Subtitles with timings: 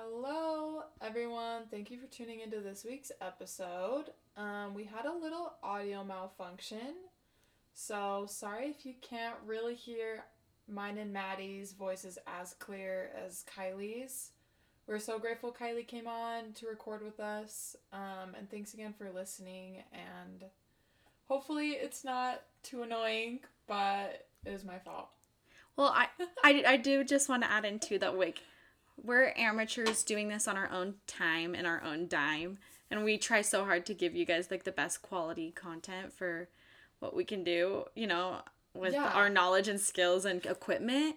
[0.00, 1.62] Hello, everyone.
[1.72, 4.04] Thank you for tuning into this week's episode.
[4.36, 6.94] Um, we had a little audio malfunction,
[7.74, 10.24] so sorry if you can't really hear
[10.68, 14.30] mine and Maddie's voices as clear as Kylee's.
[14.86, 19.10] We're so grateful Kylee came on to record with us, um, and thanks again for
[19.10, 19.82] listening.
[19.92, 20.44] And
[21.26, 25.08] hopefully, it's not too annoying, but it was my fault.
[25.74, 26.06] Well, I,
[26.44, 28.42] I, I do just want to add in too that like
[29.02, 32.58] we're amateurs doing this on our own time and our own dime,
[32.90, 36.48] and we try so hard to give you guys like the best quality content for
[37.00, 37.84] what we can do.
[37.94, 38.38] You know,
[38.74, 39.10] with Yeah.
[39.12, 41.16] our knowledge and skills and equipment.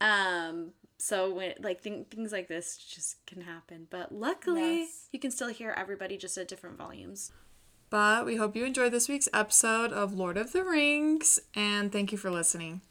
[0.00, 5.08] Um, so when like th- things like this just can happen, but luckily Yes.
[5.12, 7.32] you can still hear everybody just at different volumes.
[7.90, 12.12] But we hope you enjoyed this week's episode of Lord of the Rings, and thank
[12.12, 12.82] you for listening.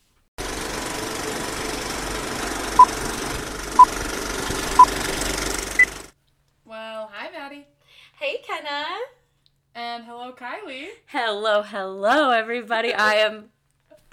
[6.66, 7.66] Well, hi, Maddie.
[8.20, 8.86] Hey, Kenna.
[9.76, 10.32] And hello,
[10.66, 10.88] Kylee.
[11.08, 12.94] Hello, hello, everybody.
[12.94, 13.46] I am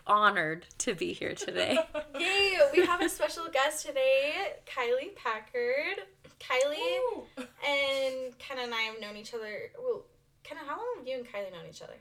[0.07, 1.79] honored to be here today.
[2.19, 4.33] Yay, we have a special guest today,
[4.67, 6.07] Kylee Packard.
[6.41, 7.23] Kylee Ooh.
[7.39, 9.71] and Kenna and I have known each other.
[9.83, 10.03] Well,
[10.43, 11.95] Kenna, how long have you and Kylee known each other?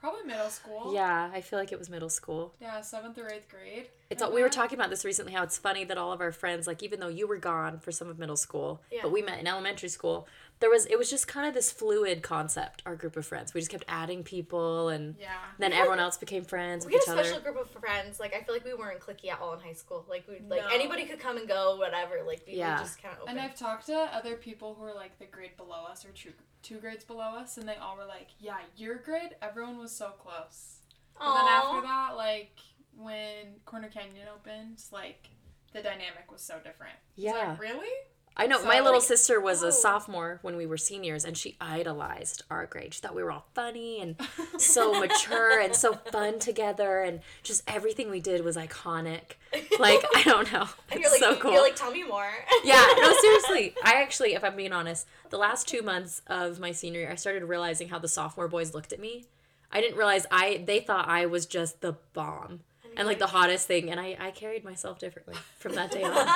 [0.00, 0.92] Probably middle school.
[0.92, 2.54] Yeah, I feel like it was middle school.
[2.60, 3.88] Yeah, seventh or eighth grade.
[4.10, 6.32] It's all, we were talking about this recently how it's funny that all of our
[6.32, 9.00] friends like even though you were gone for some of middle school, Yeah.
[9.02, 10.28] but we met in elementary school.
[10.58, 12.82] There was it was just kind of this fluid concept.
[12.86, 15.36] Our group of friends, we just kept adding people, and Yeah.
[15.58, 17.52] then everyone else became friends We with had each a special other.
[17.52, 18.18] group of friends.
[18.18, 20.06] Like I feel like we weren't clicky at all in high school.
[20.08, 20.68] Like we like No.
[20.68, 22.22] anybody could come and go, whatever.
[22.26, 22.78] Like we Yeah.
[22.78, 23.36] just kind of open.
[23.36, 26.32] And I've talked to other people who are like the grade below us or two,
[26.62, 30.10] two grades below us, and they all were like, yeah, your grade, everyone was so
[30.18, 30.78] close.
[31.18, 32.58] But then after that, like,
[32.94, 35.28] when Corner Canyon opened, like,
[35.72, 36.94] the dynamic was so different.
[37.16, 37.50] It's Yeah.
[37.50, 37.92] like, really?
[38.38, 39.68] I know So, my little like, sister was oh.
[39.68, 42.92] a sophomore when we were seniors, and she idolized our grade.
[42.92, 44.16] She thought we were all funny and
[44.58, 49.36] so mature and so fun together, and just everything we did was iconic.
[49.78, 51.52] Like I don't know, And you're like, so cool.
[51.52, 52.28] you're like, tell me more.
[52.64, 53.74] yeah, no, seriously.
[53.82, 57.14] I actually, if I'm being honest, the last two months of my senior year, I
[57.14, 59.24] started realizing how the sophomore boys looked at me.
[59.72, 62.60] I didn't realize I they thought I was just the bomb
[62.96, 66.28] and like the hottest thing, and I I carried myself differently from that day on.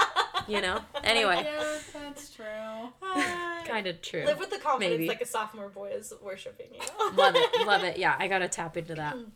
[0.50, 0.80] You know.
[1.04, 2.44] Anyway, Yeah, that's true.
[3.66, 4.24] kind of true.
[4.26, 5.08] Live with the confidence Maybe.
[5.08, 6.80] like a sophomore boy is worshiping you.
[7.16, 7.96] Love it, love it.
[7.98, 9.16] Yeah, I gotta tap into that.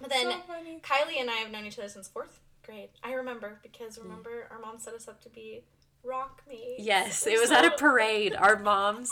[0.00, 0.54] But then so.
[0.82, 2.90] Kylee and I have known each other since fourth grade.
[3.02, 3.62] I remember Mm.
[3.62, 5.64] because remember our mom set us up to be
[6.04, 6.76] rock me.
[6.78, 8.34] Yes, We're it was at a parade.
[8.36, 9.08] Our moms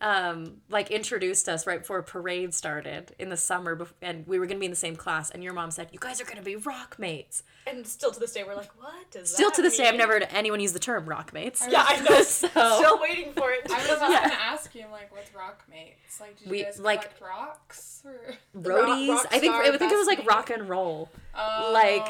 [0.00, 4.38] um like introduced us right before a parade started in the summer bef- and we
[4.38, 6.24] were going to be in the same class and your mom said you guys are
[6.24, 9.50] going to be rock mates And still to this day, we're like, what does still
[9.50, 12.00] that to this day i've never heard anyone use the term rock mates Yeah, I
[12.00, 12.22] know.
[12.22, 13.68] So- Still waiting for it.
[13.70, 16.20] I was come just gonna ask you, like, what's rock mates?
[16.20, 18.02] Like, did you We- guys like- collect rocks?
[18.04, 18.34] Or...
[18.56, 21.70] roadies rock i think star i think it was like rock and roll Oh.
[21.74, 22.06] Like-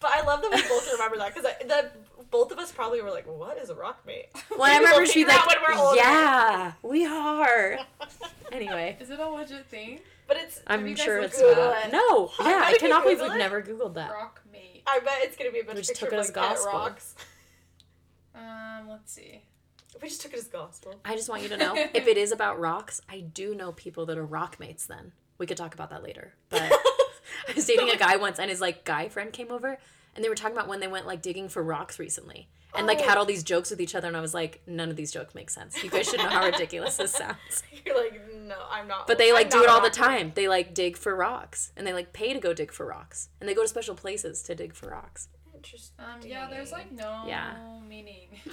[0.00, 1.90] But I love that we both remember that because the
[2.30, 4.26] both of us probably were like, what is a rock mate?
[4.50, 5.96] well i Maybe remember we'll she like when we're older.
[5.96, 7.78] yeah we are
[8.52, 10.00] anyway Is it a legit thing?
[10.26, 10.60] But it's.
[10.66, 11.92] i'm you sure looked it's it not up?
[11.92, 13.38] no How yeah i did cannot believe we've it?
[13.38, 14.82] never googled that Rock mate.
[14.86, 16.36] I bet it's gonna be a bunch We of just took pictures it of as
[16.36, 16.72] like pet gospel.
[16.80, 17.14] rocks.
[18.34, 19.42] Um, let's see.
[20.02, 20.94] We just took it as gospel.
[21.04, 24.06] I just want you to know if it is about rocks, I do know people
[24.06, 25.12] that are rock mates then.
[25.38, 26.34] We could talk about that later.
[26.50, 26.62] But
[27.48, 29.78] I was dating a guy once and his like guy friend came over
[30.18, 32.48] and they were talking about when they went like digging for rocks recently.
[32.74, 33.04] And like Oh.
[33.04, 35.32] had all these jokes with each other and I was like, none of these jokes
[35.32, 35.80] make sense.
[35.82, 37.62] You guys should know how ridiculous this sounds.
[37.86, 39.06] You're like, no, I'm not.
[39.06, 40.32] But they I'm like do it all the time.
[40.34, 43.28] They like dig for rocks and they like pay to go dig for rocks.
[43.40, 45.28] And they go to special places to dig for rocks.
[45.54, 46.04] Interesting.
[46.04, 47.54] Um, yeah, there's like no Yeah.
[47.88, 48.28] meaning.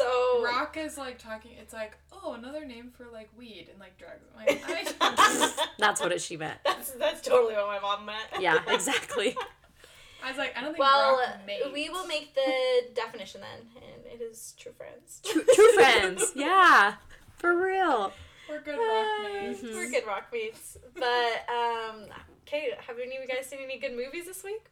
[0.00, 1.50] So Rock is like talking.
[1.60, 4.24] It's like, oh, another name for like weed and like drugs.
[4.34, 4.64] I'm like,
[4.98, 6.58] I, That's what it she meant.
[6.64, 8.28] that's that's totally what my mom meant.
[8.40, 9.36] Yeah, exactly.
[10.24, 11.66] I was like, I don't think Well, rock mates.
[11.72, 15.20] we will make the definition then, and it is true friends.
[15.24, 16.32] True, true friends.
[16.36, 16.94] Yeah.
[17.38, 18.12] For real.
[18.48, 19.62] We're good rock mates.
[19.62, 20.76] We're good rock mates.
[20.94, 22.04] But um,
[22.46, 24.66] okay, have any of you guys seen any good movies this week?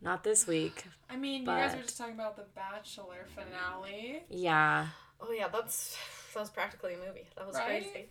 [0.00, 0.84] Not this week.
[1.10, 4.22] I mean, you guys were just talking about the Bachelor finale.
[4.28, 4.86] Yeah.
[5.20, 5.96] Oh yeah, that's
[6.34, 7.26] that was practically a movie.
[7.36, 7.82] That was Right?
[7.90, 8.08] crazy.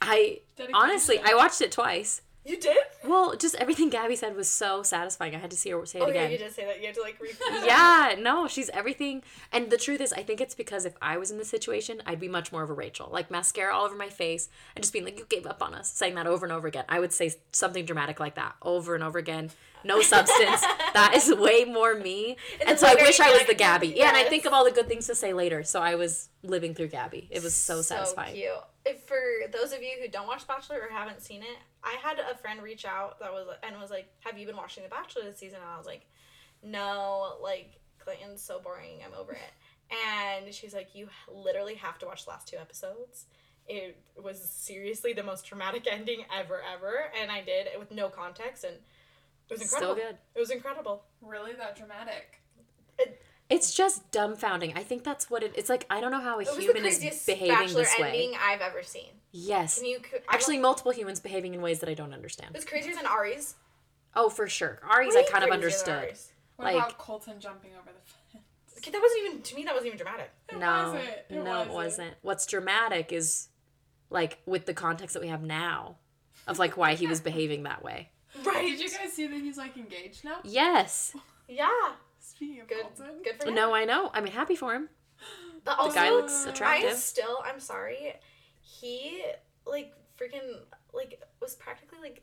[0.00, 0.74] I Dedication.
[0.74, 2.76] honestly I watched it twice You did?
[3.04, 5.34] Well, just everything Gabby said was so satisfying.
[5.34, 6.24] I had to see her say it Oh again.
[6.24, 6.80] yeah, you did say that.
[6.80, 7.38] You had to like repeat.
[7.40, 7.64] that.
[8.16, 9.22] yeah, no, she's everything.
[9.52, 12.20] And the truth is, I think it's because if I was in this situation, I'd
[12.20, 13.08] be much more of a Rachel.
[13.12, 15.90] Like mascara all over my face and just being like, you gave up on us,
[15.90, 16.84] saying that over and over again.
[16.88, 19.50] I would say something dramatic like that over and over again.
[19.86, 20.60] No substance.
[20.94, 22.36] that is way more me.
[22.60, 23.88] And And, so I wish I was the Gabby.
[23.96, 25.62] Yeah, and I think of all the good things to say later.
[25.62, 27.28] So I was living through Gabby.
[27.30, 28.34] It was so, satisfying.
[28.34, 28.50] cute.
[28.84, 29.20] If for
[29.52, 32.62] those of you who don't watch Bachelor or haven't seen it, I had a friend
[32.62, 35.58] reach out that was and was like, "Have you been watching The Bachelor this season?"
[35.60, 36.06] And I was like,
[36.62, 39.00] "No, like Clayton's so boring.
[39.04, 39.52] I'm over it."
[40.06, 43.26] And she's like, "You literally have to watch the last two episodes."
[43.68, 48.08] It was seriously the most dramatic ending ever, ever, and I did it with no
[48.08, 48.76] context, and
[49.50, 49.94] it was So incredible.
[49.94, 50.16] good.
[50.34, 51.04] It was incredible.
[51.20, 52.40] Really that dramatic?
[53.48, 54.76] It's just dumbfounding.
[54.76, 55.52] I think that's what it.
[55.56, 57.94] It's like I don't know how a It was the human is behaving Bachelor this
[58.00, 58.08] way.
[58.08, 59.10] ending I've ever seen.
[59.30, 62.54] Yes, Can you I actually, multiple humans behaving in ways that I don't it understand.
[62.54, 63.54] was crazier than Arie's.
[64.16, 64.80] Oh, for sure.
[64.90, 66.04] Arie's Way I kind of understood.
[66.04, 66.32] Arie's.
[66.56, 68.00] What Like- about Colton jumping over the
[68.32, 68.44] fence?
[68.78, 69.62] Okay, that wasn't even to me.
[69.64, 70.30] That wasn't even dramatic.
[70.48, 71.04] It no, wasn't.
[71.04, 71.70] It no, wasn't.
[71.70, 72.14] it wasn't.
[72.22, 73.48] What's dramatic is
[74.10, 75.96] like with the context that we have now
[76.48, 78.10] of like why he was behaving that way.
[78.44, 78.62] Right.
[78.76, 80.38] Did you guys see that he's like engaged now?
[80.44, 81.14] Yes.
[81.48, 81.68] Yeah.
[82.20, 82.82] Speaking of Good.
[82.82, 83.22] Colton.
[83.24, 83.54] Good for him.
[83.54, 84.10] No, I know.
[84.12, 84.88] I mean, happy for him.
[85.64, 86.96] But The also, guy looks I I attractive.
[86.96, 88.14] still, I'm sorry.
[88.62, 89.22] He
[89.64, 90.60] like freaking
[90.92, 92.22] like was practically like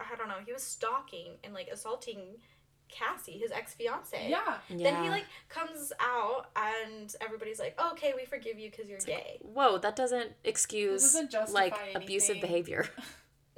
[0.00, 0.36] I don't know.
[0.44, 2.36] He was stalking and like assaulting
[2.88, 4.28] Cassie, his ex fiance.
[4.28, 4.58] Yeah.
[4.70, 9.38] Then he like comes out and everybody's like, "Okay, we forgive you because you're gay."
[9.42, 12.86] Whoa, that doesn't excuse doesn't justify like abusive behavior.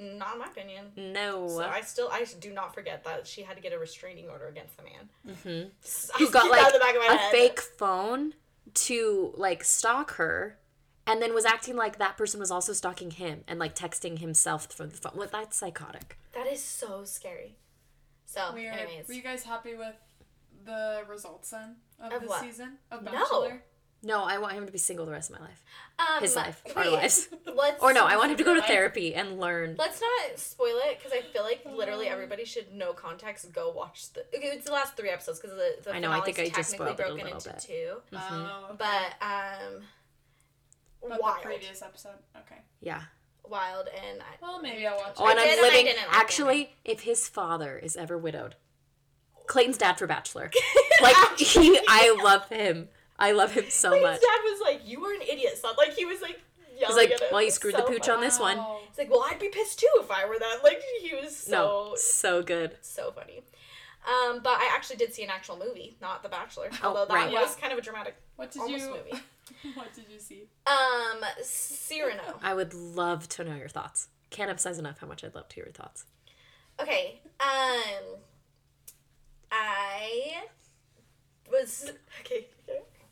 [0.01, 0.87] Not in my opinion.
[0.97, 1.47] No.
[1.49, 4.47] So I still, I do not forget that she had to get a restraining order
[4.49, 5.09] against the man.
[5.45, 5.71] Mhm.
[6.15, 7.31] I Who got like the back of my a head.
[7.33, 8.35] fake phone
[8.75, 10.59] to like stalk her
[11.07, 14.73] and then was acting like that person was also stalking him and like texting himself
[14.73, 15.13] from the phone.
[15.17, 16.17] Well, that's psychotic.
[16.33, 17.57] That is so scary.
[18.27, 18.77] So, Weird.
[18.77, 19.97] anyways, Were you guys happy with
[20.65, 22.41] the results then of, Of this what?
[22.43, 23.49] season of Bachelor?
[23.51, 23.59] No,
[24.09, 25.63] I want him to be single the rest of my life.
[25.99, 27.29] um, His life, our lives.
[27.55, 29.77] Let's Or no, I want him to go to therapy and learn.
[29.79, 33.53] Let's not spoil it because I feel like literally everybody should know context.
[33.53, 34.21] Go watch the.
[34.35, 36.71] Okay, it's the last three episodes because the the I know, I think I just
[36.73, 37.59] technically spoiled it a broken little into bit.
[37.61, 38.17] two.
[38.17, 38.77] Oh, okay.
[38.79, 39.83] But um,
[41.09, 42.19] But wild, the previous episode.
[42.47, 42.61] Okay.
[42.81, 43.03] Yeah.
[43.49, 45.85] wild, and I, Well, maybe I'll watch Oh, and I I'm did and I living.
[45.87, 46.19] didn't like it.
[46.21, 48.55] actually, if his father is ever widowed,
[49.47, 50.51] Clayton's dad for Bachelor.
[51.03, 52.89] Like he, I love him.
[53.21, 54.21] I love him so Clayton's much.
[54.21, 56.41] dad was like, "You were an idiot, son." Like he was like
[56.77, 57.29] He's like, at him.
[57.31, 58.17] well, you screwed so the pooch funny.
[58.17, 58.57] on this one.
[58.57, 58.81] Wow.
[58.89, 61.51] He's like, "Well, I'd be pissed too if I were that." Like he was so
[61.53, 62.77] No, so good.
[62.81, 63.43] so funny.
[64.09, 67.15] Um, but I actually did see an actual movie, not The Bachelor, Oh, although that
[67.15, 67.31] right.
[67.33, 68.91] was kind of a dramatic What did almost you?
[68.91, 69.23] movie.
[69.75, 70.45] what did you see?
[70.67, 72.39] Um, Cyrano.
[72.43, 74.09] I would love to know your thoughts.
[74.31, 76.07] Can't emphasize enough how much I'd love to hear your thoughts.
[76.81, 77.21] Okay.
[77.41, 78.17] Um,
[79.53, 80.45] I
[81.53, 82.47] was okay.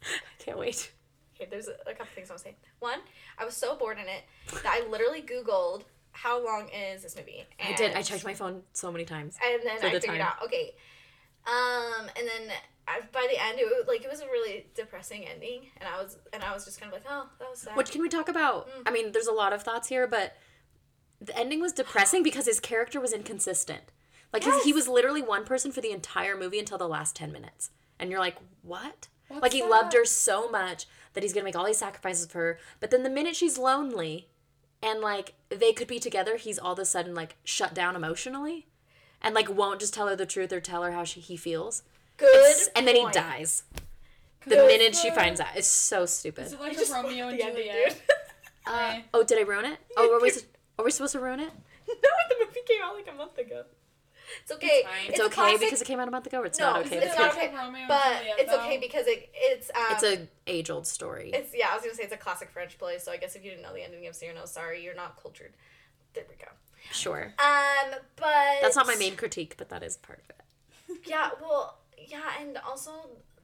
[0.38, 0.92] Can't wait.
[1.34, 2.56] Okay, there's a, a couple things I want to say.
[2.80, 2.98] One,
[3.38, 4.24] I was so bored in it
[4.62, 7.44] that I literally Googled how long is this movie.
[7.64, 7.94] I did.
[7.94, 9.36] I checked my phone so many times.
[9.44, 10.28] and then I the figured time.
[10.28, 10.74] out okay.
[11.46, 12.56] Um, and then
[12.88, 16.02] I, by the end, it was, like it was a really depressing ending, and I
[16.02, 17.76] was and I was just kind of like, oh, that was sad.
[17.76, 18.68] What can we talk about?
[18.86, 20.36] I mean, there's a lot of thoughts here, but
[21.20, 23.92] the ending was depressing because his character was inconsistent.
[24.32, 27.32] Like his, he was literally one person for the entire movie until the last ten
[27.32, 29.08] minutes, and you're like, what?
[29.28, 29.70] What's like he that?
[29.70, 33.02] loved her so much that he's gonna make all these sacrifices for her, but then
[33.02, 34.28] the minute she's lonely,
[34.82, 38.66] and like they could be together, he's all of a sudden like shut down emotionally,
[39.22, 41.82] and like won't just tell her the truth or tell her how she, he feels.
[42.16, 42.28] Good.
[42.50, 43.14] It's- and then he point.
[43.14, 43.62] dies
[44.44, 44.66] the Good.
[44.68, 45.48] minute she finds out.
[45.56, 46.46] It's so stupid.
[46.46, 48.00] Is it like a Romeo and Juliet?
[48.66, 49.78] Uh, oh, did I ruin it?
[49.96, 50.30] Oh, were we,
[50.78, 51.50] are we supposed to ruin it?
[51.88, 53.62] no, the movie came out like a month ago.
[54.42, 54.82] It's okay.
[54.84, 55.10] fine.
[55.10, 56.96] It's, a okay classic- because it came out a month ago, it's No, not okay.
[56.96, 57.54] it's because not okay.
[57.54, 61.30] Romeo but Juliet, it's okay because it it's um It's a age old story.
[61.34, 63.44] it's yeah I was gonna say it's a classic French play so I guess if
[63.44, 65.52] you didn't know the ending of Cyrano sorry you're not cultured
[66.14, 66.50] there we go
[66.92, 67.34] Sure.
[67.38, 71.00] um but That's not my main critique, but that is part of it.
[71.08, 72.92] yeah well yeah and also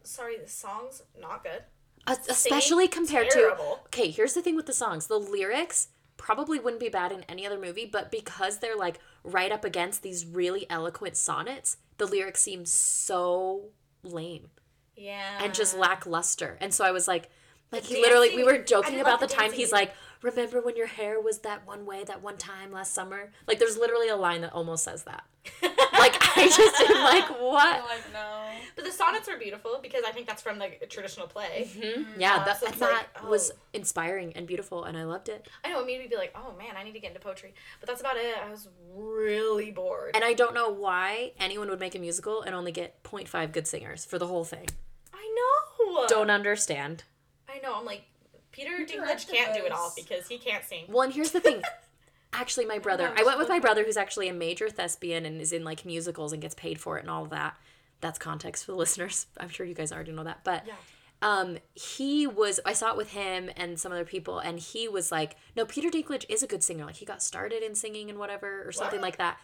[0.02, 1.62] sorry the songs not good
[2.06, 3.56] Uh, especially compared to.
[3.86, 5.06] Okay, here's the thing with the songs.
[5.06, 5.88] The lyrics
[6.18, 10.02] probably wouldn't be bad in any other movie, but because they're like right up against
[10.02, 13.70] these really eloquent sonnets, the lyrics seem so
[14.02, 14.50] lame
[14.96, 16.56] yeah and just lackluster.
[16.60, 17.30] And so I was like,
[17.72, 20.86] like he literally, we were joking about the the time he's like, remember when your
[20.86, 23.32] hair was that one way that one time last summer?
[23.48, 25.24] Like there's literally a line that almost says that.
[26.36, 27.84] like I just am like, They're what?
[27.84, 28.48] like, no.
[28.76, 31.70] But the sonnets are beautiful because I think that's from the traditional play.
[31.76, 32.06] Mhm.
[32.18, 33.58] Yeah, Uh, that, so and that like, was oh.
[33.72, 35.48] inspiring and beautiful, and I loved it.
[35.64, 37.54] I know it made me be like, oh man, I need to get into poetry.
[37.80, 38.34] But that's about it.
[38.44, 40.12] I was really bored.
[40.14, 43.66] And I don't know why anyone would make a musical and only get 0.5 good
[43.66, 44.66] singers for the whole thing.
[45.12, 46.06] I know.
[46.08, 47.04] Don't understand.
[47.48, 47.74] I know.
[47.78, 48.02] I'm like,
[48.52, 50.84] Peter Who Dinklage can't do it all because he can't sing.
[50.88, 51.62] Well, and here's the thing.
[52.34, 55.52] Actually, my brother, I went with my brother who's actually a major thespian and is
[55.52, 57.54] in like musicals and gets paid for it and all of that.
[58.00, 59.26] That's context for the listeners.
[59.38, 60.40] I'm sure you guys already know that.
[60.44, 60.74] But Yeah.
[61.22, 65.10] um he was I saw it with him and some other people and he was
[65.12, 66.84] like, "No, Peter Dinklage is a good singer.
[66.84, 69.06] Like he got started in singing and whatever or something What?
[69.08, 69.38] like that."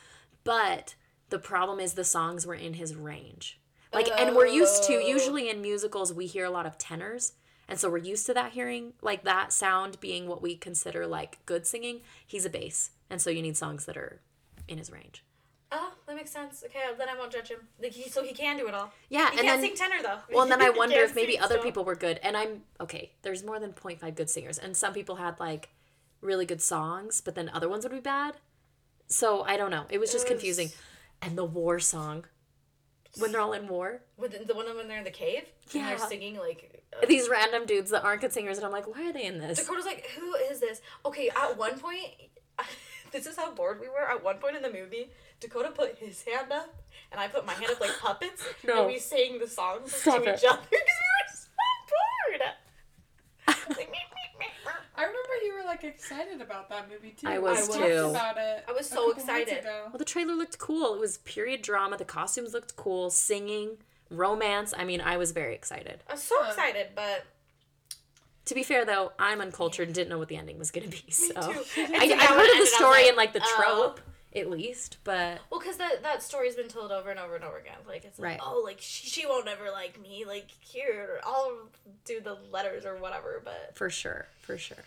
[0.45, 0.95] But
[1.31, 3.61] the problem is the songs were in his range.
[3.93, 4.99] Like and we're used to Oh.
[5.07, 7.33] usually in musicals we hear a lot of tenors.
[7.71, 11.39] And so we're used to that hearing like that sound being what we consider like
[11.47, 12.01] good singing.
[12.27, 12.91] He's a bass.
[13.09, 14.21] And so you need songs that are
[14.69, 15.25] in his range.
[15.73, 16.65] Oh, that makes sense.
[16.67, 17.61] Okay, then I won't judge him.
[17.81, 18.93] Like he, so he can do it all.
[19.09, 20.19] Yeah, He and can't then sing tenor though.
[20.35, 21.63] Well, and then I wonder if maybe other still.
[21.63, 22.19] people were good.
[22.25, 23.13] And I'm okay.
[23.23, 25.69] There's more than 0.5 good singers, and some people had like
[26.21, 28.35] really good songs, but then other ones would be bad.
[29.07, 29.85] So I don't know.
[29.91, 30.71] It was just It was- confusing.
[31.23, 32.25] And the war song,
[33.19, 35.43] when they're all in war, With the, the one when they're in the cave.
[35.73, 35.89] And Yeah.
[35.97, 36.83] they're singing like.
[37.03, 39.39] uh, these random dudes that aren't good singers, and I'm like, why are they in
[39.39, 39.59] this?
[39.59, 40.81] Dakota's like, who is this?
[41.05, 42.05] Okay, at one point,
[43.13, 44.09] this is how bored we were.
[44.09, 46.75] At one point in the movie, Dakota put his hand up,
[47.11, 48.79] and I put my hand up like puppets, No.
[48.85, 50.39] and we sang the songs Stop to it.
[50.39, 52.43] each other because we were so bored.
[53.49, 54.71] Like, meep, meep, meep, meep.
[54.97, 57.27] I remember you were like excited about that movie too.
[57.29, 57.81] I was We too.
[57.81, 58.65] talked about it.
[58.69, 59.59] I was so excited.
[59.59, 59.85] ago.
[59.91, 60.95] Well, the trailer looked cool.
[60.95, 61.97] It was period drama.
[61.97, 63.11] The costumes looked cool.
[63.11, 63.79] Singing,
[64.11, 64.75] romance.
[64.77, 66.03] I mean, I was very excited.
[66.09, 66.49] I was so Huh.
[66.51, 67.25] excited, but
[68.47, 70.91] To be fair, though, I'm uncultured and didn't know what the ending was going to
[70.91, 71.05] be.
[71.13, 71.39] So too.
[71.41, 73.33] I, I heard now when it of the ended, I was story like, and like
[73.33, 73.57] the oh.
[73.57, 74.01] trope,
[74.35, 77.59] at least, but Well, because that that story's been told over and over and over
[77.59, 77.79] again.
[77.87, 78.41] Like it's like, Right.
[78.43, 80.25] oh, like she, she won't ever like me.
[80.27, 81.59] Like here, I'll
[82.05, 83.41] do the letters or whatever.
[83.45, 84.79] But for sure, for sure.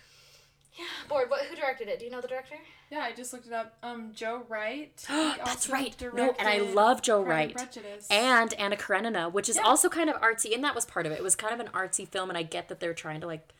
[0.78, 1.30] Yeah, bored.
[1.30, 1.46] What?
[1.46, 2.00] Who directed it?
[2.00, 2.56] Do you know the director?
[2.92, 3.78] Yeah, I just looked it up.
[3.84, 4.92] Um, Joe Wright.
[5.10, 5.96] That's right.
[6.14, 7.72] No, and I love Joe Pride and Wright.
[7.74, 8.08] Prejudice.
[8.10, 9.64] And Anna Karenina, which is Yeah.
[9.64, 11.16] also kind of artsy, and that was part of it.
[11.20, 13.54] It was kind of an artsy film, and I get that they're trying to like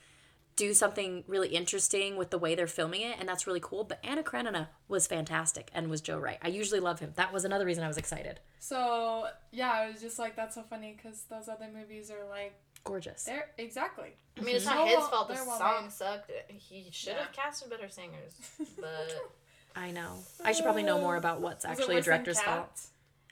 [0.56, 3.84] do something really interesting with the way they're filming it, and that's really cool.
[3.84, 6.38] But Anna Karenina was fantastic, and was Joe Wright.
[6.44, 7.14] I usually love him.
[7.16, 8.40] That was another reason I was excited.
[8.60, 12.54] So yeah, I was just like, that's so funny because those other movies are like,
[12.86, 13.24] Gorgeous.
[13.24, 14.10] they're exactly.
[14.38, 15.28] I mean, it's not So his well- fault.
[15.30, 15.92] The they're well song made.
[15.92, 16.32] sucked.
[16.50, 18.34] He should have casted better singers.
[18.80, 19.16] But
[19.76, 20.20] I know.
[20.44, 22.88] I should probably know more about what's actually a director's fault.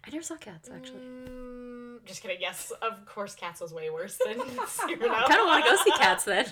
[0.05, 1.01] I never saw Cats actually.
[1.01, 2.37] Mm, just kidding.
[2.39, 5.13] Yes, of course, Cats was way worse than Cyrano.
[5.13, 6.45] I kind of want to go see Cats then.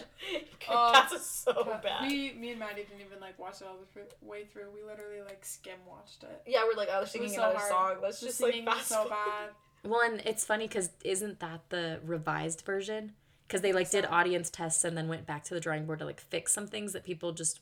[0.69, 2.07] Oh, Cats is so bad.
[2.07, 4.65] Me, me and Maddie didn't even like watch it all the way through.
[4.75, 6.41] We literally like skim watched it.
[6.45, 7.69] yeah, we're like, oh, It was singing so another hard.
[7.71, 7.95] song.
[8.03, 9.49] Let's The just like singing was fast so bad.
[9.83, 13.13] Well, and it's funny because isn't that the revised version?
[13.47, 16.05] Because they like did audience tests and then went back to the drawing board to
[16.05, 17.59] like fix some things that people just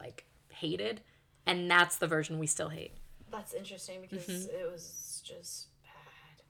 [0.00, 1.00] like hated,
[1.46, 2.92] and that's the version we still hate.
[3.30, 4.54] That's interesting because Mm-hmm.
[4.66, 6.42] it was just bad.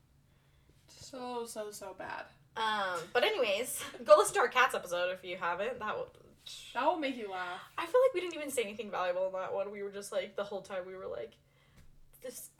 [0.88, 2.24] So so so bad.
[2.56, 5.78] Um, but anyways, go listen to our Cats episode if you haven't.
[5.78, 6.08] That will.
[6.74, 7.60] That will make you laugh.
[7.78, 9.70] I feel like we didn't even say anything valuable in that one.
[9.70, 11.34] We were just like the whole time we were like,
[12.20, 12.50] this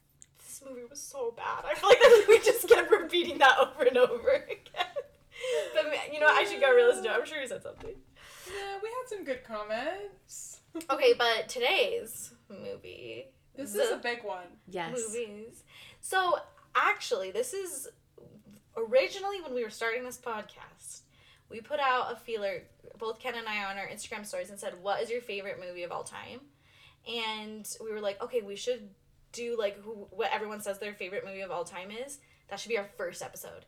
[0.62, 1.64] this movie was so bad.
[1.64, 4.86] I feel like that we just kept repeating that over and over again.
[5.74, 7.12] But you know, I should go re-listen to it.
[7.14, 7.94] I'm sure you said something.
[8.46, 10.58] Yeah, we had some good comments.
[10.90, 13.26] Okay, but today's movie.
[13.54, 14.46] This is a big one.
[14.70, 14.92] Yes.
[14.96, 15.64] movies.
[16.00, 16.38] So
[16.74, 17.88] actually, this is
[18.74, 21.02] originally when we were starting this podcast.
[21.50, 22.62] We put out a feeler,
[22.98, 25.82] both Ken and I, on our Instagram stories and said, "What is your favorite movie
[25.82, 26.40] of all time?"
[27.06, 28.88] And we were like, "Okay, we should
[29.32, 32.18] do like who, what everyone says their favorite movie of all time is.
[32.48, 33.64] That should be our first episode."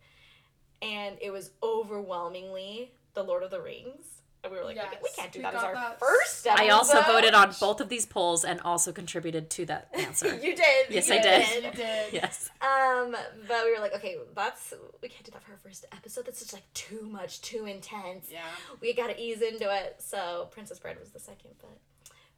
[0.83, 4.07] And it was overwhelmingly The Lord of the Rings.
[4.43, 5.99] And we were like, we- we can't do we that as our that.
[5.99, 6.63] first episode.
[6.63, 10.35] I also voted on both of these polls and also contributed to that answer.
[10.35, 10.87] you did.
[10.91, 11.65] Yes, you I did.
[11.65, 12.13] You did.
[12.13, 12.51] yes.
[12.61, 13.17] Um,
[13.49, 16.27] but we were like, okay, that's we can't do that for our first episode.
[16.27, 18.29] That's just like too much, too intense.
[18.31, 18.43] Yeah.
[18.83, 19.97] We gotta ease into it.
[20.01, 21.79] So Princess Bride was the second, but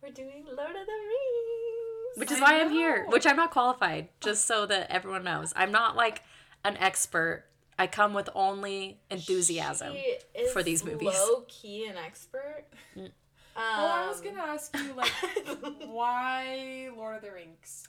[0.07, 2.17] we're doing Lord of the Rings.
[2.17, 3.07] Which is I why I'm here.
[3.09, 5.53] Which I'm not qualified, just so that everyone knows.
[5.57, 6.23] I'm not like
[6.65, 7.45] an expert.
[7.79, 9.95] I come with only enthusiasm.
[9.95, 11.09] She is for these movies.
[11.09, 12.65] Low key an expert.
[12.97, 13.07] Mm.
[13.07, 13.13] Um,
[13.57, 15.11] Well, I was gonna ask you like,
[15.87, 17.89] why Lord of the Rings?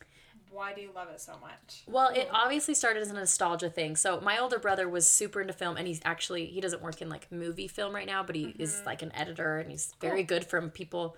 [0.49, 1.83] Why do you love it so much?
[1.87, 3.97] Well, it obviously started as a nostalgia thing.
[3.97, 7.09] So my older brother was super into film, and he's actually he doesn't work in
[7.09, 10.45] like movie film right now, but he is like an editor, and he's very good
[10.45, 11.15] from people.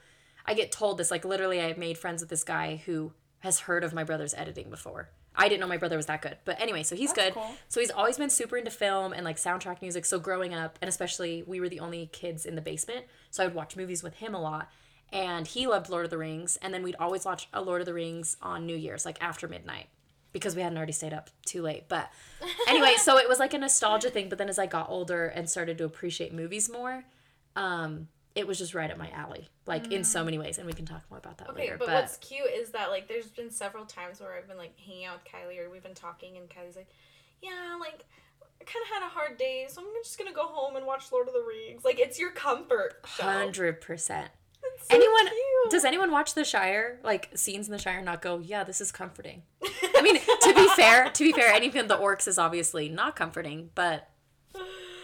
[0.50, 1.62] I get told this like literally.
[1.62, 5.10] I made friends with this guy who has heard of my brother's editing before.
[5.36, 6.38] I didn't know my brother was that good.
[6.44, 7.34] But anyway, so he's That's good.
[7.36, 7.52] cool.
[7.68, 10.06] So he's always been super into film and like soundtrack music.
[10.06, 13.46] So growing up, and especially we were the only kids in the basement, so I
[13.46, 14.72] would watch movies with him a lot.
[15.14, 17.86] And he loved Lord of the Rings, and then we'd always watch a Lord of
[17.86, 19.88] the Rings on New Year's, like after midnight,
[20.34, 21.86] because we hadn't already stayed up too late.
[21.90, 22.12] But
[22.68, 24.30] anyway, so it was like a nostalgia thing.
[24.30, 27.06] But then as I got older and started to appreciate movies more,
[27.56, 30.58] um, it was just right up my alley, like in so many ways.
[30.58, 31.52] And we can talk more about that Mm.
[31.52, 31.78] Okay, later.
[31.78, 34.78] but, But, what's cute is that like there's been several times where I've been like
[34.80, 36.90] hanging out with Kylee or we've been talking and Kylee's like,
[37.42, 38.06] yeah, like
[38.62, 41.12] I kind of had a hard day, so I'm just gonna go home and watch
[41.12, 41.84] Lord of the Rings.
[41.86, 43.24] Like it's your comfort show.
[43.24, 44.30] hundred percent.
[44.82, 45.72] So anyone cute.
[45.72, 48.92] does anyone watch the shire like scenes in the shire not go yeah this is
[48.92, 53.16] comforting i mean to be fair to be fair anything the orcs is obviously not
[53.16, 54.10] comforting but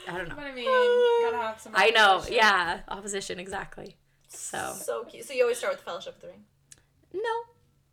[0.07, 1.73] i don't know But I mean, gotta have some.
[1.75, 3.95] i know yeah opposition exactly
[4.27, 5.25] so so cute.
[5.25, 6.43] So you always start with Fellowship of the Ring.
[7.13, 7.29] no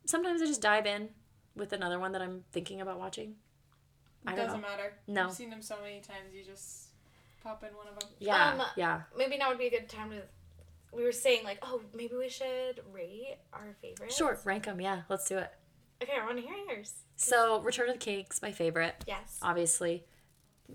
[0.04, 1.08] sometimes i just dive in
[1.54, 3.34] with another one that i'm thinking about watching
[4.24, 4.68] I It doesn't know.
[4.68, 4.92] matter.
[5.08, 5.24] No.
[5.24, 6.32] You've seen them so many times.
[6.32, 6.90] You just
[7.42, 8.08] pop in one of them.
[8.20, 10.22] yeah Um, yeah Maybe now would be a good time to.
[10.96, 14.16] We were saying like, oh, maybe we should rate our favorites.
[14.16, 15.50] sure rank them yeah let's do it
[16.00, 16.92] Okay, I want to hear yours.
[17.16, 19.40] so return of the king's my favorite Yes.
[19.42, 20.04] obviously.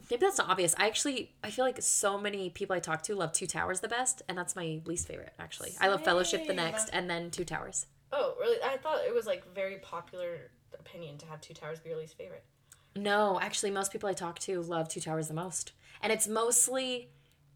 [0.09, 0.73] Maybe that's not obvious.
[0.77, 3.87] I actually I feel like so many people I talk to love Two Towers the
[3.87, 5.73] best, and that's my least favorite actually.
[5.79, 7.85] I love Fellowship the next, and then Two Towers.
[8.11, 8.57] Oh, really?
[8.63, 12.17] I thought it was like very popular opinion to have Two Towers be your least
[12.17, 12.43] favorite.
[12.95, 17.09] No, actually, most people I talk to love Two Towers the most, and it's mostly,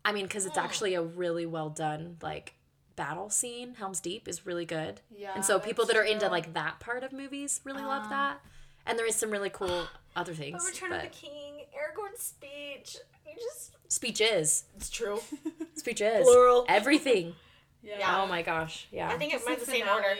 [0.06, 0.64] I mean, because it's Hmm.
[0.66, 2.56] actually a really well done like
[2.96, 3.76] battle scene.
[3.76, 5.32] Helm's Deep is really good, Yeah.
[5.34, 8.42] and so people that are into like that part of movies really love that.
[8.86, 10.64] And there is some really cool other things.
[10.64, 11.61] But Return but of the King,
[11.92, 13.76] Aragorn's speech, you just.
[13.92, 15.20] speech is It's true.
[15.76, 16.66] speech is Plural.
[16.70, 17.34] everything.
[17.84, 18.22] Yeah.
[18.22, 19.10] Oh my gosh, yeah.
[19.10, 20.04] I think it It's mine's the same finale.
[20.04, 20.16] order.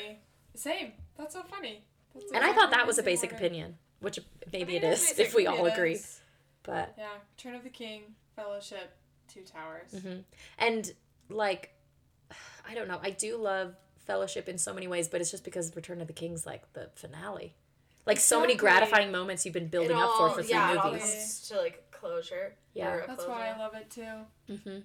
[0.56, 0.94] Same.
[1.16, 1.84] That's so funny.
[2.16, 3.46] That's And I thought that was a basic order.
[3.46, 4.18] opinion, which
[4.52, 5.94] maybe it it is is if we all agree.
[5.94, 6.22] is.
[6.64, 7.10] But Yeah.
[7.38, 8.96] Return of the King, Fellowship,
[9.32, 9.92] Two Towers.
[9.94, 10.24] mhm.
[10.58, 10.92] and
[11.30, 11.76] like
[12.68, 13.76] I don't know, I do love
[14.08, 16.90] Fellowship in so many ways, but it's just because Return of the King's like the
[16.96, 17.54] finale.
[18.06, 20.78] Like so many gratifying moments you've been building It up for for three yeah, It
[20.78, 21.04] all movies.
[21.04, 22.56] comes to like closure.
[22.74, 22.98] Yeah.
[23.08, 23.30] That's closure.
[23.30, 24.26] why I love it too.
[24.50, 24.80] Mm-hmm.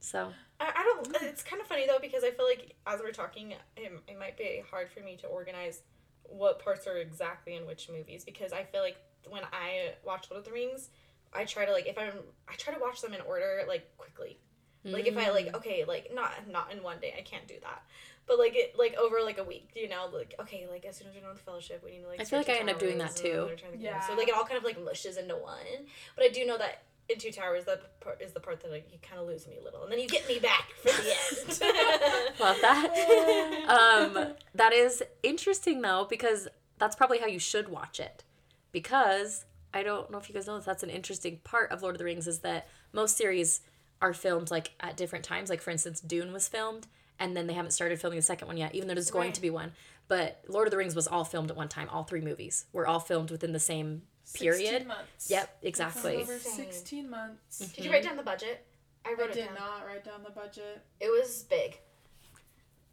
[0.00, 1.22] So I, I don't.
[1.22, 4.36] It's kind of funny though because I feel like as we're talking, it, it might
[4.38, 5.82] be hard for me to organize
[6.22, 8.96] what parts are exactly in which movies because I feel like
[9.28, 10.88] when I watch Lord of the Rings,
[11.34, 12.12] I try to like if I'm
[12.48, 14.38] I try to watch them in order like quickly.
[14.84, 15.56] Like if I like Mm.
[15.56, 17.82] okay like not not in one day I can't do that,
[18.26, 21.08] but like it like over like a week you know like okay like as soon
[21.08, 22.78] as we're done with Fellowship we need to like I feel like I end up
[22.78, 23.50] doing that Towers, and then too.
[23.50, 23.86] Return of the King.
[23.86, 24.00] Yeah.
[24.00, 26.82] So like it all kind of like mushes into one, but I do know that
[27.08, 29.56] in Two Towers that part is the part that like you kind of lose me
[29.60, 31.60] a little, and then you get me back for the end.
[32.40, 34.14] love that.
[34.16, 38.24] um, that is interesting though because that's probably how you should watch it.
[38.72, 41.94] Because I don't know if you guys know this, that's an interesting part of Lord
[41.94, 43.60] of the Rings is that most series
[44.02, 45.48] are filmed like at different times.
[45.48, 46.86] Like for instance, Dune was filmed
[47.18, 49.34] and then they haven't started filming the second one yet, even though there's going Right.
[49.34, 49.72] to be one.
[50.08, 51.88] But Lord of the Rings was all filmed at one time.
[51.88, 54.02] All three movies were all filmed within the same
[54.34, 54.68] period.
[54.68, 55.30] 16 months.
[55.30, 56.16] Yep, exactly.
[56.16, 57.58] Over 16 months.
[57.58, 58.64] Did you write down the budget?
[59.04, 59.54] I I wrote it did down.
[59.54, 60.80] not write down the budget.
[61.00, 61.78] It was big.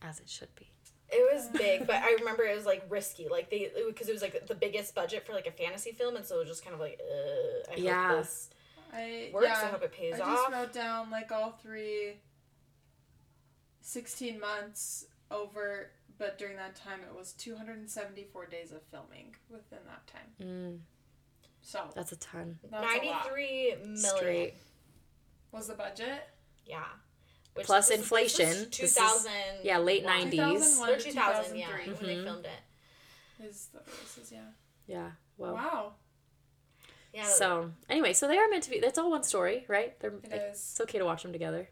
[0.01, 0.69] As it should be.
[1.09, 4.21] It was big, but I remember it was like risky, like they because it was
[4.21, 6.73] like the biggest budget for like a fantasy film, and so it was just kind
[6.73, 8.07] of like, uh, I Yeah.
[8.09, 8.49] hope this
[8.91, 9.47] I works.
[9.47, 10.27] yeah, I hope it pays off.
[10.27, 12.13] I just wrote down like all three
[13.83, 20.05] 16 months over but during that time it was 274 days of filming within that
[20.07, 20.29] time.
[20.41, 20.79] Mm,
[21.61, 22.59] So, that's a ton.
[22.69, 23.27] that's a Ninety lot.
[23.27, 23.97] three million.
[23.97, 24.53] Straight.
[25.51, 26.27] Was the budget?
[26.65, 26.83] Yeah.
[27.55, 28.69] Which Plus this- this was inflation.
[28.69, 29.31] This is- 2000.
[29.63, 30.31] yeah, late 90s.
[30.31, 32.23] 2001 Or to 2000, yeah, 2003 when they Mhm.
[32.25, 33.43] filmed it.
[33.43, 34.51] is the releases, yeah.
[34.87, 35.11] Yeah.
[35.37, 35.53] Well.
[35.55, 35.95] Wow.
[37.11, 37.25] Yeah.
[37.25, 38.79] So anyway, so they are meant to be.
[38.79, 39.99] That's all one story, right?
[39.99, 40.11] They're.
[40.13, 40.51] It like, is.
[40.71, 41.67] It's okay to watch them together.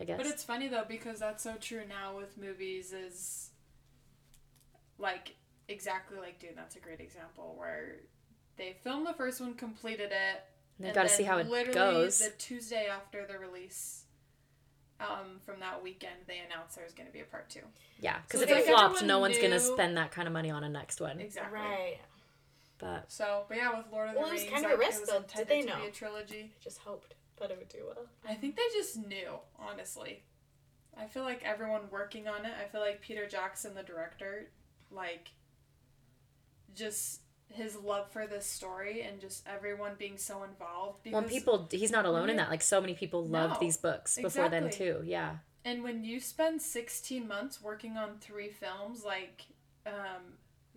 [0.00, 0.16] I guess.
[0.18, 3.50] But it's funny though because that's so true now with movies is
[4.98, 5.34] like
[5.68, 6.50] exactly like Dune.
[6.56, 7.96] That's a great example where
[8.56, 10.44] they filmed the first one, completed it,
[10.78, 12.18] They've and got to then see how it literally goes.
[12.18, 14.04] The Tuesday after the release,
[15.00, 17.60] um, from that weekend, they announced there was going to be a part two.
[18.00, 20.32] yeah, because So if it's it flopped, everyone no one's gonna spend that kind of
[20.32, 21.20] money on a next one.
[21.20, 21.58] Exactly.
[21.58, 21.98] Right.
[22.78, 24.76] But So, but yeah, with Lord of the Well, it was Rings, kind of a
[24.76, 25.12] risk, it though.
[25.14, 25.80] Did intended they to know?
[25.82, 26.52] be a trilogy.
[26.58, 28.06] I just hoped that it would do well.
[28.28, 30.22] I think they just knew, honestly.
[30.98, 34.48] I feel like everyone working on it, I feel like Peter Jackson, the director,
[34.90, 35.30] like,
[36.74, 41.02] just his love for this story and just everyone being so involved.
[41.02, 42.50] Because, when people, he's not alone in that.
[42.50, 45.02] Like so many people loved No, these books before then too.
[45.04, 45.36] Yeah.
[45.64, 49.46] And when you spend 16 months working on three films, like,
[49.86, 50.34] um,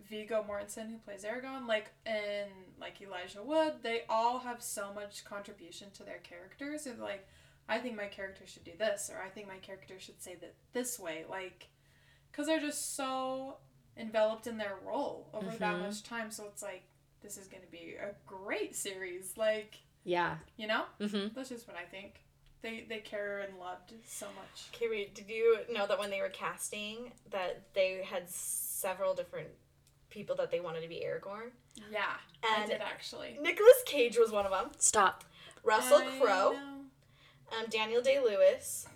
[0.09, 5.23] Viggo Mortensen who plays Aragorn, like and like Elijah Wood, they all have so much
[5.25, 6.85] contribution to their characters.
[6.87, 7.27] And like,
[7.67, 10.55] I think my character should do this, or I think my character should say that
[10.73, 11.67] this way, like,
[12.31, 13.57] because they're just so
[13.97, 15.81] enveloped in their role over that Mhm.
[15.81, 16.31] much time.
[16.31, 16.83] So it's like
[17.21, 19.35] this is going to be a great series.
[19.37, 20.37] Like, Yeah.
[20.57, 21.33] you know, Mm-hmm.
[21.35, 22.21] that's just what I think.
[22.61, 24.67] They they care and loved so much.
[24.73, 25.15] Okay, wait.
[25.15, 29.49] Did you know that when they were casting, that they had several different
[30.09, 31.49] people that they wanted to be Aragorn?
[31.91, 32.01] Yeah,
[32.43, 33.37] I And did actually.
[33.41, 34.71] Nicolas Cage was one of them.
[34.77, 35.23] Stop.
[35.63, 38.87] Russell Crowe, um, Daniel Day Lewis,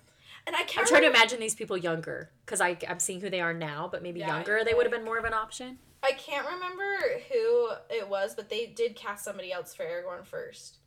[0.47, 3.41] and I I'm trying to imagine these people younger because I I'm seeing who they
[3.41, 5.77] are now, but maybe Yeah, younger they would have been more of an option.
[6.01, 10.79] I can't remember who it was, but they did cast somebody else for Aragorn first.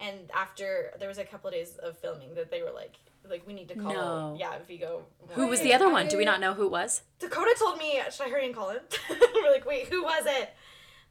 [0.00, 2.96] And after there was a couple of days of filming that they were like,
[3.30, 4.36] like we need to call, No.
[4.38, 5.04] yeah, Viggo.
[5.30, 6.08] Who was the Wait, other one?
[6.08, 7.02] Do we not know who it was?
[7.18, 8.80] Dakota told me, should I hurry and call him?
[9.10, 10.50] we're like, wait, who was it?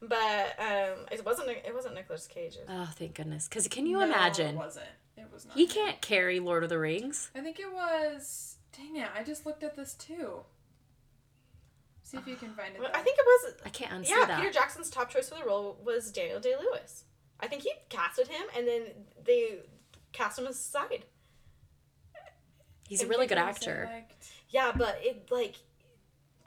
[0.01, 1.49] But um, it wasn't.
[1.49, 2.57] It wasn't Nicolas Cage.
[2.69, 3.47] Oh, thank goodness.
[3.47, 4.55] Because can you No, imagine?
[4.55, 4.85] It wasn't.
[5.17, 5.57] It was not.
[5.57, 7.31] He can't carry Lord of the Rings.
[7.33, 8.57] I think it was.
[8.77, 9.09] Dang it!
[9.17, 10.41] I just looked at this too.
[12.03, 12.79] See if you can find it.
[12.79, 12.91] Well.
[12.93, 13.53] I think it was.
[13.65, 14.39] I can't unsee Yeah, that.
[14.39, 17.03] Peter Jackson's top choice for the role was Daniel Day Lewis.
[17.39, 18.83] I think he casted him, and then
[19.25, 19.59] they
[20.13, 21.05] cast him as side.
[22.87, 23.85] He's a really good actor.
[23.89, 25.55] select- Yeah, but it like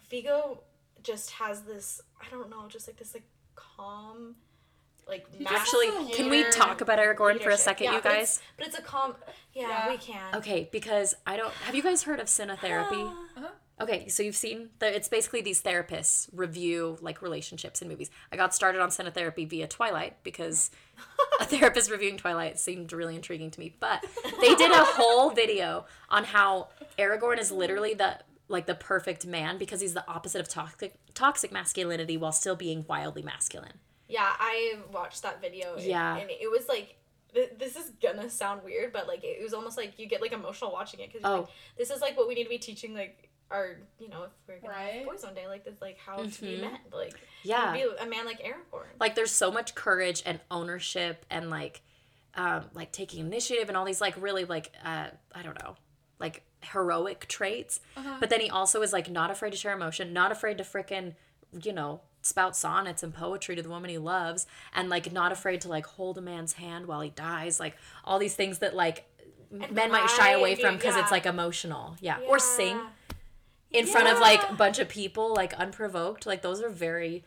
[0.08, 0.62] Viggo
[1.02, 2.00] just has this.
[2.20, 3.24] I don't know, just like this like
[3.54, 4.36] calm,
[5.08, 8.40] like Actually, can we talk about Aragorn for a second, Yeah, you but guys?
[8.56, 9.14] But it's a calm.
[9.54, 9.88] Yeah, Yeah.
[9.90, 10.34] we can.
[10.36, 11.52] Okay, because I don't.
[11.54, 13.12] Have you guys heard of cinetherapy?
[13.36, 13.48] Uh-huh.
[13.80, 18.10] Okay, so you've seen the, it's basically these therapists review like relationships in movies.
[18.30, 20.70] I got started on cinetherapy via Twilight because
[21.40, 23.74] a therapist reviewing Twilight seemed really intriguing to me.
[23.80, 24.04] But
[24.40, 29.56] they did a whole video on how Aragorn is literally the like the perfect man
[29.58, 33.74] because he's the opposite of toxic toxic masculinity while still being wildly masculine.
[34.08, 35.74] Yeah, I watched that video.
[35.76, 36.16] and- Yeah.
[36.18, 36.96] and it was like.
[37.32, 40.72] This is gonna sound weird, but like it was almost like you get like emotional
[40.72, 41.42] watching it because Oh.
[41.42, 41.46] like,
[41.78, 44.58] this is like what we need to be teaching like our you know if we're
[44.60, 44.92] gonna Right.
[44.94, 46.60] have boys one day like this like how to be Mhm.
[46.60, 47.72] men like Yeah.
[47.72, 48.86] be a man like Aragorn.
[49.00, 51.82] like there's so much courage and ownership and like
[52.34, 55.76] um like taking initiative and all these like really like uh i don't know
[56.20, 58.16] like heroic traits Uh-huh.
[58.20, 61.14] but then he also is like not afraid to share emotion not afraid to frickin'
[61.60, 65.60] you know spout sonnets and poetry to the woman he loves and like not afraid
[65.62, 69.06] to like hold a man's hand while he dies like all these things that like
[69.50, 72.20] And men might shy away from be- because it's like emotional yeah.
[72.28, 72.78] or sing
[73.70, 73.80] Yeah.
[73.80, 77.24] in front of like a bunch of people like unprovoked like those are very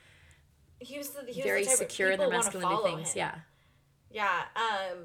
[0.79, 2.95] he was the, he was very the type of- secure in their wanna masculinity follow
[2.97, 3.17] things him.
[3.19, 3.36] yeah
[4.12, 4.41] Yeah.
[4.56, 4.97] Um.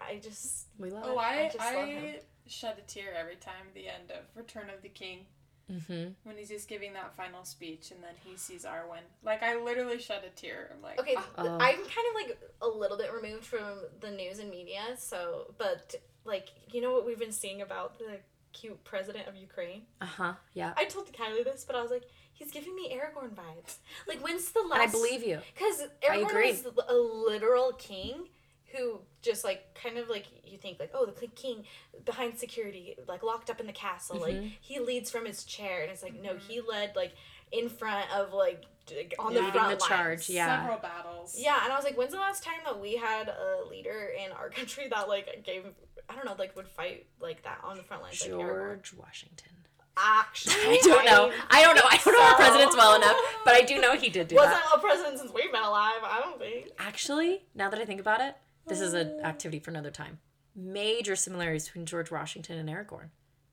[0.00, 0.66] I just.
[0.78, 1.74] we love Oh, it I I just love.
[1.76, 5.26] I shed a tear every time the end of Return of the King
[5.70, 9.04] mm-hmm when he's just giving that final speech and then he sees Arwen.
[9.22, 10.72] Like I literally shed a tear.
[10.74, 11.58] I'm like, Okay, "Ah." th- Oh.
[11.60, 15.94] I'm kind of like a little bit removed from the news and media, so but
[16.24, 18.18] like you know what we've been seeing about the
[18.52, 19.82] cute president of Ukraine.
[20.00, 23.76] uh-huh yeah I told Kylee this, but I was like, he's giving me Aragorn vibes.
[24.08, 24.80] Like when's the And last?
[24.88, 25.38] I believe you.
[25.54, 26.50] because I Aragorn agree.
[26.52, 28.28] was a literal king
[28.74, 31.64] who just like kind of like you think like oh the king
[32.04, 34.20] behind security like locked up in the castle Mhm.
[34.22, 37.12] like he leads from his chair and it's like no he led like
[37.50, 39.88] in front of like d- on the Leading front the lines.
[39.88, 40.60] charge, yeah.
[40.60, 41.34] several battles.
[41.36, 44.30] Yeah, and I was like, when's the last time that we had a leader in
[44.30, 45.64] our country that like gave
[46.10, 48.20] I don't know like would fight like that on the front lines?
[48.20, 48.30] Like?
[48.30, 49.52] George Washington.
[49.96, 51.30] Actually, I don't know.
[51.50, 51.82] I don't know.
[51.90, 54.38] I don't know our presidents well enough, but I do know he did do it.
[54.38, 54.76] wasn't that.
[54.76, 56.00] a president since we've been alive.
[56.02, 56.68] I don't think.
[56.78, 60.18] Actually, now that I think about it, this is an activity for another time.
[60.56, 63.08] Major similarities between George Washington and Aragorn.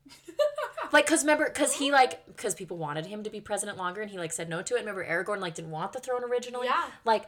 [0.94, 4.10] Like, cause remember, cause he like, cause people wanted him to be president longer, and
[4.10, 4.80] he like said no to it.
[4.80, 6.68] Remember, Aragorn like didn't want the throne originally.
[6.68, 6.86] Yeah.
[7.04, 7.26] Like,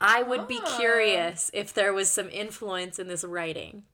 [0.00, 0.76] I would be Ah.
[0.76, 3.84] curious if there was some influence in this writing.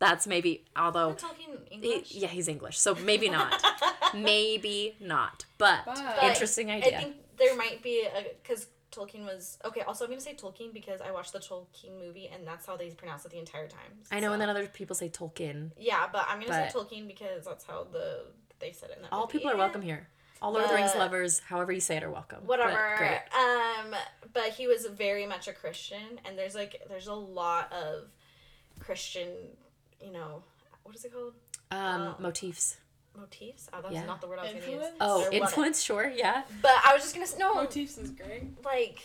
[0.00, 3.62] That's maybe, although Isn't Tolkien He, yeah, he's English, so maybe not.
[4.14, 5.44] maybe not.
[5.58, 6.98] But, But- interesting idea.
[6.98, 9.82] I think there might be a because Tolkien was okay.
[9.82, 12.88] Also, I'm gonna say Tolkien because I watched the Tolkien movie and that's how they
[12.90, 13.92] pronounce it the entire time.
[14.10, 15.70] I know, and then other people say Tolkien.
[15.78, 18.24] yeah, but I'm gonna say Tolkien because that's how the
[18.58, 19.12] they said it in that.
[19.12, 19.32] All movie.
[19.32, 20.08] people are welcome here.
[20.42, 22.38] All Lord of the Rings lovers, however you say it, are welcome.
[22.40, 23.20] But whatever great.
[23.38, 23.94] um
[24.32, 28.04] but he was very much a christian and there's like there's a lot of
[28.78, 29.28] christian
[30.04, 30.42] you know
[30.82, 31.34] what is it called
[31.70, 32.76] Um, uh, motifs.
[33.16, 34.04] motifs oh that's Yeah.
[34.06, 34.96] not the word i was gonna use Influence?
[35.00, 36.42] Oh, Or what- influence, sure, yeah.
[36.62, 38.44] but i was just gonna say no Motifs is great.
[38.64, 39.00] like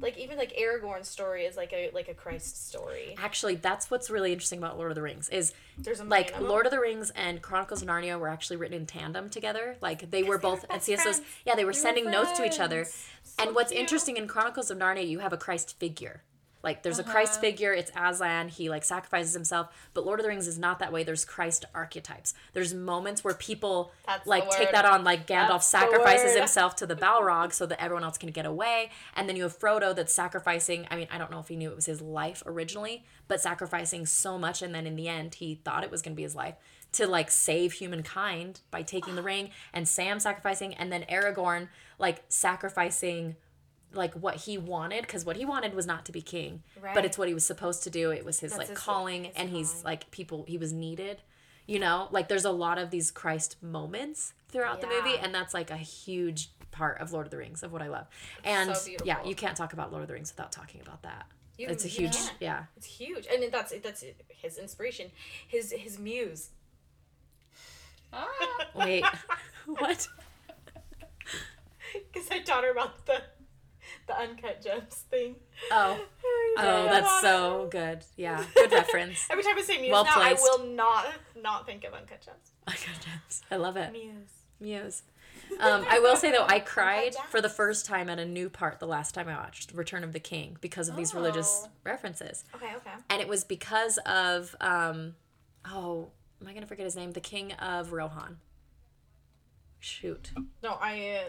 [0.00, 3.16] like even like Aragorn's story is like a like a Christ story.
[3.18, 6.44] Actually, that's what's really interesting about Lord of the Rings is There's a like million
[6.44, 6.48] of.
[6.48, 9.76] Lord of the Rings and Chronicles of Narnia were actually written in tandem together.
[9.82, 11.04] Like they were both and best C.S.
[11.04, 11.16] Lewis.
[11.18, 11.32] friends.
[11.44, 12.84] Yeah, they were They were sending notes to each other.
[12.84, 13.34] friends.
[13.40, 13.80] and what's cute.
[13.80, 16.22] interesting in Chronicles of Narnia, you have a Christ figure.
[16.62, 17.40] Like there's a Christ Uh-huh.
[17.40, 19.68] figure, it's Aslan, he like sacrifices himself.
[19.94, 21.04] But Lord of the Rings is not that way.
[21.04, 22.34] There's Christ archetypes.
[22.52, 26.86] There's moments where people That's like take that on, like Gandalf That's sacrifices himself to
[26.86, 28.90] the Balrog so that everyone else can get away.
[29.16, 30.86] And then you have Frodo that's sacrificing.
[30.90, 34.04] I mean, I don't know if he knew it was his life originally, but sacrificing
[34.06, 36.34] so much, and then in the end, he thought it was going to be his
[36.34, 36.56] life
[36.92, 39.50] to like save humankind by taking the ring.
[39.72, 41.68] And Sam sacrificing, and then Aragorn
[41.98, 43.36] like sacrificing
[43.92, 46.62] like what he wanted because what he wanted was not to be king
[46.94, 48.10] but it's what he was supposed to do.
[48.10, 51.22] It was his That's like his- calling his and he's like people he was needed
[51.66, 52.08] you know?
[52.10, 55.76] Like there's a lot of these christ moments throughout the movie and that's like a
[55.76, 58.06] huge part of lord of the rings of what i love.
[58.44, 61.26] And so yeah you can't talk about lord of the rings without talking about that.
[61.58, 62.32] You- it's a huge can't.
[62.40, 62.62] yeah.
[62.76, 65.10] It's huge, and that's that's his inspiration,
[65.46, 66.50] his his muse.
[68.12, 68.26] Ah.
[68.74, 69.04] wait.
[69.66, 70.08] What?
[72.12, 73.22] Because I taught her about the
[74.06, 75.36] the uncut gems thing.
[75.70, 75.98] oh
[76.58, 80.42] oh that's so good yeah good reference Every time I say muse Well now, placed.
[80.42, 81.06] I will not
[81.40, 82.52] not think of uncut gems.
[82.66, 83.42] Uncut gems.
[83.50, 84.12] i love it Muse.
[84.60, 85.02] Muse.
[85.58, 88.78] Um, I will say though, I cried for the first time at a new part
[88.78, 91.70] the last time I watched Return of the King because of these religious Oh.
[91.82, 92.90] references, Okay, okay.
[93.08, 95.14] and it was because of um,
[95.68, 96.10] oh,
[96.40, 97.12] am I gonna forget his name?
[97.12, 98.36] The King of Rohan.
[99.80, 100.30] Shoot,
[100.62, 101.22] No, I.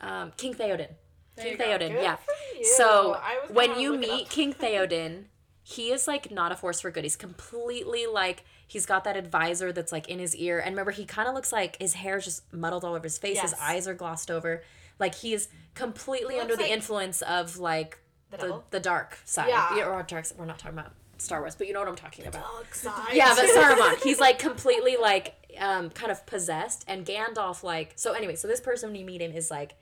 [0.00, 0.90] Uh, um, King Theoden.
[1.36, 1.56] There King.
[1.56, 2.16] Theoden, good yeah.
[2.16, 2.64] for you.
[2.64, 4.28] So I was when you meet.
[4.30, 5.24] King Theoden,
[5.62, 7.04] he is like not a force for good.
[7.04, 10.58] He's completely like he's got that advisor that's like in his ear.
[10.58, 13.40] And remember, he kind of looks like his hair's just muddled all over his face.
[13.40, 14.62] His eyes are glossed over.
[14.98, 17.98] Like he is completely He under looks the influence of like
[18.30, 19.48] The the the dark side.
[19.48, 19.86] Yeah.
[19.86, 20.26] or dark.
[20.38, 22.42] We're not talking about Star Wars, but you know what I'm talking about.
[22.42, 23.14] Dog side.
[23.14, 28.12] Yeah, but Saruman, he's like completely like um kind of possessed, and Gandalf like so.
[28.12, 29.74] Anyway, so this person when you meet him is like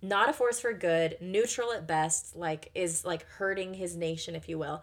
[0.00, 4.48] not a force for good, neutral at best, like is like hurting his nation, if
[4.48, 4.82] you will.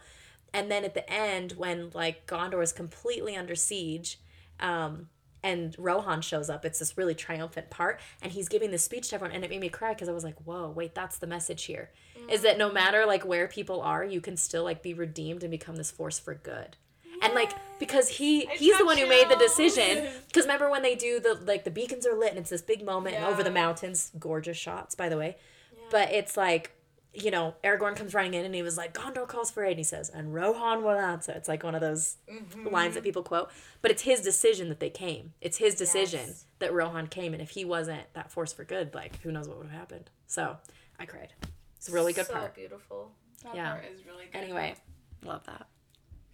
[0.53, 4.19] And then at the end, when like Gondor is completely under siege,
[4.59, 5.09] um,
[5.43, 9.15] and Rohan shows up, it's this really triumphant part, and he's giving this speech to
[9.15, 11.65] everyone, and it made me cry because I was like, "Whoa, wait, that's the message
[11.65, 11.91] here,
[12.29, 15.51] is that no matter like where people are, you can still like be redeemed and
[15.51, 16.77] become this force for good."
[17.25, 20.07] And like because he I he's the one who made the decision.
[20.27, 22.83] Because remember when they do the like the beacons are lit and it's this big
[22.85, 25.37] moment and over the mountains, gorgeous shots by the way.
[25.73, 25.79] Yeah.
[25.91, 26.71] But it's like
[27.17, 29.69] you know, Aragorn comes running in and he was like, Gondor calls for aid.
[29.71, 31.31] And he says, and Rohan will answer.
[31.31, 32.67] It's like one of those Mm-hmm.
[32.67, 33.49] lines that people quote.
[33.81, 35.31] But it's his decision that they came.
[35.39, 36.45] It's his decision Yes.
[36.59, 37.31] that Rohan came.
[37.33, 40.09] And if he wasn't that force for good, like, who knows what would have happened.
[40.27, 40.57] So
[40.99, 41.31] I cried.
[41.77, 42.53] It's a really good so part.
[42.53, 43.13] beautiful.
[43.43, 43.71] That Yeah.
[43.71, 44.37] part is really good.
[44.37, 44.75] Anyway,
[45.23, 45.67] love that.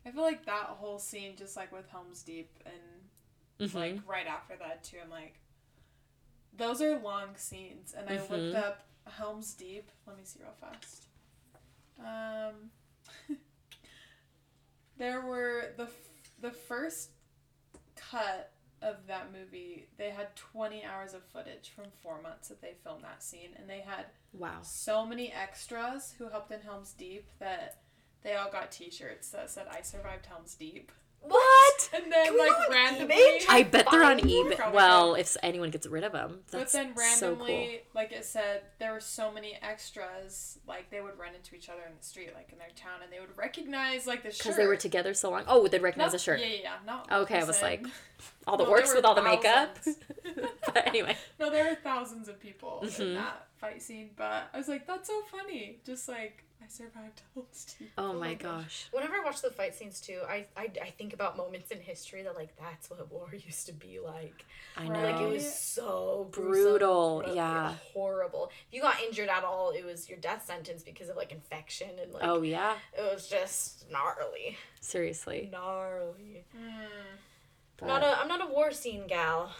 [0.05, 3.73] I feel like that whole scene, just like with Helm's Deep, and Mhm.
[3.75, 5.39] like right after that too, I'm like,
[6.53, 8.29] those are long scenes, and I Mhm.
[8.29, 9.89] looked up Helm's Deep.
[10.07, 11.05] Let me see real fast.
[11.99, 12.71] Um,
[14.97, 16.09] there were the f-
[16.39, 17.11] the first
[17.95, 19.87] cut of that movie.
[19.97, 23.69] They had 20 hours of footage from four months that they filmed that scene, and
[23.69, 24.61] they had Wow.
[24.63, 27.80] so many extras who helped in Helm's Deep that
[28.23, 30.91] they all got T-shirts that said "I survived Helm's Deep."
[31.23, 31.89] What?
[31.93, 33.45] And then Can like go on randomly, eBay?
[33.49, 34.55] I bet they're on eBay.
[34.55, 37.45] Probably Well, if anyone gets rid of them, but that's then so cool.
[37.45, 40.57] randomly, like it said, there were so many extras.
[40.67, 43.11] Like they would run into each other in the street, like in their town, and
[43.11, 45.43] they would recognize like the shirt Because they were together so long.
[45.47, 46.39] Oh, they'd recognize Not- the shirt.
[46.39, 46.73] Yeah, yeah, yeah.
[46.85, 47.85] Not Okay, I was like,
[48.47, 49.77] all the No, works with all the makeup.
[50.65, 52.99] but anyway, no, there were thousands of people Mhm.
[52.99, 55.79] in that fight scene, but I was like, that's so funny.
[55.85, 57.89] Just like I survived Helm's Deep.
[57.97, 58.87] oh my gosh.
[58.91, 62.21] Whenever I watch the fight scenes too, I, I, I think about moments in history
[62.23, 64.45] that like that's what war used to be like.
[64.77, 65.01] I know.
[65.01, 67.75] Like it was so gruesome, Brutal, yeah.
[67.93, 68.51] horrible.
[68.69, 71.89] If you got injured at all, it was your death sentence because of like infection
[72.01, 75.49] and like oh yeah, it was just gnarly, seriously.
[75.51, 76.45] gnarly.
[76.55, 77.87] Mm.
[77.87, 79.51] Not a I'm not a war scene gal.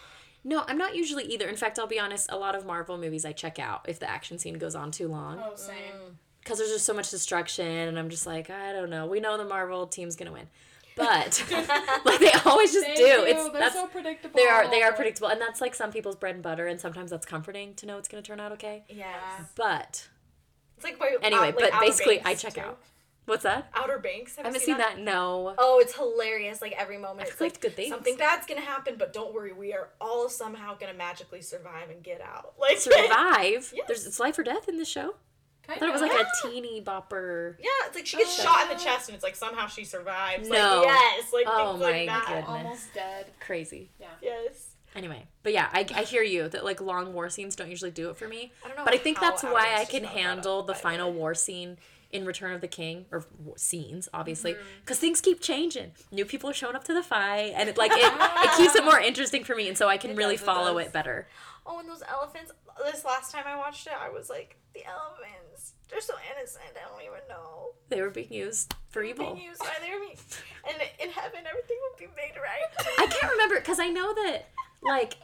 [0.44, 1.48] no, I'm not usually either.
[1.48, 2.30] In fact, I'll be honest.
[2.30, 5.08] A lot of Marvel movies I check out if the action scene goes on too
[5.08, 6.18] long Oh, same.
[6.42, 9.06] Because there's just so much destruction, and I'm just like, I don't know.
[9.06, 10.48] We know the Marvel team's gonna win,
[10.96, 11.44] but
[12.04, 13.04] like they always just They do.
[13.04, 13.24] do.
[13.24, 14.36] It's They're that's so predictable.
[14.36, 17.10] they are they are predictable, and that's like some people's bread and butter, and sometimes
[17.10, 18.84] that's comforting to know it's gonna turn out okay.
[18.88, 19.14] Yeah.
[19.56, 20.08] But
[20.76, 22.60] It's like my anyway, out- like but Outer basically, I check too.
[22.60, 22.78] out.
[23.24, 23.68] What's that?
[23.74, 24.34] Outer Banks.
[24.34, 24.98] Have I haven't seen that.
[24.98, 25.54] No.
[25.56, 26.60] Oh, it's hilarious!
[26.60, 27.90] Like every moment, I've it's like good things.
[27.90, 32.02] something bad's gonna happen, but don't worry, we are all somehow gonna magically survive and
[32.02, 32.54] get out.
[32.58, 33.72] Like Survive.
[33.76, 33.84] Yes.
[33.86, 35.14] There's it's life or death in this show.
[35.64, 36.22] I Kind thought it was like Yeah.
[36.22, 37.56] a teeny bopper.
[37.60, 38.42] Yeah, it's like she gets Oh.
[38.42, 40.48] shot in the chest and it's like somehow she survives.
[40.48, 40.78] No.
[40.80, 41.32] Like, yes.
[41.32, 42.26] Like Oh things my like that.
[42.28, 42.48] goodness.
[42.48, 43.26] almost dead.
[43.40, 43.90] Crazy.
[44.00, 44.08] Yeah.
[44.20, 44.68] Yes.
[44.94, 48.10] Anyway, but yeah, I, I hear you that like long war scenes don't usually do
[48.10, 48.52] it for me.
[48.64, 48.84] I don't know.
[48.84, 51.10] But I think how that's why I can just brought that handle up, the final
[51.12, 51.16] way.
[51.16, 51.78] war scene
[52.10, 53.24] in Return of the King or
[53.56, 54.62] scenes, obviously, Mm-hmm.
[54.80, 55.92] because things keep changing.
[56.10, 58.84] New people are showing up to the fight, and it like it, it keeps it
[58.84, 60.88] more interesting for me, and so I can It really does, follow does.
[60.88, 61.26] it better.
[61.64, 62.52] Oh, and those elephants.
[62.84, 65.72] This last time I watched it, I was like, the elephants.
[65.90, 66.64] They're so innocent.
[66.74, 67.72] I don't even know.
[67.88, 69.34] They were being used for evil.
[69.34, 70.16] Being used by their me.
[70.68, 72.86] And in heaven, everything will be made right.
[72.98, 74.48] I can't remember because I know that
[74.82, 75.14] like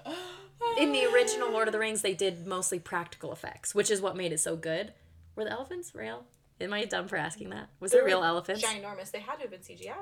[0.78, 4.16] in the original Lord of the Rings they did mostly practical effects, which is what
[4.16, 4.92] made it so good.
[5.36, 6.24] Were the elephants real?
[6.60, 7.70] Am I dumb for asking that?
[7.80, 8.62] Was They it real elephants?
[8.62, 9.10] Ginormous.
[9.10, 9.94] They had to have been CGI.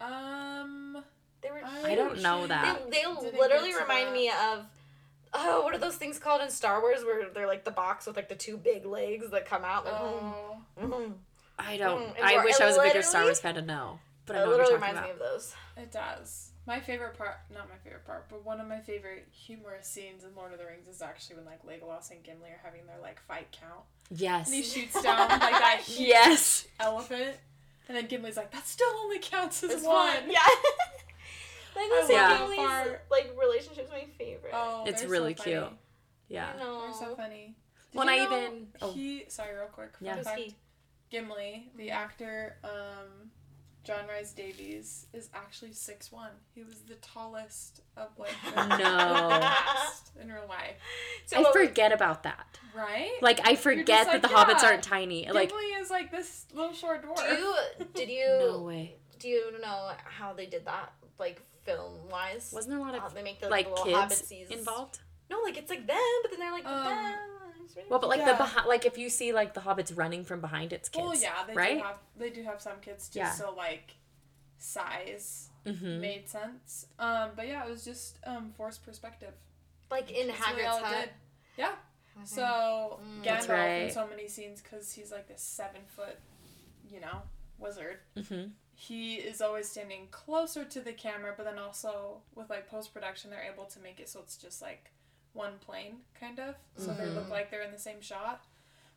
[0.00, 1.02] Um,
[1.42, 1.60] They were.
[1.64, 2.90] I don't know that.
[2.90, 4.12] They, they literally remind that.
[4.14, 4.64] me of.
[5.34, 8.16] Oh, what are those things called in Star Wars where they're like the box with
[8.16, 9.84] like the two big legs that come out?
[9.84, 11.12] Like, Oh, mm, mm.
[11.58, 12.02] I don't.
[12.02, 13.98] Mm, and I wish I was a bigger literally- Star Wars fan to know.
[14.26, 15.04] But I It know what you're literally reminds about.
[15.06, 15.54] me of those.
[15.76, 16.44] it does.
[16.66, 20.34] My favorite part, not my favorite part, but one of my favorite humorous scenes in
[20.36, 23.20] Lord of the Rings is actually when like Legolas and Gimli are having their like
[23.20, 24.48] fight count, Yes.
[24.48, 26.66] and he shoots down like that huge Yes.
[26.78, 27.36] elephant,
[27.88, 30.40] and then Gimli's like, "That still only counts as It's one." Yeah.
[31.78, 34.52] Like I those love families, like relationships, my favorite.
[34.54, 35.62] Oh, It's really so cute.
[35.62, 35.76] funny.
[36.28, 36.52] Yeah.
[36.54, 36.80] I know.
[36.82, 37.56] They're so funny.
[37.92, 38.92] Did When you I know even- oh.
[38.92, 39.96] he sorry, real quick.
[39.96, 40.16] Fun Yeah.
[40.16, 40.40] Who's fact.
[41.10, 43.30] Gimli, the actor, um,
[43.82, 46.32] John Rhys Davies, is actually six one.
[46.54, 49.50] He was the tallest of like the No.
[50.20, 50.76] in real life.
[51.24, 52.58] So I forget about that.
[52.76, 53.12] Right?
[53.22, 55.30] Like I forget like, that the hobbits aren't tiny.
[55.30, 57.16] Like Gimli is like this little short dwarf.
[57.26, 57.54] do you
[57.94, 58.96] did you no way.
[59.18, 62.50] do you know how they did that like film wise?
[62.54, 64.50] Wasn't there a lot of they make the like little kids hobbitsies.
[64.50, 64.98] involved?
[65.30, 67.14] No, like it's like them, but then they're like Um, them.
[67.90, 68.32] Well, but like Yeah.
[68.32, 71.04] the behind, like if you see like the hobbits running from behind its kids.
[71.06, 71.76] well, yeah, they right?
[71.78, 73.32] do have they do have some kids just Yeah.
[73.32, 73.94] so like
[74.58, 76.00] size Mm-hmm.
[76.00, 76.86] made sense.
[76.98, 79.34] Um, but yeah, it was just um forced perspective.
[79.90, 80.96] like in That's really Hagrid's all it hut.
[81.04, 81.10] did.
[81.56, 81.74] Yeah.
[82.24, 83.22] So Mm.
[83.24, 86.18] Gandalf That's in so many scenes because he's like this seven foot,
[86.90, 87.22] you know,
[87.58, 87.98] wizard.
[88.16, 88.48] Mm-hmm.
[88.80, 93.28] He is always standing closer to the camera, but then also with like post production,
[93.28, 94.92] they're able to make it so it's just like
[95.32, 96.54] one plane, kind of.
[96.76, 97.30] So they look Mhm.
[97.30, 98.44] like they're in the same shot.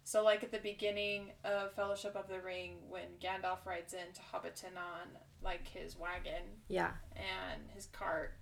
[0.04, 4.78] So like at the beginning of Fellowship of the Ring, when Gandalf rides into Hobbiton
[4.78, 6.92] on like his wagon Yeah.
[7.16, 8.36] and his cart,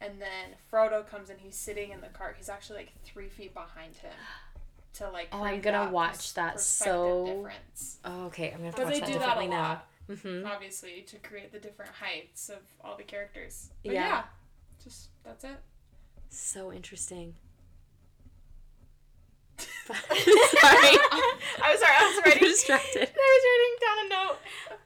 [0.00, 2.36] and then Frodo comes and he's sitting in the cart.
[2.36, 4.14] He's actually like three feet behind him.
[4.94, 7.98] To like, Oh, I'm gonna that watch that so- difference.
[8.04, 9.82] Oh, okay, I'm gonna have to watch they that do that a differently now.
[10.08, 10.46] Lot Mm-hmm.
[10.46, 13.70] obviously to create the different heights of all the characters.
[13.84, 14.08] But Yeah.
[14.08, 14.22] yeah,
[14.82, 15.58] just that's it.
[16.30, 17.34] So interesting.
[19.88, 21.94] sorry, I was sorry.
[21.96, 22.48] I was I'm writing.
[22.48, 23.08] distracted.
[23.14, 24.38] I was writing down a note.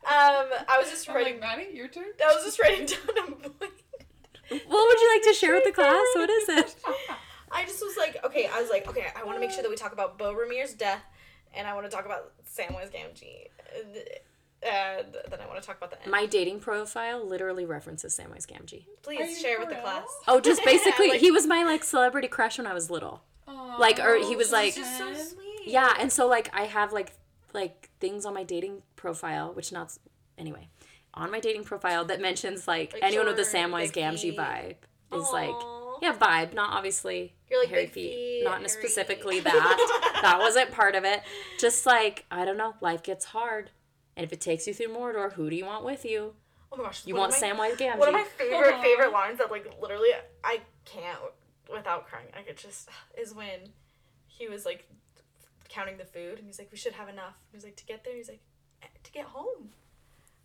[0.05, 1.35] Um, I was just I'm writing.
[1.41, 2.05] like, Maddie, your turn.
[2.25, 3.73] I was just writing down a point.
[4.49, 6.05] What would you like to share with the class?
[6.15, 6.77] What is it?
[7.51, 9.69] I just was like, okay, I was like, okay, I want to make sure that
[9.71, 11.03] we talk about Boromir's death,
[11.55, 13.49] and I want to talk about Samwise Gamgee,
[14.65, 16.11] and, and then I want to talk about the end.
[16.11, 18.85] My dating profile literally references Samwise Gamgee.
[19.03, 20.07] Please share for with the class.
[20.29, 23.23] Oh, just basically, Like- he was my like celebrity crush when I was little.
[23.49, 25.67] Aw, Like, or he was like- Just so sweet.
[25.67, 27.13] Yeah, and so like I have like
[27.55, 29.97] like things on my dating profile, which not
[30.39, 30.69] anyway,
[31.15, 34.77] on my dating profile that mentions like, Like anyone with the short, Samwise Gamgee vibe
[35.15, 35.55] is like
[36.01, 38.69] yeah vibe, not obviously You're like hairy big feet, not hairy.
[38.71, 40.19] specifically that.
[40.23, 41.21] that wasn't part of it.
[41.61, 43.71] Just like I don't know, life gets hard,
[44.17, 46.35] and if it takes you through Mordor, who do you want with you?
[46.71, 47.07] Oh my gosh.
[47.07, 47.99] You want of my, Samwise Gamgee?
[47.99, 48.83] One of my favorite Aw.
[48.89, 50.09] favorite lines that like literally
[50.43, 51.19] I can't
[51.73, 52.27] without crying.
[52.37, 53.61] I could just is when
[54.27, 54.89] he was like
[55.69, 58.05] counting the food and he's like, "We should have enough." He was like, "To get
[58.05, 58.41] there," he's like,
[58.83, 59.71] "Eh, "To get home."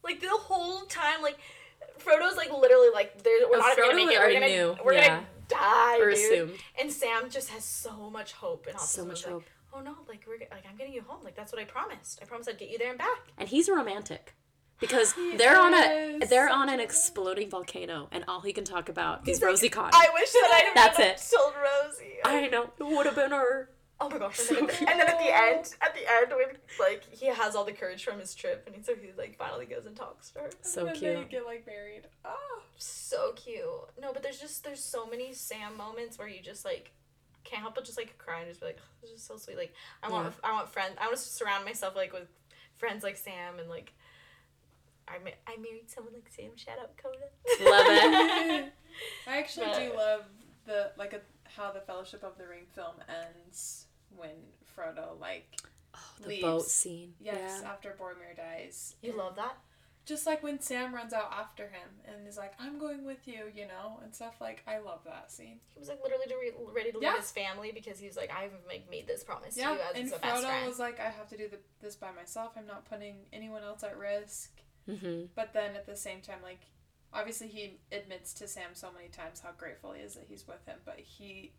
[0.04, 1.38] Like the whole time, like
[2.00, 4.20] Frodo's like literally like, "There, we're Oh, not Frodo gonna make it.
[4.20, 5.08] We're gonna, knew, we're yeah.
[5.08, 9.08] gonna die, or dude." assumed And Sam just has so much hope and so optimism.
[9.08, 9.44] much Like, hope,
[9.78, 9.96] Oh no!
[10.08, 11.24] Like we're like I'm getting you home.
[11.24, 12.20] Like that's what I promised.
[12.22, 13.20] I promised I'd get you there and back.
[13.38, 14.34] and he's romantic.
[14.80, 19.28] Because they're on a they're on an exploding volcano, and all he can talk about
[19.28, 19.90] is like, Rosie Con.
[19.94, 21.36] I wish that I'd have That's it.
[21.38, 22.18] told Rosie.
[22.26, 23.70] I know it would have been her.
[24.00, 24.38] Oh my gosh!
[24.40, 27.04] So And then, at the, and then at the end, at the end, when like
[27.12, 29.86] he has all the courage from his trip, and he so he like finally goes
[29.88, 30.50] and talks to her.
[30.62, 32.04] So and then They get like married.
[32.24, 33.66] Oh, So cute.
[34.00, 36.92] No, but there's just there's so many Sam moments where you just like
[37.50, 39.58] can't help but just like cry and just be like, oh, this is so sweet.
[39.58, 40.94] Like I want I want friends.
[41.00, 42.28] I want to surround myself like with
[42.76, 43.94] friends like Sam and like.
[45.10, 46.52] I, ma- I married someone like Sam.
[46.58, 47.18] Shout out Coda.
[47.72, 48.74] Love it.
[49.28, 50.22] I actually But- do love
[50.66, 54.32] the like a, how the Fellowship of the Ring film ends when
[54.76, 55.48] Frodo like
[55.96, 56.42] oh, The leaves.
[56.42, 57.14] boat scene.
[57.22, 57.70] Yes, Yeah.
[57.70, 58.96] after Boromir dies.
[59.02, 59.56] You love that?
[60.08, 63.52] Just like when Sam runs out after him and is like, "I'm going with you,"
[63.54, 64.64] you know, and stuff like.
[64.66, 65.60] I love that scene.
[65.74, 67.18] He was like literally to re- ready to leave Yeah.
[67.18, 69.96] his family because he was like, I've like made this promise Yeah, to you as
[69.98, 70.68] and a best Frodo friend.
[70.68, 72.54] was like, "I have to do the, this by myself.
[72.58, 74.52] I'm not putting anyone else at risk."
[74.90, 75.26] Mm-hmm.
[75.36, 76.62] But then at the same time, like,
[77.14, 80.66] obviously he admits to Sam so many times how grateful he is that he's with
[80.66, 81.52] him, but he,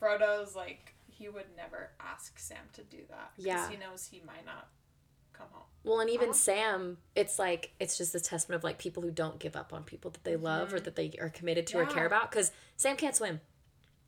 [0.00, 3.32] Frodo's like, he would never ask Sam to do that.
[3.36, 3.68] Because Yeah.
[3.70, 4.68] he knows he might not
[5.40, 5.64] come home.
[5.82, 6.36] Well, and even Uh-huh.
[6.38, 9.82] Sam, it's like it's just a testament of like people who don't give up on
[9.84, 12.30] people that they love or that they are committed to or care about.
[12.30, 13.40] Because Sam can't swim,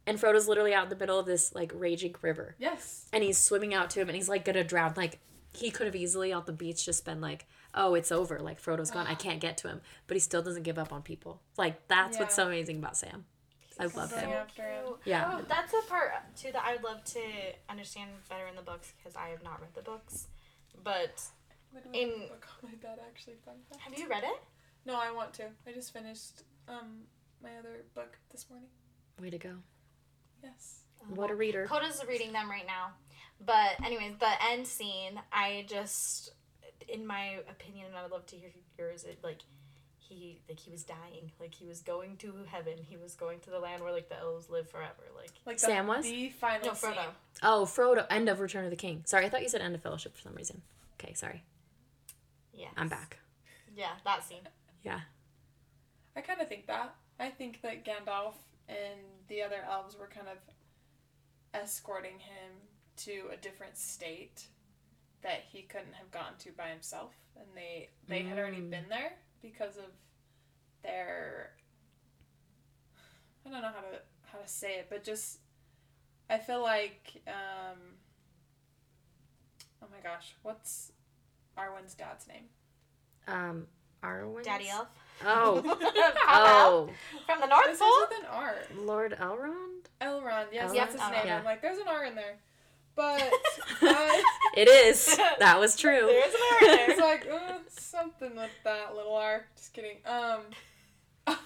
[0.06, 3.08] and Frodo's literally out in the middle of this like raging river, Yes.
[3.12, 4.92] and he's swimming out to him, and he's like gonna drown.
[4.96, 5.18] Like
[5.54, 8.38] he could have easily on the beach just been like, "Oh, it's over.
[8.40, 9.06] Like Frodo's gone.
[9.06, 11.40] I can't get to him," but he still doesn't give up on people.
[11.56, 13.24] Like that's what's so amazing about Sam.
[13.80, 14.32] I love going him.
[14.32, 14.84] after him.
[15.06, 15.38] Yeah.
[15.40, 17.20] Oh, that's a part too that I would love to
[17.70, 20.26] understand better in the books because I have not read the books.
[20.82, 21.22] But
[21.74, 23.34] Literally In- have a book on my bed, actually.
[23.44, 23.80] Fun fact.
[23.82, 24.42] have you read it?
[24.84, 25.44] No, I want to.
[25.66, 27.02] I just finished um
[27.42, 28.68] my other book this morning.
[29.20, 29.54] Way to go!
[30.42, 30.80] Yes.
[31.08, 31.66] What a reader.
[31.68, 32.92] Coda's reading them right now.
[33.44, 36.32] But anyways, the end scene, I just,
[36.88, 39.02] in my opinion, and I would love to hear yours.
[39.04, 39.40] It like
[40.12, 42.74] he like he was dying, like he was going to heaven.
[42.88, 45.04] He was going to the land where like the elves live forever.
[45.16, 46.04] Like Like Sam was?
[46.04, 46.90] the final no, scene.
[46.90, 47.04] Frodo.
[47.42, 48.06] Oh, Frodo.
[48.10, 49.02] End of Return of the King.
[49.06, 50.62] Sorry, I thought you said End of Fellowship for some reason.
[51.00, 51.42] Okay, sorry.
[52.52, 53.18] Yeah, I'm back.
[53.74, 54.46] Yeah, that scene.
[54.84, 55.00] Yeah.
[56.14, 56.94] I kind of think that.
[57.18, 58.34] I think that Gandalf
[58.68, 60.38] and the other elves were kind of
[61.54, 62.52] escorting him
[62.98, 64.44] to a different state
[65.22, 68.70] that he couldn't have gotten to by himself, and they they had already Mm.
[68.70, 69.90] been there because of
[70.82, 71.50] their.
[73.46, 75.38] I don't know how to how to say it, but just
[76.30, 77.78] I feel like um.
[79.82, 80.92] Oh my gosh, what's
[81.58, 82.44] Arwen's dad's name?
[83.26, 83.66] Um,
[84.02, 84.42] Arwen.
[84.44, 84.88] Daddy Elf.
[85.24, 85.62] Oh.
[86.28, 86.90] oh.
[87.26, 87.88] From the North This Pole.
[87.88, 88.54] is with an R.
[88.76, 89.86] Lord Elrond.
[90.00, 90.74] Elrond, yes, Elrond?
[90.74, 91.22] that's his name.
[91.26, 91.38] Yeah.
[91.38, 92.36] I'm like, there's an R in there.
[92.94, 93.32] But
[93.82, 94.22] I,
[94.56, 95.18] It is.
[95.38, 96.06] That was true.
[96.06, 99.46] There's an R in it's like, uh, something with that little R.
[99.56, 99.96] Just kidding.
[100.06, 100.40] Um,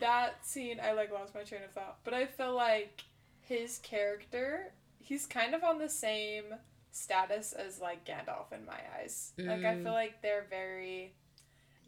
[0.00, 1.98] that scene, I like lost my train of thought.
[2.04, 3.02] But I feel like
[3.40, 6.44] his character, he's kind of on the same
[6.90, 9.32] status as like Gandalf in my eyes.
[9.38, 9.82] Like, I Mm.
[9.82, 11.14] feel like they're very.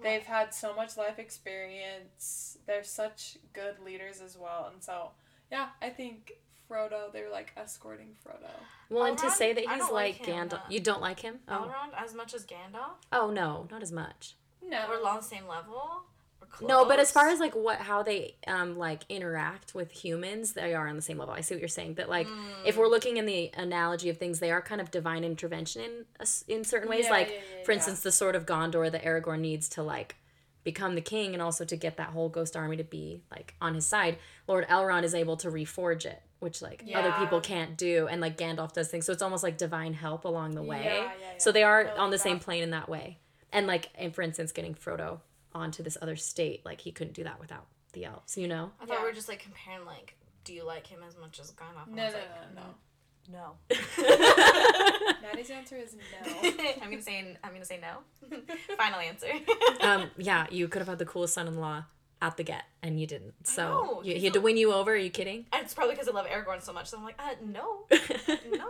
[0.03, 2.59] They've had so much life experience.
[2.67, 4.69] They're such good leaders as well.
[4.71, 5.13] And so,
[5.51, 6.33] yeah, I think
[6.71, 8.51] Frodo, they were like escorting Frodo.
[8.91, 10.63] Well, and to say that he's like like Gandalf.
[10.71, 11.41] You don't like him?
[11.49, 11.53] Oh.
[11.73, 12.97] Elrond as much as Gandalf.
[13.13, 14.37] Oh no, not as much.
[14.63, 14.85] No.
[14.89, 16.03] We're on the same level.
[16.49, 16.69] Close.
[16.69, 20.75] No, but as far as like what how they um like interact with humans, they
[20.75, 21.35] are on the same level.
[21.35, 21.95] I see what you're saying.
[21.95, 22.45] But like Mm.
[22.65, 26.05] if we're looking in the analogy of things, they are kind of divine intervention in
[26.47, 27.07] in certain ways.
[27.07, 27.77] Yeah, like yeah, yeah, for yeah.
[27.77, 30.17] instance, the sword of Gondor that Aragorn needs to like
[30.63, 33.75] become the king and also to get that whole ghost army to be like on
[33.75, 34.17] his side.
[34.47, 38.39] Lord Elrond is able to reforge it, which like other people can't do, and like
[38.39, 39.05] Gandalf does things.
[39.05, 40.83] So it's almost like divine help along the way.
[40.85, 41.39] Yeah, yeah, yeah.
[41.39, 43.19] So they are like on the same plane in that way.
[43.53, 45.19] And like, and for instance, getting Frodo
[45.53, 48.71] onto this other state, like he couldn't do that without the elves, you know?
[48.81, 49.01] I thought Yeah.
[49.03, 51.87] we were just like comparing like, do you like him as much as Gandalf?
[51.89, 52.67] And No, I was no, like, no, no.
[53.29, 53.57] No.
[55.23, 56.51] Maddie's answer is no.
[56.83, 58.39] I'm gonna say I'm gonna say no.
[58.77, 59.33] Final answer.
[59.81, 61.85] um, yeah, you could have had the coolest son-in-law
[62.23, 63.35] at the get, and you didn't.
[63.47, 64.93] So you, he had to win you over.
[64.93, 65.47] Are you kidding?
[65.53, 66.89] and it's probably because I love Aragorn so much.
[66.89, 68.67] So I'm like, uh, no, no.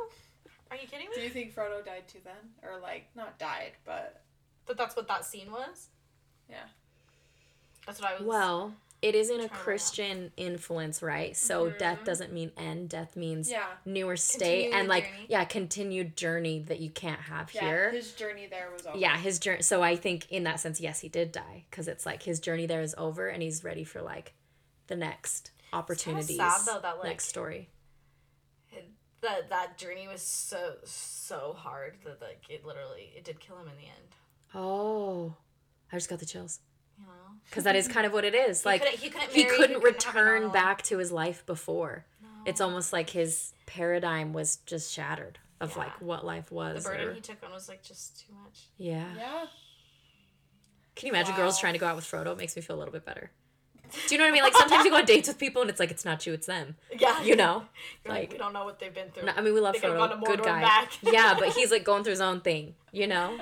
[0.71, 1.15] Are you kidding me?
[1.15, 2.35] Do you think Frodo died too then?
[2.63, 4.23] Or like, not died, but
[4.67, 5.89] But that's what that scene was.
[6.51, 6.57] Yeah.
[7.87, 8.25] That's what I was.
[8.25, 8.73] well,
[9.03, 9.49] it is in a.
[9.49, 11.37] Christian influence, right?
[11.37, 11.79] So mm-hmm.
[11.79, 12.91] death doesn't mean end.
[12.91, 13.65] Death means yeah.
[13.85, 15.27] newer state Continued and like journey.
[15.29, 17.91] yeah, continued journey that you can't have Yeah, here.
[17.91, 18.99] his journey there was over.
[18.99, 22.07] yeah his journey so i think in that sense yes he did die because it's
[22.07, 24.35] like his journey there is over and he's ready for like
[24.87, 27.69] the next opportunities sad, though, that, like- next story
[29.23, 33.69] that that journey was so so hard that like it literally it did kill him
[33.69, 34.15] in the end.
[34.55, 35.35] oh
[35.93, 36.61] i just got the chills
[36.99, 37.13] You know.
[37.49, 39.45] because that is kind of what it is He like couldn't- he couldn't marry, he
[39.45, 42.29] couldn't couldn't return back to his life before No.
[42.47, 45.79] it's almost like his paradigm was just shattered of Yeah.
[45.85, 48.67] like what life was the burden or- he took on was like just too much.
[48.79, 49.47] yeah Yeah.
[50.95, 51.39] can you imagine Wow.
[51.43, 53.31] girls trying to go out with frodo it makes me feel a little bit better
[54.09, 55.71] do you know what i mean like sometimes you go on dates with people and
[55.71, 57.23] it's like it's not you it's them Yeah.
[57.23, 57.65] you know
[58.05, 59.25] You're like, like we don't know what they've been through.
[59.27, 60.21] No, I mean, we love They Frodo.
[60.21, 60.61] to Good guy.
[60.63, 60.93] back.
[61.03, 63.39] yeah, but he's like going through his own thing, you know?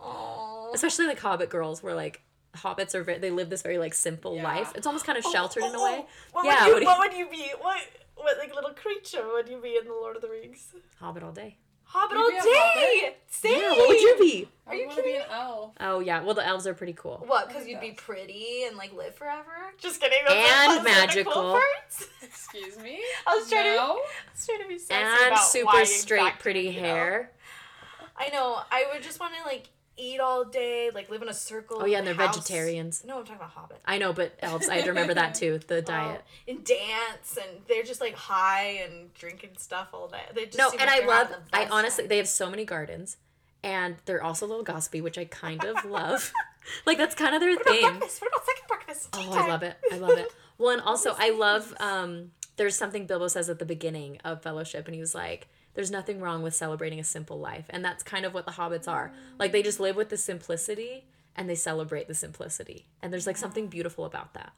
[0.00, 0.70] Aw.
[0.72, 2.22] Especially like Hobbit girls, where like
[2.56, 4.44] hobbits are very, they live this very like simple Yeah.
[4.44, 4.72] life.
[4.74, 5.98] It's almost kind of Oh, sheltered in a oh, way.
[6.04, 6.08] oh.
[6.32, 7.52] What Yeah, Would you, what what, would you be?
[7.60, 7.78] What
[8.16, 10.72] what like little creature would you be in the Lord of the Rings?
[11.00, 11.58] Hobbit all day.
[11.86, 12.40] Hobbit You'd all day.
[12.42, 13.18] hobbit?
[13.28, 13.60] Same.
[13.60, 14.48] Yeah, what would you be?
[14.66, 15.72] Are you want to be kidding an elf.
[15.80, 17.22] Oh yeah, well the elves are pretty cool.
[17.26, 17.48] What?
[17.48, 19.44] Because Oh, you'd be pretty and like live forever?
[19.78, 20.18] Just kidding.
[20.26, 21.32] That's And that's one of the magical.
[21.32, 22.08] Cool parts.
[22.22, 23.00] Excuse me.
[23.26, 23.78] I was trying to.
[23.80, 23.86] I
[24.32, 26.80] was trying to be sexy And about why super you straight, factored, pretty you know?
[26.80, 27.30] hair.
[28.16, 28.60] I know.
[28.70, 31.78] I would just want to like eat all day, like live in a circle.
[31.80, 32.36] Oh yeah, and they're house.
[32.36, 33.04] vegetarians.
[33.04, 33.80] No, I'm talking about Hobbit.
[33.86, 34.68] I know, but elves.
[34.68, 35.60] I had to remember that too.
[35.66, 36.22] The diet.
[36.24, 40.22] Oh, and dance, and they're just like high and drinking stuff all day.
[40.34, 41.28] They just No, and like I love.
[41.52, 42.08] I honestly, time.
[42.08, 43.16] they have so many gardens,
[43.62, 46.32] and they're also a little gossipy, which I kind of love.
[46.86, 47.90] like that's kind of their What about thing.
[47.90, 48.20] breakfast?
[48.22, 49.12] What about second breakfast?
[49.12, 49.76] Tea Oh, I love it.
[49.92, 50.28] I love it.
[50.58, 51.74] Well, and also I love.
[51.80, 55.90] Um, there's something Bilbo says at the beginning of Fellowship, and he was like, "There's
[55.90, 59.12] nothing wrong with celebrating a simple life," and that's kind of what the hobbits are.
[59.38, 61.04] Like they just live with the simplicity,
[61.36, 64.52] and they celebrate the simplicity, and there's like something beautiful about that.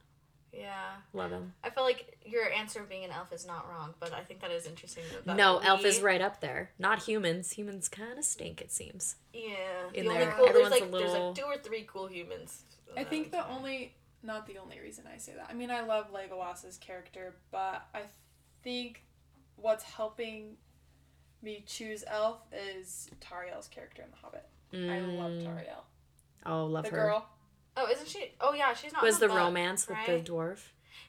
[0.52, 0.94] Yeah.
[1.12, 1.52] Love them.
[1.62, 4.40] I feel like your answer of being an elf is not wrong, but I think
[4.40, 5.04] that is interesting.
[5.12, 6.70] That, that No, elf we- is right up there.
[6.78, 7.52] Not humans.
[7.52, 8.62] Humans kind of stink.
[8.62, 9.16] It seems.
[9.34, 9.52] Yeah.
[9.92, 10.32] in the only there.
[10.34, 12.62] cool there's Everyone's a like there's little- like two or three cool humans.
[12.96, 15.46] I think the only, not the only reason I say that.
[15.50, 18.02] I mean, I love Legolas's character, but I
[18.62, 19.04] think
[19.56, 20.56] what's helping
[21.46, 24.44] me choose Elf is Tauriel's character in The Hobbit.
[24.74, 25.44] I love Mm.
[25.46, 25.82] Tauriel.
[26.44, 26.96] Oh, love The her.
[26.96, 27.28] The girl.
[27.78, 28.32] Oh, isn't she?
[28.40, 29.02] Oh yeah, she's not.
[29.02, 30.58] Was in the book, romance with the dwarf?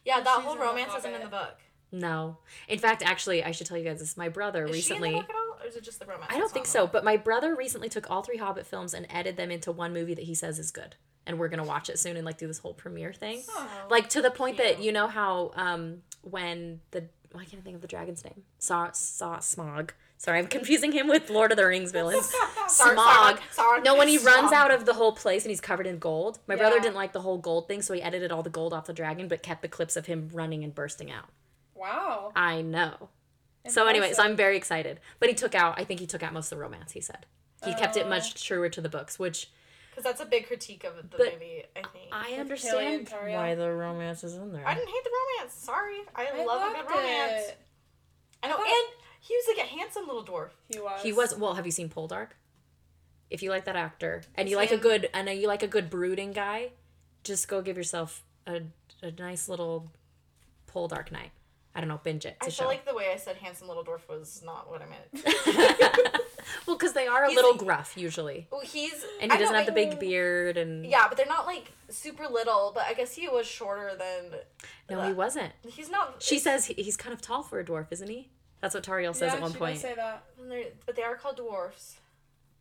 [0.05, 1.57] Yeah, that she's whole in romance isn't in the book.
[1.91, 2.37] No.
[2.67, 4.17] In fact, actually, I should tell you guys this.
[4.17, 5.09] My brother Is recently.
[5.09, 6.31] she in the book at all, or is it just the romance?
[6.33, 9.05] I don't think so, in but my brother recently took all three Hobbit films and
[9.09, 10.95] edited them into one movie that he says is good.
[11.25, 13.41] And we're gonna watch it soon and like do this whole premiere thing.
[13.49, 13.69] Oh.
[13.83, 17.63] So Like to the point that you know how um when the why can't I
[17.63, 18.43] think of the dragon's name?
[18.59, 19.91] Saw Saw Smaug.
[20.19, 22.25] Sorry, I'm confusing him with Lord of the Rings villains.
[22.67, 22.97] Sorry, Smaug.
[22.97, 23.81] sorry, sorry.
[23.81, 26.39] No, when he runs out of the whole place and he's covered in gold.
[26.47, 28.85] My brother didn't like the whole gold thing, so he edited all the gold off
[28.85, 31.29] the dragon, but kept the clips of him running and bursting out.
[31.75, 32.31] Wow.
[32.35, 33.09] I know.
[33.67, 34.99] So anyway, so I'm very excited.
[35.19, 36.91] But he took out, I think he took out most of the romance.
[36.93, 37.25] He said
[37.63, 38.09] he kept it Oh.
[38.09, 39.49] much truer to the books, which
[39.91, 42.09] Because that's a big critique of the But movie, I think.
[42.11, 44.67] I Haley understand why the romance is in there.
[44.67, 45.53] I didn't hate the romance.
[45.55, 47.47] Sorry, I, I love a good romance.
[47.49, 47.57] it.
[48.43, 50.49] I know, I thought- and he was like a handsome little dwarf.
[50.69, 51.01] He was.
[51.03, 51.53] He was well.
[51.55, 52.29] Have you seen Poldark?
[53.29, 55.67] If you like that actor and you like he a good and you like a
[55.67, 56.69] good brooding guy,
[57.23, 58.61] just go give yourself a,
[59.03, 59.91] a nice little
[60.73, 61.31] Poldark night.
[61.75, 62.37] I don't know, binge it.
[62.41, 62.67] It's I a feel show.
[62.69, 65.25] like the way I said handsome little dwarf was not what I meant.
[66.65, 69.53] well, because they are a He's- little gruff usually, well, he's and he I doesn't
[69.53, 72.71] know, have the but- big beard and Yeah, but they're not like super little.
[72.73, 74.39] But I guess he was shorter than.
[74.89, 75.51] no, he wasn't.
[75.67, 76.23] He's not.
[76.23, 78.29] She says he, he's kind of tall for a dwarf, isn't he?
[78.61, 79.73] That's what Tauriel says yeah, at one she point.
[79.75, 80.23] Does say that.
[80.39, 81.97] And they're- But they are called dwarfs.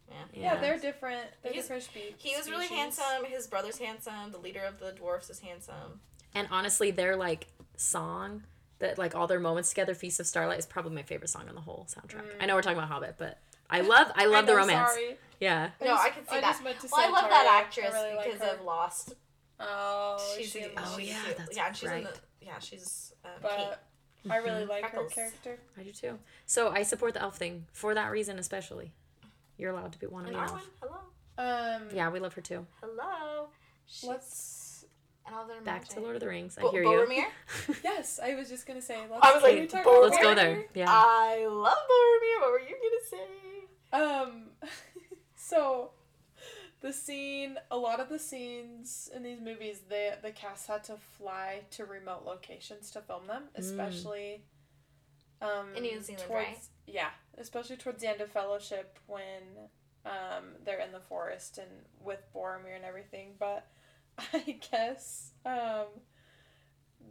[0.09, 0.15] Yeah.
[0.55, 1.27] Yeah, they're different.
[1.43, 2.79] They're He's- different spe- He was really species.
[2.99, 3.25] handsome.
[3.25, 4.31] His brother's handsome.
[4.31, 6.01] The leader of the dwarfs is handsome.
[6.35, 8.45] And honestly, their like song
[8.79, 11.55] that like all their moments together, Feast of Starlight, is probably my favorite song on
[11.55, 12.23] the whole soundtrack.
[12.41, 13.39] I know we're talking about Hobbit, but
[13.71, 14.91] I love I love the know, romance.
[14.93, 15.17] Sorry.
[15.41, 15.71] Yeah.
[15.81, 16.63] I no, just- I can see I that.
[16.63, 18.55] meant to well, I say love that actress really because her.
[18.57, 19.15] of Lost.
[19.59, 22.11] Oh, she's she's Oh, she's yeah, that's yeah, and she's in the
[22.43, 23.69] yeah, she's um, Kate.
[24.27, 25.59] But I really like her character.
[25.79, 26.19] I do too.
[26.47, 28.93] So I support the elf thing for that reason, especially.
[29.59, 30.71] You're allowed to be one of And me an Arwen, elf.
[31.39, 32.67] hello, Um, Yeah, we love her too.
[32.83, 33.49] hello.
[33.87, 34.85] She's Let's.
[35.27, 36.01] and all their Back to.
[36.01, 36.57] Lord of the Rings.
[36.59, 37.25] I Bo- hear Boromir?
[37.69, 37.75] you.
[37.85, 38.99] Yes, I was just gonna say.
[39.11, 39.99] Let's, I was like, we talk Boromir?
[39.99, 40.37] about Let's go Boromir?
[40.37, 40.65] there.
[40.75, 40.87] Yeah.
[40.89, 42.41] I love Boromir.
[42.41, 43.93] What were you gonna say?
[43.93, 44.45] Um,
[45.37, 45.91] so
[46.81, 50.97] the scene, a lot of the scenes in these movies, the the cast had to
[51.19, 54.45] fly to remote locations to film them, especially.
[55.41, 56.59] Um, In New Zealand, towards, right?
[56.87, 59.43] Yeah, especially towards the end of Fellowship when
[60.07, 61.69] um, they're in the forest and
[62.03, 63.35] with Boromir and everything.
[63.39, 63.67] But
[64.33, 65.87] I guess um,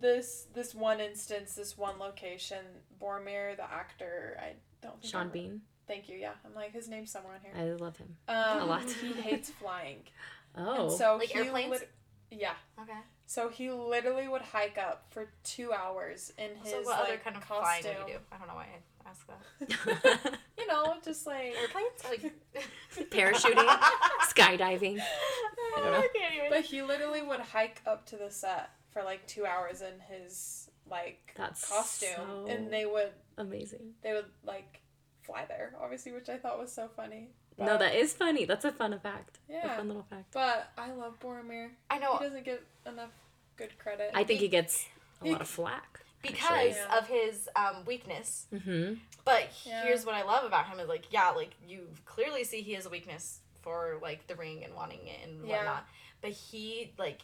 [0.01, 2.65] this this one instance, this one location,
[3.01, 5.61] Boromir, the actor, I don't think Sean I- Bean.
[5.87, 6.17] Thank you.
[6.17, 7.53] Yeah, I'm like his name's somewhere on here.
[7.55, 8.15] I love him.
[8.27, 8.83] Um, a lot.
[8.89, 9.99] he hates flying,
[10.57, 10.83] Oh.
[10.83, 11.71] and so Like he airplanes?
[11.71, 11.91] lit-
[12.31, 12.97] yeah, Okay.
[13.27, 17.17] so he literally would hike up for two hours in his so what like other
[17.23, 18.05] kind of flying costume.
[18.07, 18.23] do you do?
[18.31, 20.39] I don't know why I asked that.
[20.57, 22.03] You know, just like Airplanes?
[22.09, 23.79] Like Parachuting?
[24.29, 24.99] Skydiving.
[24.99, 26.03] I don't know.
[26.49, 30.71] But he literally would hike up to the set for like two hours in his
[30.89, 33.93] like That's costume, so- and they would Amazing.
[34.01, 34.81] they would like
[35.25, 37.29] fly there, obviously, which I thought was so funny.
[37.57, 38.45] No, that is funny.
[38.45, 39.39] That's a fun fact.
[39.49, 39.77] A Yeah.
[39.77, 40.31] fun little fact.
[40.33, 41.71] But I love Boromir.
[41.89, 43.11] I know He doesn't get enough
[43.55, 44.11] good credit.
[44.13, 44.85] I think he gets
[45.21, 46.01] a He- lot of flack.
[46.21, 46.97] because Yeah.
[46.97, 48.47] of his um, weakness.
[48.51, 48.95] Mm-hmm.
[49.23, 49.83] But Yeah.
[49.83, 52.85] here's what I love about him is like, yeah, like you clearly see he has
[52.85, 55.57] a weakness for like the ring and wanting it and Yeah.
[55.57, 55.85] whatnot.
[56.21, 57.21] But he like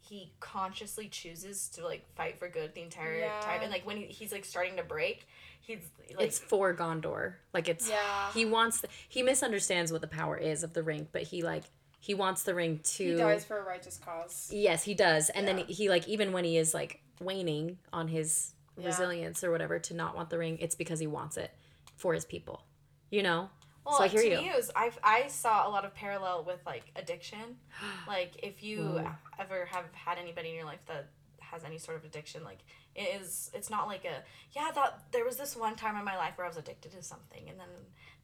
[0.00, 3.40] he consciously chooses to like fight for good the entire Yeah.
[3.42, 5.28] time, and like when he, he's like starting to break,
[5.68, 5.78] he's
[6.16, 7.34] like it's for Gondor.
[7.54, 8.32] Like it's Yeah.
[8.32, 11.64] he wants the, he misunderstands what the power is of the ring, but he like
[12.00, 14.48] he wants the ring to He dies for a righteous cause.
[14.52, 15.30] Yes, he does.
[15.30, 15.64] And then Yeah.
[15.66, 18.86] he, he like even when he is like waning on his Yeah.
[18.86, 21.50] resilience or whatever to not want the ring, it's because he wants it
[21.96, 22.64] for his people.
[23.10, 23.50] You know?
[23.84, 24.36] Well, so I hear to you.
[24.36, 27.56] me, it was, I I saw a lot of parallel with like addiction.
[28.06, 29.00] like if you
[29.38, 31.08] ever have had anybody in your life that
[31.50, 32.58] has any sort of addiction, like
[32.94, 33.50] it is.
[33.54, 34.22] It's not like a
[34.52, 34.70] yeah.
[34.74, 37.48] That there was this one time in my life where I was addicted to something,
[37.48, 37.68] and then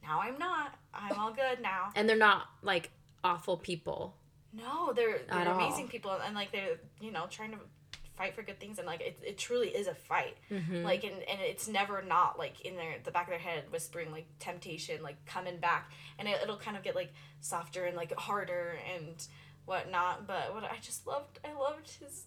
[0.02, 0.74] now I'm not.
[0.92, 1.90] I'm all good now.
[1.94, 2.90] And they're not like
[3.22, 4.16] awful people.
[4.52, 5.58] No, they're they're all.
[5.58, 7.58] amazing people, and like they're you know trying to
[8.16, 10.36] fight for good things, and like it, it truly is a fight.
[10.50, 10.84] Mm-hmm.
[10.84, 14.12] Like and, and it's never not like in their the back of their head whispering
[14.12, 18.14] like temptation, like coming back, and it, it'll kind of get like softer and like
[18.14, 19.26] harder and
[19.64, 20.26] whatnot.
[20.26, 22.24] But what I just loved, I loved his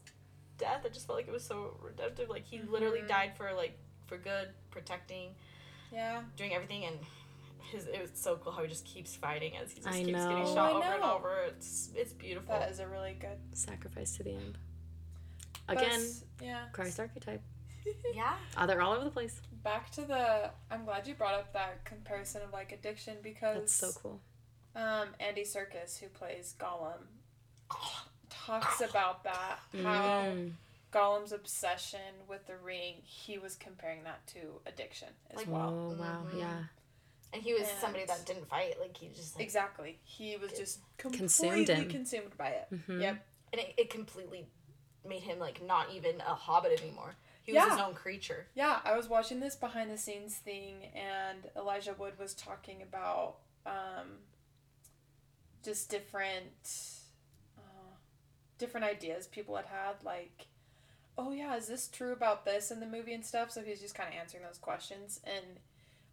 [0.57, 0.81] death.
[0.85, 2.29] I just felt like it was so redemptive.
[2.29, 3.07] Like he literally Mhm.
[3.07, 3.77] died for like
[4.07, 5.35] for good, protecting,
[5.91, 6.23] Yeah.
[6.35, 6.99] doing everything, and
[7.71, 10.11] his it was so cool how he just keeps fighting as he just I keeps
[10.11, 10.29] know.
[10.29, 11.41] getting Oh, shot over and over.
[11.43, 12.57] It's it's beautiful.
[12.57, 13.37] That is a really good.
[13.57, 14.57] Sacrifice to the end.
[15.67, 16.67] Again, s- yeah.
[16.71, 17.41] Christ archetype.
[18.13, 18.37] yeah.
[18.57, 19.41] Oh, they're all over the place.
[19.63, 20.51] Back to the.
[20.71, 24.21] I'm glad you brought up that comparison of like addiction because That's so cool.
[24.75, 27.07] um, Andy Serkis, who plays Gollum,
[28.29, 30.53] talks about that how Mm.
[30.91, 32.95] Gollum's obsession with the ring.
[33.03, 35.69] He was comparing that to addiction as Like, well.
[35.91, 36.39] Oh wow, Mhm.
[36.39, 36.63] yeah.
[37.33, 38.79] And he was And- somebody that didn't fight.
[38.79, 39.99] Like he just like, Exactly.
[40.03, 41.17] He was just Consumed
[41.67, 41.89] completely him.
[41.89, 42.67] consumed by it.
[42.71, 43.01] Mhm.
[43.01, 43.25] Yep.
[43.53, 44.45] and it, it completely
[45.05, 47.15] made him like not even a hobbit anymore.
[47.43, 48.47] He was his own creature.
[48.55, 53.37] Yeah, I was watching this behind the scenes thing, and Elijah Wood was talking about
[53.65, 54.19] um,
[55.63, 56.96] just different,
[58.57, 60.03] different ideas people had had.
[60.03, 60.47] Like,
[61.17, 63.51] oh yeah, is this true about this in the movie and stuff?
[63.51, 65.59] So he was just kind of answering those questions, and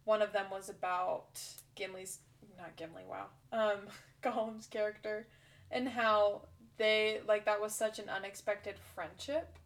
[0.05, 1.40] one of them was about
[1.74, 2.18] Gimli's,
[2.59, 3.80] not Gimli, wow, um,
[4.22, 5.26] Gollum's character,
[5.70, 6.42] and how
[6.76, 9.59] they like that was such an unexpected friendship,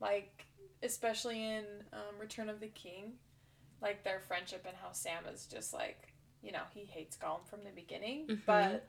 [0.00, 0.46] like
[0.82, 3.12] especially in um, Return of the King,
[3.80, 7.60] like their friendship and how Sam is just like, you know, he hates Gollum from
[7.64, 8.40] the beginning, Mhm.
[8.46, 8.86] but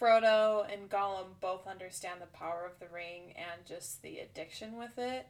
[0.00, 4.98] Frodo and Gollum both understand the power of the ring and just the addiction with
[4.98, 5.26] it.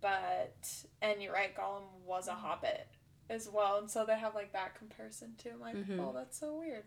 [0.00, 2.86] But and you're right, Gollum was a hobbit
[3.28, 5.50] as well, and so they have like that comparison too.
[5.54, 6.00] I'm like, Mhm.
[6.00, 6.84] oh, that's so weird.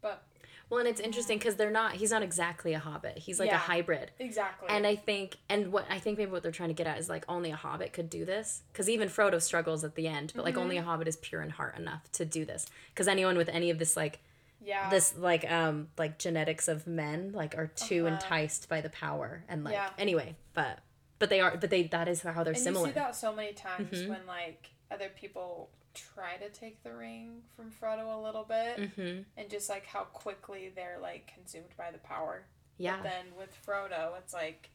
[0.00, 0.22] But
[0.68, 1.94] Well, and it's interesting because they're not.
[1.94, 3.18] He's not exactly a hobbit.
[3.18, 3.54] He's like Yeah.
[3.56, 4.10] a hybrid.
[4.18, 6.98] exactly, And I think, and what I think maybe what they're trying to get at
[6.98, 8.62] is like only a hobbit could do this.
[8.72, 10.60] Because even Frodo struggles at the end, but like Mhm.
[10.62, 12.66] only a hobbit is pure in heart enough to do this.
[12.90, 14.20] Because anyone with any of this like
[14.66, 18.14] yeah, this like um like genetics of men like are too Uh-huh.
[18.16, 19.90] enticed by the power and like Yeah.
[19.96, 20.80] anyway, but
[21.18, 22.88] but they are but they that is how they're and similar.
[22.88, 24.08] you see that so many times Mhm.
[24.08, 29.22] when like other people try to take the ring from Frodo a little bit, Mm-hmm.
[29.38, 32.44] and just like how quickly they're like consumed by the power.
[32.76, 32.96] Yeah.
[32.96, 34.68] But then with Frodo, it's like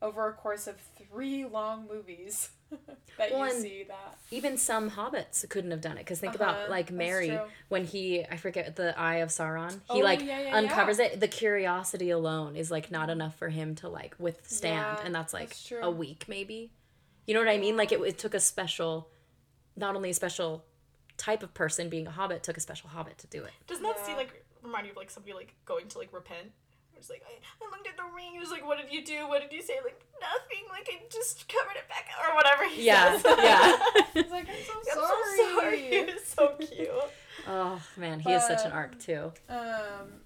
[0.00, 2.50] over a course of three long movies
[3.18, 4.18] that Well, you see that.
[4.30, 7.84] Even some hobbits couldn't have done it because think Uh-huh, about like that's Merry when
[7.84, 9.80] he I forget the eye of Sauron.
[9.92, 11.20] He Oh, like yeah, yeah, uncovers it.
[11.20, 15.32] The curiosity alone is like not enough for him to like withstand, Yeah, and that's
[15.32, 16.72] like that's a week maybe.
[17.26, 17.76] You know what I mean?
[17.76, 19.08] Like it, it took a special,
[19.76, 20.64] not only a special
[21.16, 23.52] type of person being a hobbit, took a special hobbit to do it.
[23.66, 24.04] Doesn't that Yeah.
[24.04, 26.50] seem like remind you of like somebody like going to like repent?
[26.96, 27.34] It's like I,
[27.64, 28.34] I looked at the ring.
[28.36, 29.28] It was like, what did you do?
[29.28, 29.74] What did you say?
[29.84, 30.64] Like nothing.
[30.70, 32.68] Like I just covered it back or whatever.
[32.68, 33.36] He Yeah, says.
[33.38, 33.76] yeah.
[34.14, 35.36] It's like I'm so I'm sorry.
[35.36, 35.80] so sorry.
[35.86, 36.88] It's so cute.
[37.48, 39.32] Oh man, he is such an arc too.
[39.48, 40.20] Um,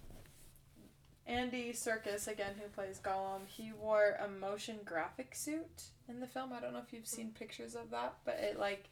[1.26, 6.52] Andy Serkis again, who plays Gollum, he wore a motion graphic suit in the film.
[6.52, 8.88] I don't know if you've seen pictures of that, but it like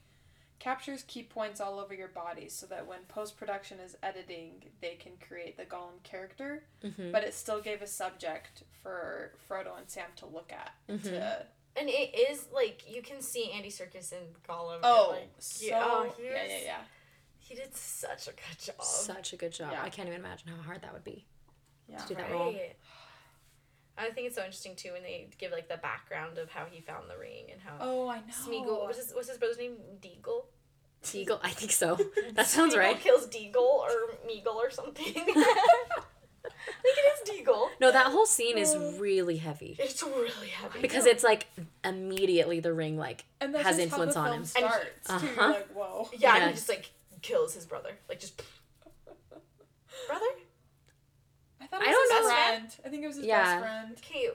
[0.59, 4.95] captures key points all over your body so that when post production is editing, they
[4.95, 6.65] can create the Gollum character.
[6.85, 7.13] Mm-hmm.
[7.13, 10.73] But it still gave a subject for Frodo and Sam to look at.
[10.89, 11.03] Mhm.
[11.03, 11.47] To
[11.77, 14.81] And it is like you can see Andy Serkis in Gollum.
[14.83, 16.79] oh, and, like, so yeah, oh, he yeah, yeah, yeah,
[17.39, 18.83] He did such a good job.
[18.83, 19.73] Such a good job.
[19.73, 19.83] Yeah.
[19.83, 21.27] I can't even imagine how hard that would be.
[21.89, 21.99] yeah.
[21.99, 22.55] to do that role.
[23.99, 24.09] Right.
[24.09, 26.81] I think it's so interesting too when they give like the background of how he
[26.81, 28.23] found the ring and how Oh, I know.
[28.33, 29.77] Smeagol what's his what's his brother's name?
[30.01, 30.45] Deagle.
[31.03, 31.99] Deagle, I think so.
[32.35, 33.01] That sounds Smeagol right.
[33.01, 33.91] Kills Deagle or
[34.29, 35.05] Meagle or something.
[35.17, 37.69] I think it is Deagle.
[37.81, 40.81] No, that whole scene is really heavy It's really heavy.
[40.81, 41.47] because it's like
[41.85, 44.45] immediately the ring like and that's has just how the influence on him.
[44.45, 45.27] Starts And too.
[45.27, 45.49] he- Uh-huh.
[45.53, 46.09] like, whoa.
[46.13, 46.49] yeah, and Yeah.
[46.49, 46.91] he just like
[47.23, 48.41] kills his brother, like just
[50.07, 50.27] brother.
[51.73, 52.35] I I thought I it was don't his know.
[52.35, 52.77] friend.
[52.85, 53.43] I think it was his Yeah.
[53.43, 53.97] best friend.
[53.99, 54.29] Okay,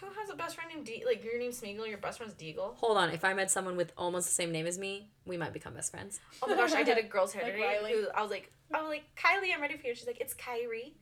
[0.00, 2.74] who has a best friend named De- like your name's Smeagol, your best friend's Deagle?
[2.76, 5.52] Hold on, if I met someone with almost the same name as me, we might
[5.52, 6.20] become best friends.
[6.42, 7.66] Oh my gosh, I did a girl's hair Like today.
[7.80, 7.92] Riley?
[7.92, 9.94] Who I was like, I was like, Kylie, I'm ready for you.
[9.94, 10.94] She's like, it's Kyrie.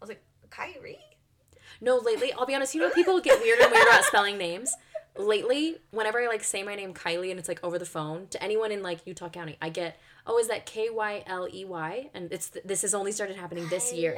[0.00, 0.98] I was like, Kyrie.
[1.80, 4.74] No, lately, I'll be honest, you know people get weird and weird about spelling names.
[5.16, 8.42] Lately, whenever I like say my name Kylee and it's like over the phone to
[8.42, 9.98] anyone in like Utah County, I get,
[10.28, 11.88] "Oh, is that K Y L E Y?
[11.88, 14.16] L E Y?" And it's this has only started happening this year.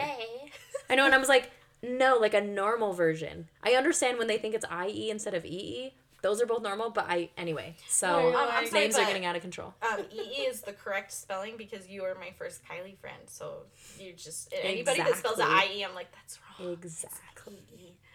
[0.90, 1.50] I know, and I was like,
[1.82, 5.44] "No, like a normal version." I understand when they think it's I E instead of
[5.44, 5.94] E E.
[6.22, 7.76] Those are both normal, but I anyway.
[7.78, 9.72] Oh, So you're Um, I'm sorry, names are getting out of control.
[9.80, 13.22] Um, EE is the correct spelling because you are my first Kylee friend.
[13.26, 13.62] So
[13.98, 15.78] you just anybody that spells Exactly.
[15.78, 16.72] IE, I'm like, that's wrong.
[16.72, 17.62] Exactly.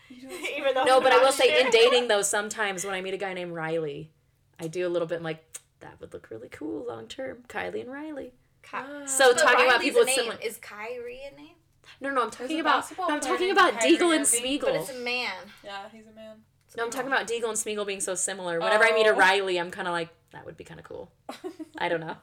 [0.09, 2.93] You don't Even though No, but I will not say in dating though, sometimes when
[2.93, 4.11] I meet a guy named Riley,
[4.59, 5.43] I do a little bit like
[5.80, 7.43] that would look really cool long term.
[7.47, 8.34] Kylee and Riley.
[8.63, 9.05] Ky- Ah.
[9.05, 10.38] So But talking about people with similar.
[10.41, 11.55] Is Kyrie a name?
[12.01, 12.80] No, no, I'm talking about.
[12.82, 15.34] basketball No, I'm talking about Kyrie Deagle and Irving, But it's a man.
[15.63, 16.38] Yeah, he's a man.
[16.76, 18.59] No, I'm talking about Deagle and Smeagol being so similar.
[18.59, 19.15] Whenever I meet a Oh.
[19.17, 21.11] Riley, I'm kind of like that would be kind of cool.
[21.78, 22.17] I don't know.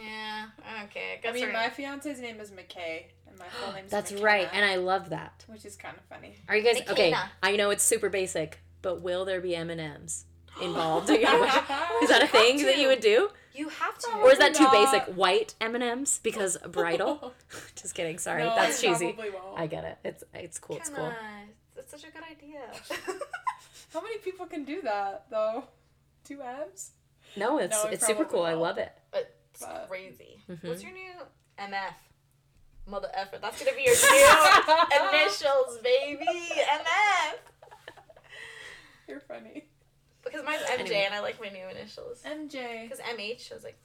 [0.00, 0.46] Yeah.
[0.84, 1.20] Okay.
[1.24, 4.24] I I mean, we're- my fiance's name is McKay, and my full name's That's McKenna,
[4.26, 5.44] right, and I love that.
[5.48, 6.36] which is kind of funny.
[6.48, 7.14] Are you guys okay?
[7.42, 10.24] I know it's super basic, but will there be M and M's
[10.62, 11.10] involved?
[11.10, 11.20] is
[12.08, 14.10] that a thing that you would do, you have to.
[14.18, 15.04] or is that too basic?
[15.14, 17.32] White M and M's because bridal.
[17.76, 18.18] Just kidding.
[18.18, 19.14] Sorry, No, that's cheesy.
[19.16, 19.58] won't.
[19.58, 19.98] I get it.
[20.04, 20.76] It's it's cool.
[20.76, 21.04] It's cool.
[21.04, 21.16] Kenna,
[21.74, 22.60] That's such a good idea.
[23.92, 25.64] How many people can do that though?
[26.24, 26.90] Two M's?
[27.36, 28.42] No, it's No, it's super cool.
[28.42, 28.62] I won't.
[28.62, 28.92] love it.
[29.14, 30.38] it's But- crazy.
[30.50, 30.68] Mhm.
[30.68, 31.12] What's your new
[31.58, 31.94] MF?
[32.88, 33.38] Mother effer.
[33.38, 36.24] That's gonna be your new initials, baby.
[36.26, 37.38] MF.
[39.08, 39.64] You're funny.
[40.26, 41.02] Because mine's MJ Anyway.
[41.06, 42.20] and I like my new initials.
[42.26, 42.82] MJ.
[42.82, 43.78] Because MH, I was like,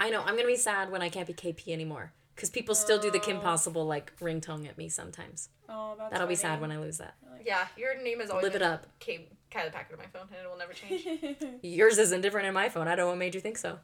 [0.00, 0.20] I know.
[0.22, 3.18] I'm gonna be sad when I can't be KP anymore because people still do the
[3.18, 3.40] Kim Oh.
[3.40, 5.48] Possible like ringtone at me sometimes.
[5.68, 7.14] Oh, that's That'll be sad when I lose that.
[7.44, 8.86] yeah, your name is always Live it been up.
[9.00, 11.58] K- Kylee Packard on my phone, and it will never change.
[11.62, 12.86] Yours isn't different in my phone.
[12.86, 13.78] I don't know what made you think so.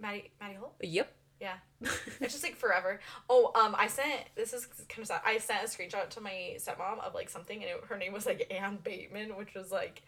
[0.00, 0.74] Maddie, Maddie Holt.
[0.82, 1.12] Yep.
[1.40, 3.00] Yeah, it's just like forever.
[3.30, 5.22] Oh, um, I sent this is kind of sad.
[5.24, 8.26] I sent a screenshot to my stepmom of like something, and it, her name was
[8.26, 10.02] like Anne Bateman, which was like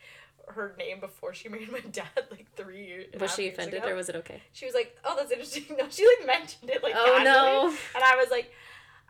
[0.49, 3.07] her name before she married my dad, like three years.
[3.21, 3.89] Was she offended ago.
[3.93, 4.43] or was it okay?
[4.53, 7.69] She was like, "Oh, that's interesting." No, she like mentioned it like Oh no.
[7.95, 8.53] And I was like,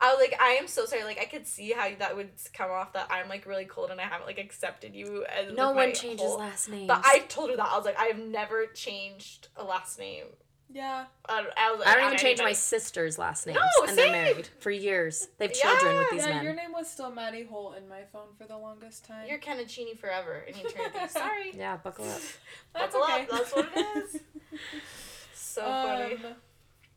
[0.00, 1.04] I was like, I am so sorry.
[1.04, 4.00] Like, I could see how that would come off that I'm like really cold and
[4.00, 6.86] I haven't like accepted you as No like, one changes whole- last name.
[6.88, 10.26] But I told her that I was like, I've never changed a last name.
[10.72, 11.04] Yeah.
[11.28, 13.58] I, I was like, I don't even change my sister's last names.
[13.58, 14.12] No, and they're same.
[14.12, 15.28] married for years.
[15.38, 16.16] They have children with Yeah.
[16.16, 16.44] these Yeah, men.
[16.44, 19.26] your name was still Maddie Holt in my phone for the longest time.
[19.28, 20.98] You're Kenachini forever in eternity.
[21.08, 21.52] Sorry.
[21.56, 22.20] Yeah, buckle up.
[22.74, 23.22] That's Buckle okay.
[23.24, 24.20] up, that's what it is.
[25.34, 26.14] So funny.
[26.14, 26.34] Um,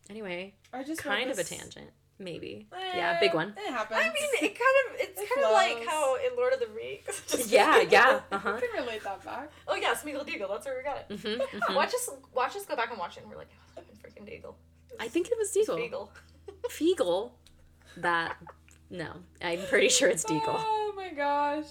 [0.10, 1.90] Anyway, I just kind read of a tangent.
[2.18, 2.68] Maybe.
[2.74, 3.54] Eh, Yeah, big one.
[3.58, 4.00] It happens.
[4.00, 6.68] I mean, it kind of it's It kind of like how in Lord of the
[6.68, 7.22] Rings.
[7.28, 7.92] Just Yeah, kidding.
[7.92, 8.22] yeah.
[8.32, 8.58] Uh I huh.
[8.60, 9.52] can relate that back.
[9.68, 10.48] Oh yeah, Smeagol Deagle.
[10.50, 11.20] That's where we got it.
[11.20, 13.82] hmm hmm Watch us watch us go back and watch it, and we're like, oh,
[13.82, 14.56] that freaking Deagle.
[15.00, 15.78] I think it was Deagle.
[15.78, 16.10] Deagle.
[16.70, 17.32] Feagle.
[17.98, 18.38] That.
[18.90, 19.12] No,
[19.42, 20.42] I'm pretty sure it's Deagle.
[20.58, 21.66] Oh my gosh.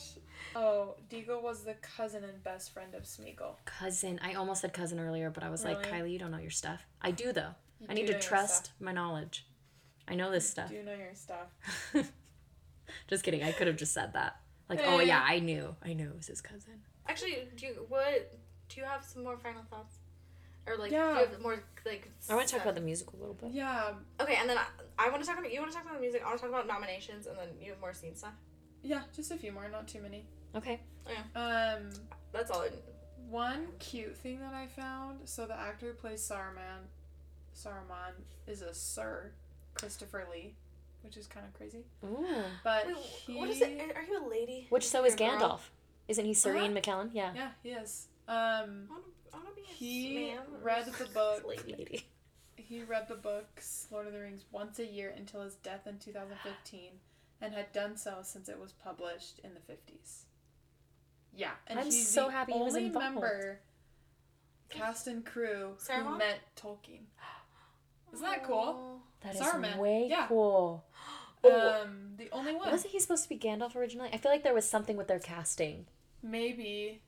[0.57, 3.57] Oh, Deagle was the cousin and best friend of Smeagol.
[3.65, 4.21] Cousin.
[4.23, 6.87] I almost said cousin earlier, but I was like, Kylee, you don't know your stuff.
[7.01, 7.55] I do though.
[7.81, 9.47] You I need to trust my knowledge.
[10.09, 10.69] I know this stuff.
[10.71, 11.49] Do you know your stuff.
[13.09, 13.43] just kidding.
[13.43, 14.37] I could have just said that.
[14.69, 15.05] Like, oh Eh.
[15.05, 15.75] yeah, I knew.
[15.85, 16.81] I knew it was his cousin.
[17.09, 18.33] Actually, do you what?
[18.69, 19.97] Do you have some more final thoughts?
[20.67, 21.13] Or like, Yeah.
[21.15, 22.11] do you have more like?
[22.31, 23.51] I want to talk about the musical a little bit.
[23.53, 24.65] Yeah, Okay, and then I,
[24.99, 25.61] I want to talk about you.
[25.61, 26.23] Want to talk about the music?
[26.23, 28.33] I want to talk about nominations, and then you have more scene stuff.
[28.83, 30.27] yeah, just a few more, not too many.
[30.55, 30.81] Okay.
[31.07, 31.75] Yeah.
[31.77, 31.91] Um,
[32.33, 32.65] That's all.
[33.29, 35.21] one cute thing that I found.
[35.29, 36.87] So the actor who plays Saruman,
[37.55, 38.13] Saruman
[38.47, 39.33] is a Sir
[39.75, 40.55] Christopher Lee,
[41.03, 41.85] which is kind of crazy.
[42.05, 42.27] Ooh.
[42.63, 43.93] But Wait, he, what is it?
[43.95, 44.67] Are you a lady?
[44.71, 45.39] Which so is You're girl?
[45.41, 45.61] Gandalf.
[46.09, 47.11] Isn't he Sir Ian McKellen?
[47.13, 47.33] Yeah.
[47.35, 48.07] Yeah, he is.
[48.29, 49.11] Um, I want to.
[49.33, 50.39] I want to be He man.
[50.63, 51.45] read the book.
[51.49, 51.75] Lady.
[51.79, 52.07] Lady.
[52.57, 55.99] he read the books Lord of the Rings once a year until his death in
[55.99, 56.91] 2015,
[57.41, 60.23] and had done so since it was published in the 50s.
[61.37, 63.59] Yeah, and I'm he's so the happy he was only member,
[64.69, 67.01] cast and crew who met Tolkien.
[68.13, 69.01] Isn't that cool?
[69.25, 69.79] That is Saruman.
[69.79, 70.27] way Yeah.
[70.29, 70.85] cool.
[71.45, 72.71] Um, the only one.
[72.71, 74.09] Wasn't he supposed to be Gandalf originally?
[74.15, 75.85] I feel like there was something with their casting.
[76.23, 77.03] Maybe.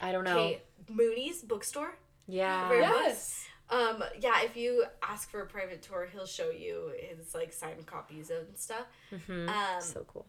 [0.00, 0.38] I don't know.
[0.38, 1.98] Okay, Mooney's bookstore.
[2.26, 2.68] Yeah.
[2.70, 3.44] Very Yes.
[3.68, 7.84] Um, yeah, if you ask for a private tour, he'll show you his like signed
[7.84, 8.86] copies and stuff.
[9.26, 10.26] hmm Um, so cool.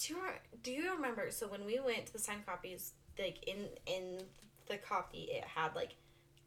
[0.00, 0.20] do you
[0.64, 1.30] do you remember?
[1.30, 4.18] So when we went to the signed copies, like in in
[4.66, 5.94] the copy, it had like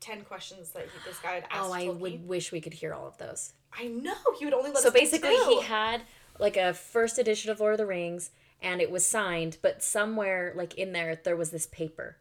[0.06, 1.70] ten questions that he, this guy had oh, asked.
[1.70, 1.99] Oh, I Tolkien.
[1.99, 3.53] would wish we could hear all of those.
[3.78, 5.58] I know he would only let So us pick basically, two.
[5.60, 6.01] he had
[6.39, 8.32] like a first edition of Lord of the Rings,
[8.62, 12.18] and it was signed, but somewhere like in there there was this paper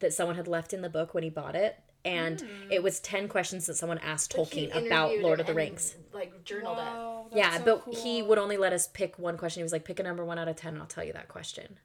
[0.00, 2.70] that someone had left in the book when he bought it, and hmm.
[2.70, 5.56] it was ten questions that someone asked Like, Tolkien about Lord of it the and,
[5.56, 5.96] Rings.
[6.12, 6.82] Like journaled it.
[6.82, 9.60] Wow, that's Yeah, so but he would only let us pick one question.
[9.60, 11.28] He was like, pick a number one out of ten, and I'll tell you that
[11.28, 11.78] question.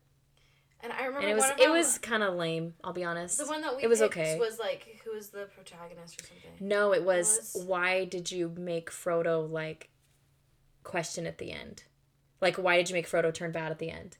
[0.82, 2.76] And I remember And it was one of it them- was kind of lame.
[2.84, 3.38] I'll be honest.
[3.40, 4.38] the one that we it was picked okay.
[4.40, 6.52] was like who was the protagonist or something.
[6.68, 7.66] No, it was, was?
[7.66, 9.90] why did you make Frodo like
[10.84, 11.84] question at the end?
[12.42, 14.18] Like why did you make Frodo turn bad at the end?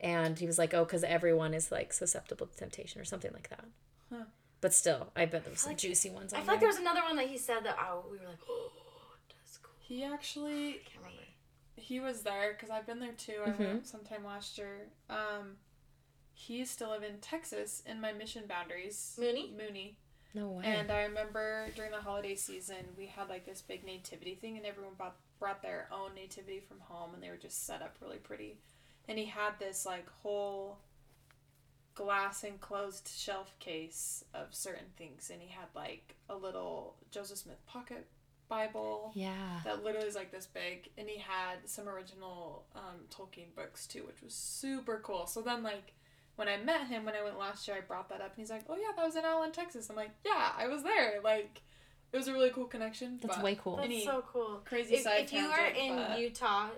[0.00, 3.48] And he was like, "Oh, cuz everyone is like susceptible to temptation or something like
[3.48, 3.64] that."
[4.12, 4.24] Huh.
[4.60, 6.70] But still, I bet there was some like- juicy ones I on feel like there.
[6.70, 8.72] there was another one that he said that oh, we were like, oh,
[9.30, 9.72] that's cool.
[9.80, 11.22] He actually I can't remember.
[11.76, 13.40] he was there because I've been there too.
[13.46, 13.58] I Mhm.
[13.58, 14.88] went sometime last year.
[15.08, 15.56] Um,
[16.34, 19.16] he used to live in Texas in my mission boundaries.
[19.18, 19.52] Mooney?
[19.56, 19.96] Mooney.
[20.34, 20.64] no way.
[20.66, 24.66] And I remember during the holiday season, we had like this big nativity thing, and
[24.66, 28.18] everyone brought, brought their own nativity from home, and they were just set up really
[28.18, 28.58] pretty.
[29.08, 30.78] And he had this like whole
[31.94, 37.64] glass enclosed shelf case of certain things, and he had like a little Joseph Smith
[37.66, 38.06] pocket
[38.48, 39.60] Bible yeah.
[39.64, 44.04] that literally is like this big, and he had some original um, Tolkien books too,
[44.06, 45.26] which was super cool.
[45.26, 45.94] So then like
[46.36, 48.50] when I met him when I went last year, I brought that up, and he's
[48.50, 51.62] like, "Oh yeah, that was in Allen, Texas." I'm like, "Yeah, I was there." Like
[52.12, 53.18] it was a really cool connection.
[53.20, 53.76] That's way cool.
[53.76, 54.62] That's Any so cool.
[54.64, 56.68] Crazy If, side if you are in Utah,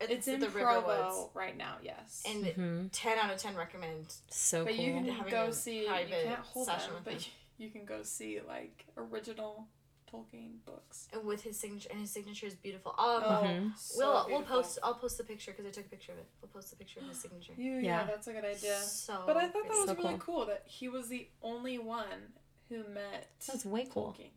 [0.00, 1.76] it's, it's in the Provo Riverwoods, right now.
[1.82, 4.14] Yes, and hmm ten out of ten recommend.
[4.30, 4.84] So but cool.
[4.84, 5.82] you can go see.
[5.84, 7.20] You can't hold them, with but him.
[7.58, 9.66] you, you can go see like original
[10.12, 11.08] Tolkien books.
[11.12, 12.92] And with his signature, and his signature is beautiful.
[12.98, 13.76] Um, Oh, Mhm.
[13.78, 14.78] so we'll we'll post.
[14.82, 16.26] I'll post the picture because I took a picture of it.
[16.40, 17.52] We'll post the picture of his signature.
[17.56, 17.80] You, yeah.
[17.80, 18.04] Yeah.
[18.06, 18.78] that's a good idea.
[18.80, 20.18] So, But I thought that was So really cool.
[20.18, 20.46] cool.
[20.46, 22.32] that he was the only one
[22.68, 24.14] who met That's way cool.
[24.18, 24.30] Tolkien.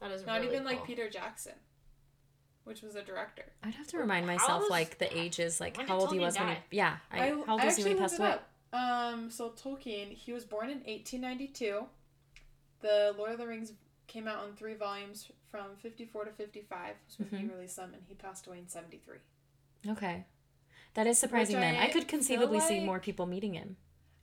[0.00, 0.84] that is Not really even like.
[0.84, 1.54] Peter Jackson,
[2.64, 3.44] which was a director.
[3.62, 6.18] I'd have to remind How myself old like the ages, like how did old he
[6.18, 6.56] Tolkien was when he?
[6.72, 6.98] Yeah.
[7.10, 8.36] I, how old was he when he passed away?
[8.72, 11.86] Um, so Tolkien, he was born in 1892.
[12.80, 13.72] The Lord of the Rings
[14.06, 17.52] came out in three volumes from 54 to 55 was when he Mhm.
[17.52, 19.18] released them, and he passed away in 73.
[19.88, 20.26] Okay.
[20.94, 21.76] That is surprising Which then.
[21.76, 23.76] I I could feel conceivably see more people meeting him.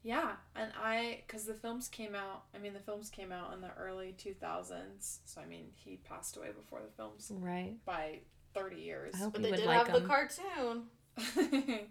[0.04, 3.62] Yeah, and I, because the films came out, I mean, the films came out in
[3.62, 7.84] the early 2000s, so I mean, he passed away before the films Right.
[7.86, 8.22] by
[8.56, 9.14] 30 years.
[9.16, 10.90] I hope But he they would did like have the cartoon.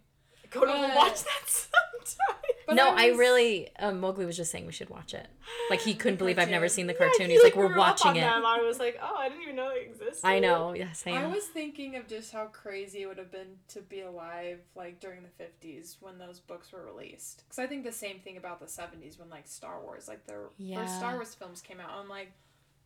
[0.50, 2.49] Go to But- watch that sometime.
[2.68, 5.26] No, I, was- really um, Mowgli was just saying we should watch it.
[5.70, 7.26] Like he couldn't believe I've never seen the Yeah, cartoon.
[7.26, 8.20] he, He's like, we're watching it.
[8.20, 8.44] them.
[8.46, 10.26] I was like, oh, I didn't even know they existed.
[10.26, 10.74] I know.
[10.74, 11.16] Yeah, same.
[11.16, 15.00] I was thinking of just how crazy it would have been to be alive like
[15.00, 17.44] during the 50s when those books were released.
[17.44, 20.48] Because I think the same thing about the 70s when like Star Wars, like the
[20.58, 20.80] Yeah.
[20.82, 21.90] first Star Wars films came out.
[21.92, 22.32] I'm like,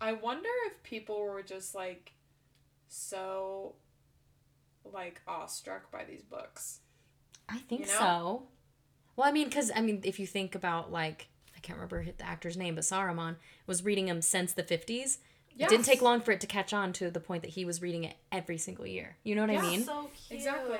[0.00, 2.12] I wonder if people were just like
[2.88, 3.74] so
[4.92, 6.80] like awestruck by these books.
[7.48, 7.92] I think You know?
[7.98, 8.42] so.
[9.16, 12.26] Well, I mean, because I mean, if you think about like I can't remember the
[12.26, 13.36] actor's name, but Saruman
[13.66, 15.18] was reading them since the fifties.
[15.56, 17.80] It didn't take long for it to catch on to the point that he was
[17.80, 19.16] reading it every single year.
[19.22, 19.62] You know what I Yeah.
[19.62, 19.84] mean?
[19.84, 20.38] So cute.
[20.40, 20.78] Exactly.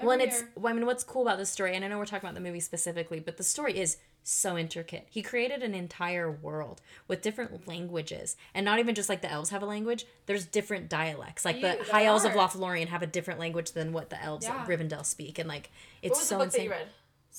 [0.00, 1.98] well, and Every it's well, I mean, what's cool about this story, and I know
[1.98, 5.06] we're talking about the movie specifically, but the story is so intricate.
[5.08, 9.50] He created an entire world with different languages, and not even just like the elves
[9.50, 10.04] have a language.
[10.26, 11.44] There's different dialects.
[11.44, 12.32] Like the High they Elves of.
[12.32, 14.60] Lothlorien have a different language than what the elves Yeah.
[14.62, 15.70] of Rivendell speak, and like
[16.02, 16.70] it's What was so the book insane.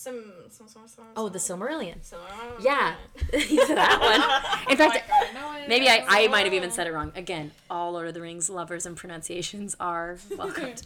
[0.05, 0.25] That you read?
[0.51, 2.03] Some, some, some, some, Oh, the Silmarillion.
[2.03, 2.19] Some,
[2.61, 2.95] Yeah,
[3.31, 3.99] that
[4.67, 4.71] one.
[4.71, 5.69] In Oh fact, my God, it.
[5.69, 7.11] maybe I, I might have even said it wrong.
[7.15, 10.81] Again, all Lord of the Rings lovers and pronunciations are welcomed.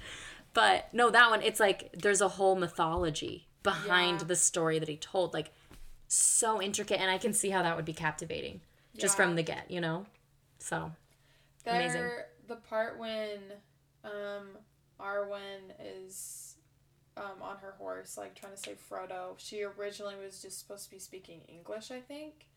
[0.54, 4.28] but no, that one, it's like there's a whole mythology behind Yeah.
[4.28, 5.34] the story that he told.
[5.34, 5.52] Like,
[6.08, 8.62] so intricate, and I can see how that would be captivating
[8.98, 9.26] just Yeah.
[9.26, 10.06] from the get, you know?
[10.60, 10.92] So,
[11.64, 12.10] There, Amazing.
[12.48, 13.40] The part when
[14.04, 14.50] um,
[15.00, 16.53] Arwen is
[17.18, 20.92] um, on her horse, like trying to save Frodo, she originally was just supposed to
[20.92, 22.48] be speaking English, I think.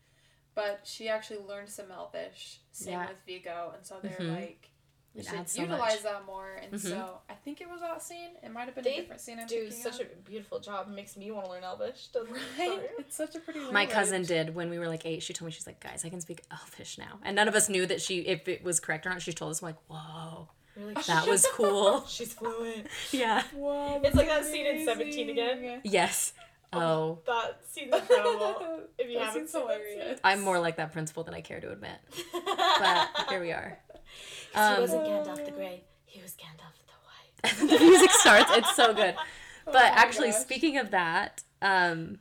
[0.55, 2.59] But she actually learned some Elvish.
[2.71, 3.07] Same Yeah.
[3.09, 3.73] with Viggo.
[3.75, 4.35] And so they're Mhm.
[4.35, 4.69] like,
[5.13, 6.01] we It should so utilize much.
[6.03, 6.53] that more.
[6.55, 6.79] And Mhm.
[6.79, 8.31] so I think it was that scene.
[8.41, 10.11] It might have been They a different scene I'm do thinking such of.
[10.11, 10.87] a beautiful job.
[10.87, 12.07] It makes me want to learn Elvish.
[12.13, 12.41] Doesn't it?
[12.57, 12.69] Right?
[12.71, 12.87] Sorry.
[12.97, 13.89] It's such a pretty my language.
[13.95, 15.21] cousin did when we were like eight.
[15.21, 17.19] She told me, she's like, guys, I can speak Elvish now.
[17.23, 19.21] And none of us knew that she, if it was correct or not.
[19.21, 20.47] She told us, I'm like, whoa, You're
[20.85, 22.05] like, that was cool.
[22.07, 22.87] She's fluent.
[23.11, 23.43] yeah.
[23.55, 25.81] Whoa, It's like that's that scene in 17 again.
[25.83, 26.33] Yes.
[26.73, 27.19] Oh.
[27.25, 28.81] That scene's incredible.
[28.97, 30.19] If you That haven't seen that hilarious.
[30.23, 31.97] I'm more like that principal than I care to admit.
[32.33, 33.77] But here we are.
[34.53, 35.83] he Um, wasn't Gandalf the Grey.
[36.05, 37.69] He was Gandalf the White.
[37.79, 38.51] the music starts.
[38.55, 39.15] It's so good.
[39.17, 39.23] Oh
[39.65, 40.41] But my actually, gosh.
[40.41, 42.19] speaking of that, um,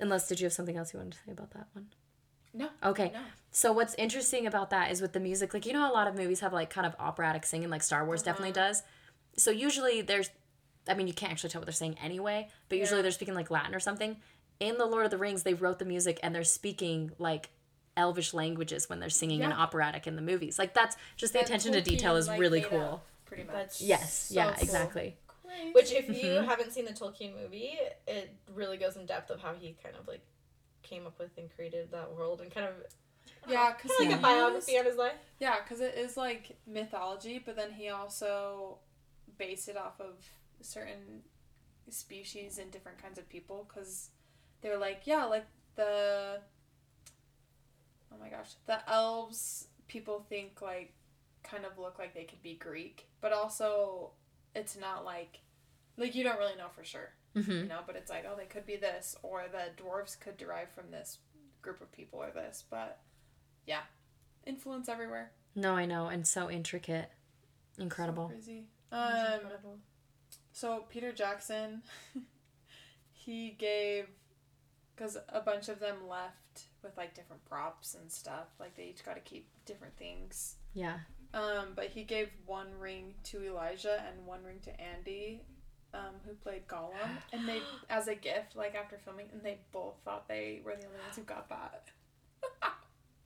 [0.00, 1.86] unless did you have something else you wanted to say about that one?
[2.54, 2.68] No.
[2.84, 3.10] Okay.
[3.12, 3.20] No.
[3.56, 6.14] So what's interesting about that is with the music, like you know, a lot of
[6.14, 8.68] movies have like kind of operatic singing, like Star Wars definitely Uh-huh.
[8.68, 8.82] does.
[9.38, 10.28] so usually there's
[10.86, 13.02] I mean you can't actually tell what they're saying anyway, but usually Yeah.
[13.02, 14.20] they're speaking like Latin or something.
[14.60, 17.48] In the Lord of the Rings, they wrote the music and they're speaking like
[17.96, 20.58] elvish languages when they're singing an operatic in the movies.
[20.58, 22.92] Like that's just the That attention to detail is like, really made cool.
[22.96, 23.54] up, Pretty much.
[23.54, 24.62] That's Yes, so yeah, cool.
[24.64, 25.16] exactly.
[25.28, 25.72] Crazy.
[25.72, 26.44] Which, if you Mhm.
[26.44, 30.06] haven't seen the Tolkien movie, it really goes in depth of how he kind of
[30.06, 30.20] like
[30.82, 32.74] came up with and created that world and kind of
[33.48, 34.18] Yeah, because like Yeah.
[34.18, 35.16] a biography on his life.
[35.38, 38.78] Yeah, because it is like mythology, but then he also
[39.38, 40.14] based it off of
[40.60, 41.22] certain
[41.88, 43.66] species and different kinds of people.
[43.68, 44.10] Because
[44.62, 45.46] they're like, yeah, like
[45.76, 46.40] the.
[48.12, 48.52] Oh my gosh.
[48.66, 50.94] The elves, people think like
[51.42, 54.12] kind of look like they could be Greek, but also
[54.54, 55.40] it's not like.
[55.98, 58.44] Like, you don't really know for sure, hmm you know, but it's like, oh, they
[58.44, 61.16] could be this, or the dwarves could derive from this
[61.62, 62.98] group of people or this, but
[63.66, 63.80] yeah.
[64.46, 65.32] Influence everywhere.
[65.54, 67.10] No, I know, and so intricate,
[67.76, 68.28] So incredible.
[68.28, 68.64] crazy.
[68.92, 69.10] Um,
[69.40, 69.78] incredible.
[70.52, 71.82] so Peter Jackson,
[73.12, 74.06] he gave,
[74.94, 78.46] because a bunch of them left with like different props and stuff.
[78.60, 80.56] Like they each got to keep different things.
[80.74, 80.98] yeah.
[81.34, 85.42] Um, but he gave one ring to Elijah and one ring to Andy,
[85.92, 86.92] um, who played Gollum,
[87.32, 87.60] and they
[87.90, 91.16] as a gift, like after filming, and they both thought they were the only ones
[91.16, 91.88] who got that.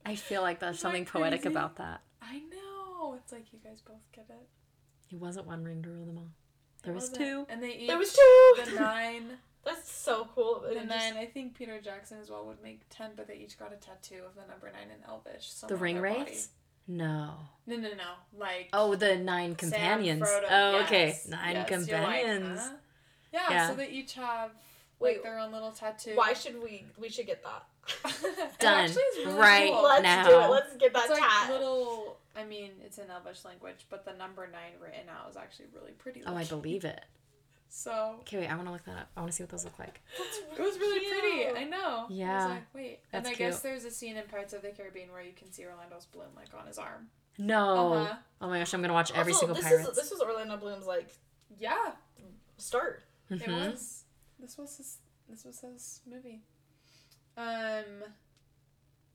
[0.05, 2.01] I feel like there's Isn't something poetic about that.
[2.21, 3.15] I know.
[3.15, 4.47] It's like you guys both get it.
[5.13, 6.23] It wasn't one ring to rule them all.
[6.79, 7.17] It There was wasn't.
[7.19, 7.45] two.
[7.49, 8.53] and they each There was two.
[8.65, 9.37] the nine.
[9.63, 10.61] That's so cool.
[10.61, 13.35] The And just- nine, I think Peter Jackson as well would make ten, but they
[13.35, 15.51] each got a tattoo of the number nine in Elvish.
[15.67, 16.23] The ring their body.
[16.31, 16.49] wraiths?
[16.87, 17.35] No.
[17.67, 18.13] No, no, no.
[18.37, 20.23] Like Oh, the nine Sam, companions.
[20.23, 21.15] Frodo, oh, okay.
[21.29, 22.59] Nine yes, you're like, companions.
[22.59, 22.73] huh?
[23.31, 23.67] Yeah, Yeah.
[23.69, 24.51] so they each have
[24.99, 26.13] Wait, like their own little tattoo.
[26.15, 26.85] Why should we?
[26.97, 27.63] We should get that.
[28.23, 28.89] It Done.
[28.93, 29.83] really Right cool.
[29.83, 30.27] Let's now.
[30.27, 30.49] do it.
[30.49, 31.49] Let's get that It's like tat.
[31.51, 32.17] little.
[32.35, 35.91] I mean, it's in Elvish language, but the number nine written out is actually really
[35.91, 36.21] pretty.
[36.25, 37.03] Oh, I believe it.
[37.69, 39.07] So Okay, wait, I want to look that up.
[39.15, 40.01] I want to see what those look like.
[40.19, 41.57] it was really pretty.
[41.59, 42.05] I know.
[42.09, 42.37] I Yeah.
[42.45, 42.99] was like, wait.
[43.13, 45.51] and That's I guess there's a scene in Pirates of the Caribbean where you can
[45.51, 47.07] see Orlando's bloom like on his arm.
[47.37, 47.93] No.
[47.93, 48.15] Uh-huh.
[48.41, 49.89] Oh my gosh, I'm gonna watch every Also, single this Pirates.
[49.89, 51.09] Is, this was Orlando Bloom's like
[51.57, 51.93] Yeah,
[52.57, 53.03] start.
[53.29, 53.71] it Mhm.
[53.71, 54.03] was.
[54.39, 54.97] This was his.
[55.29, 56.41] This was his movie.
[57.37, 58.03] Um.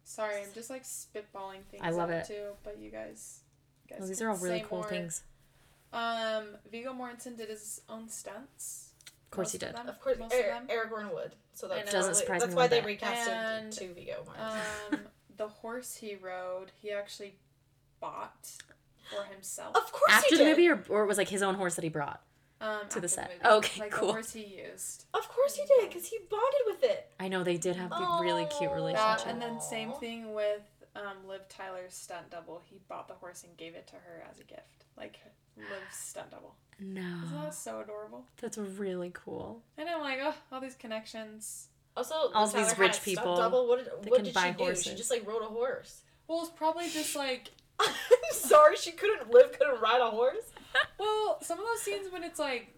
[0.04, 1.82] Sorry, I'm just like spitballing things.
[1.82, 2.26] I love it.
[2.26, 2.50] too.
[2.62, 3.40] But you guys,
[3.84, 4.88] you guys Oh, these can are all really cool more.
[4.88, 5.22] things.
[5.92, 8.90] Um, Viggo Mortensen did his own stunts.
[9.24, 9.74] Of course Most he did.
[9.76, 10.66] them, Of course, most of Er- them.
[10.68, 11.34] Aragorn would.
[11.54, 11.92] So I that's.
[11.92, 13.00] Doesn't probably- surprise me That's why they bit.
[13.00, 14.92] recasted And, to Viggo Mortensen.
[14.94, 15.00] Um,
[15.36, 17.34] the horse he rode, he actually
[18.00, 18.48] bought
[19.10, 19.74] for himself.
[19.76, 20.50] of course After he the did.
[20.50, 22.22] movie, or, or it was like his own horse that he brought?
[22.60, 23.30] Um, to the after set.
[23.42, 23.54] movie.
[23.56, 24.08] Okay, like cool.
[24.08, 25.04] the horse he used.
[25.12, 27.10] Of course he did, because he bonded with it.
[27.20, 29.24] I know they did have a really cute relationship.
[29.24, 30.62] That and then same thing with
[30.94, 32.62] um, Liv Tyler's stunt double.
[32.64, 35.18] He bought the horse and gave it to her as a gift, like
[35.56, 36.54] Liv's stunt double.
[36.78, 38.24] No, isn't that so adorable?
[38.40, 39.62] that's really cool.
[39.78, 41.68] And I'm like, oh, all these connections.
[41.96, 43.66] Also, All these rich a stunt people Double.
[43.68, 44.74] What did, what can did buy she do?
[44.74, 46.02] She just like rode a horse.
[46.28, 47.88] Well, it's probably just like, I'm
[48.32, 50.44] sorry, she couldn't live, couldn't ride a horse.
[50.98, 52.74] Well, some of those scenes when it's like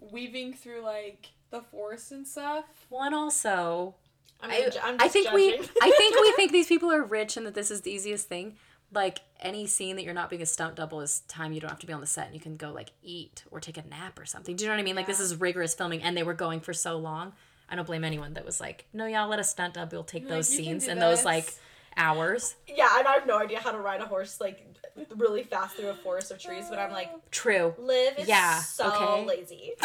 [0.00, 2.64] weaving through like the forest and stuff.
[2.90, 3.94] Well, and also,
[4.40, 5.54] I I, mean, j- I'm I just think we.
[5.54, 8.56] I think we think these people are rich and that this is the easiest thing.
[8.92, 11.80] Like any scene that you're not being a stunt double is time you don't have
[11.80, 14.18] to be on the set and you can go like eat or take a nap
[14.18, 14.54] or something.
[14.54, 14.94] Do you know what I mean?
[14.94, 17.32] Like this is rigorous filming and they were going for so long.
[17.68, 20.32] I don't blame anyone that was like, no, y'all let a stunt double take Like,
[20.32, 21.52] those scenes do and those like
[21.96, 22.54] hours.
[22.66, 24.64] Yeah, and I have no idea how to ride a horse like
[25.16, 26.66] really fast through a forest of trees.
[26.70, 27.74] But I'm like, True.
[27.78, 29.24] Liv is Yeah, so okay.
[29.26, 29.72] lazy.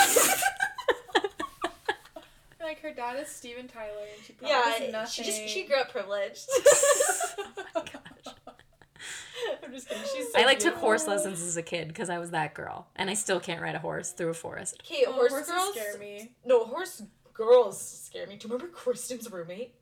[2.62, 4.56] Like her dad is Steven Tyler, and she probably
[4.86, 5.12] yeah, nothing.
[5.12, 6.48] she just she grew up privileged.
[7.76, 7.84] Oh
[9.64, 10.04] I'm just kidding.
[10.16, 12.88] She's so I like took horse lessons as a kid because I was that girl,
[12.98, 14.82] and I still can't ride a horse through a forest.
[14.86, 16.32] Okay, Oh, horse horses girls scare me.
[16.46, 17.02] No, horse
[17.34, 18.36] girls scare me.
[18.36, 19.74] Do you remember Kristen's roommate?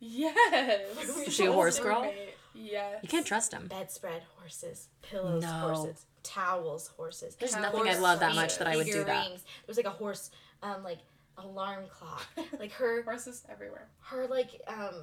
[0.00, 0.80] Yes.
[1.26, 2.02] Is she a horse girl?
[2.02, 2.34] Roommate.
[2.54, 3.00] Yes.
[3.02, 3.66] You can't trust them.
[3.68, 5.48] Bedspread horses, pillows No.
[5.48, 7.36] horses, towels horses.
[7.36, 9.06] There's Horse nothing I love that much that I would do that.
[9.24, 9.42] figurines.
[9.42, 10.30] There was like a horse,
[10.62, 10.98] um, like
[11.38, 12.26] alarm clock.
[12.58, 13.88] Like her, Horses everywhere.
[14.04, 14.94] her like um,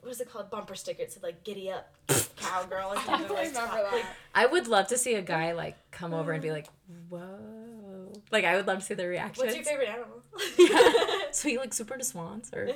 [0.00, 0.50] what is it called?
[0.50, 1.02] Bumper sticker.
[1.02, 1.92] It said like "Giddy up,
[2.36, 3.82] cowgirl." Or I something don't like remember that.
[3.84, 3.92] that.
[3.92, 6.68] Like, I would love to see a guy like come over and be like,
[7.10, 9.44] "Whoa!" Like I would love to see their reaction.
[9.44, 10.22] what's your favorite animal?
[11.32, 12.70] So you like super into swans or?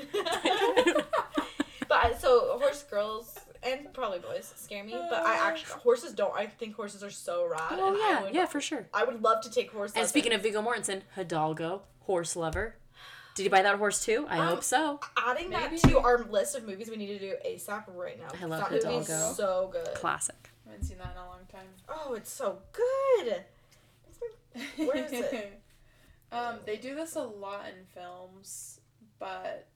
[1.90, 4.92] But I, so horse girls and probably boys scare me.
[4.92, 6.34] But I actually horses don't.
[6.34, 7.60] I think horses are so rad.
[7.72, 8.86] oh and yeah, would, yeah for sure.
[8.94, 9.96] I would love to take horses.
[9.96, 12.76] And speaking of Viggo Mortensen, Hidalgo, horse lover.
[13.34, 14.26] Did you buy that horse too?
[14.28, 15.00] I Um, hope so.
[15.16, 18.28] adding that to our list of movies we need to do ASAP right now.
[18.40, 19.34] I love that movie's Hidalgo.
[19.34, 19.94] so good.
[19.94, 20.50] Classic.
[20.66, 21.66] I haven't seen that in a long time.
[21.88, 23.44] Oh, it's so good.
[24.76, 25.60] Where is it?
[26.32, 28.80] um, they do this a lot in films,
[29.18, 29.68] but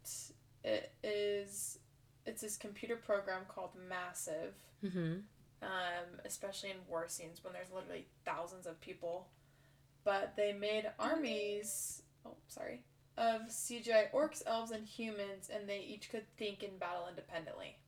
[0.65, 1.79] it is
[2.27, 4.55] it's this computer program called Massive.
[4.85, 5.19] Mm-hmm.
[5.63, 9.29] Um, especially in war scenes when there's literally thousands of people.
[10.05, 12.03] But they made armies.
[12.27, 12.83] Oh, sorry.
[13.17, 17.79] Of CGI orcs, elves, and humans, and they each could think and battle independently.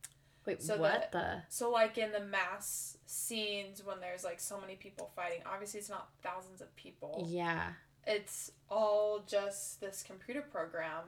[0.47, 1.43] Wait, So what the?
[1.49, 5.89] So, like in the mass scenes when there's like so many people fighting, obviously it's
[5.89, 7.27] not thousands of people.
[7.29, 7.73] Yeah.
[8.07, 11.03] It's all just this computer program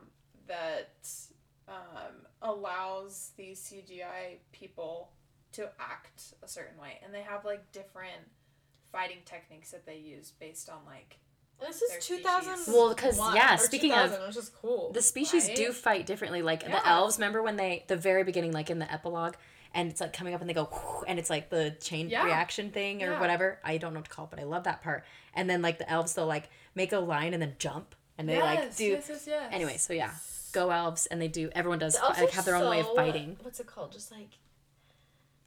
[0.47, 1.07] that
[1.69, 5.11] um, allows these CGI people
[5.53, 6.99] to act a certain way.
[7.03, 8.21] And they have like different
[8.91, 11.17] fighting techniques that they use based on like.
[11.59, 12.23] This is species.
[12.23, 12.73] 2000.
[12.73, 14.93] Well, 'cause, yeah, speaking of- which is cool.
[14.93, 15.55] The species Right?
[15.57, 16.41] do fight differently.
[16.41, 16.69] Like Yeah.
[16.79, 19.35] the elves, remember when they the very beginning, like in the epilogue,
[19.73, 22.23] and it's like coming up and they go, and it's like the chain Yeah.
[22.23, 23.19] reaction thing or Yeah.
[23.19, 23.59] whatever.
[23.63, 25.03] I don't know what to call it, but I love that part.
[25.33, 28.41] And then like the elves, they'll like make a line and then jump, and they
[28.41, 28.85] like do.
[28.85, 29.49] yes, yes, yes.
[29.53, 30.13] Anyway, so yeah,
[30.51, 31.49] go elves, and they do.
[31.53, 33.37] Everyone does The like have their own way of fighting.
[33.41, 33.91] What's it called?
[33.91, 34.29] Just like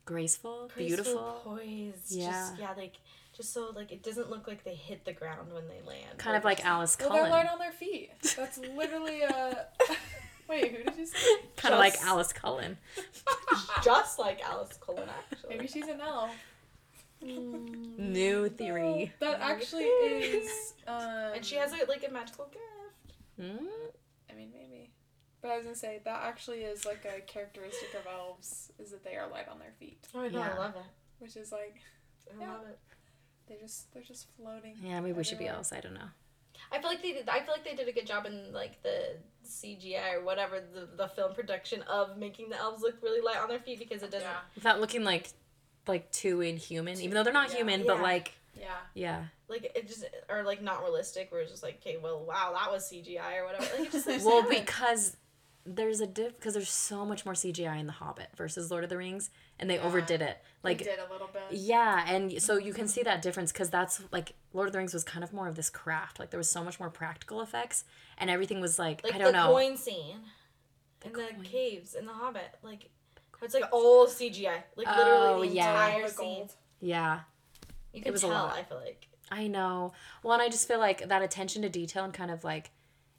[0.05, 2.11] Graceful, graceful, beautiful, poised.
[2.11, 2.31] Yeah.
[2.31, 2.95] Just, yeah, like
[3.37, 6.19] just so like it doesn't look like they hit the ground when they land.
[6.19, 8.11] kind of like Alice Well, they're Cullen, light on their feet.
[8.37, 9.67] That's literally a.
[10.49, 11.19] Wait, who did you say?
[11.57, 12.77] kind of like Alice Cullen.
[13.85, 15.57] just like Alice Cullen actually.
[15.57, 16.31] Maybe she's an elf.
[17.23, 19.13] New theory.
[19.21, 20.75] That actually is.
[20.89, 23.17] Um, and she has a, like a magical gift.
[23.41, 23.67] Mm?
[24.33, 24.91] I mean, maybe.
[25.41, 29.05] But I was gonna say that actually is like a characteristic of elves is that
[29.05, 30.55] they are light on their feet, Oh, I know, Yeah.
[30.55, 30.83] I love it.
[31.19, 31.81] which is like
[32.31, 32.53] I Yeah.
[32.53, 32.79] love it.
[33.49, 34.77] they just they're just floating.
[34.83, 35.73] Yeah, maybe we should be elves.
[35.73, 36.09] I don't know.
[36.71, 37.29] I feel like they did.
[37.29, 40.89] I feel like they did a good job in like the CGI or whatever the,
[40.97, 44.11] the film production of making the elves look really light on their feet because it
[44.13, 44.29] doesn't.
[44.29, 45.29] Yeah, Without looking like,
[45.89, 47.57] like too inhuman, even though they're not Yeah.
[47.57, 48.33] human, but like,
[48.63, 48.69] yeah.
[48.95, 49.25] yeah.
[49.49, 51.31] Like it just or like not realistic.
[51.31, 53.67] Where it's just like, okay, well, wow, that was CGI or whatever.
[53.77, 54.51] Like it just looks Well, good.
[54.51, 55.17] because
[55.65, 58.91] there's a diff because there's so much more CGI in The Hobbit versus Lord of
[58.91, 59.83] the Rings, and they Yeah.
[59.83, 60.39] overdid it.
[60.65, 61.43] Like, they did a little bit.
[61.53, 62.91] yeah, and so you can mm-hmm.
[62.91, 65.55] see that difference because that's like Lord of the Rings was kind of more of
[65.57, 66.19] this craft.
[66.19, 67.85] Like there was so much more practical effects,
[68.19, 69.47] and everything was like, like I don't the know.
[69.49, 70.17] The coin scene
[71.05, 71.43] in the coin.
[71.45, 72.57] caves in the Hobbit.
[72.63, 72.91] Like
[73.43, 74.63] it's like all CGI.
[74.77, 75.87] Like Oh, literally the yeah.
[75.87, 76.49] entire The scene.
[76.81, 77.21] Yeah,
[77.93, 78.35] You can was a tell.
[78.37, 78.57] lot.
[78.57, 79.09] I feel like.
[79.31, 79.93] I know.
[80.23, 82.71] Well, and I just feel like that attention to detail and kind of like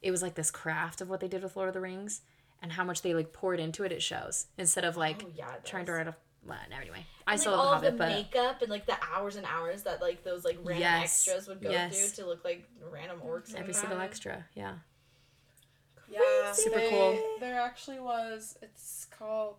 [0.02, 2.22] it was like this craft of what they did with Lord of the Rings
[2.62, 3.92] and how much they like poured into it.
[3.92, 5.46] It shows instead of like oh yeah.
[5.64, 6.16] trying to write a.
[6.46, 8.70] Well, anyway, I And, still like, love all the of Hobbit, the but makeup and
[8.70, 12.12] like the hours and hours that like those like random Yes, extras would go yes.
[12.12, 13.52] through to look like random orcs.
[13.56, 14.74] every and single extra, yeah.
[16.12, 17.18] Yeah, Super they- cool.
[17.40, 18.58] There actually was.
[18.62, 19.56] It's called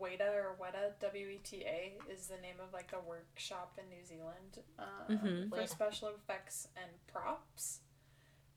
[0.00, 3.88] Weta or Weta W E T A is the name of like a workshop in
[3.88, 5.48] New Zealand um, Mhm.
[5.50, 7.80] for special effects and props,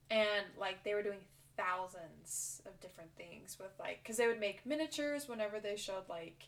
[0.09, 1.19] and like they were doing
[1.57, 6.43] thousands of different things with like because they would make miniatures whenever they showed like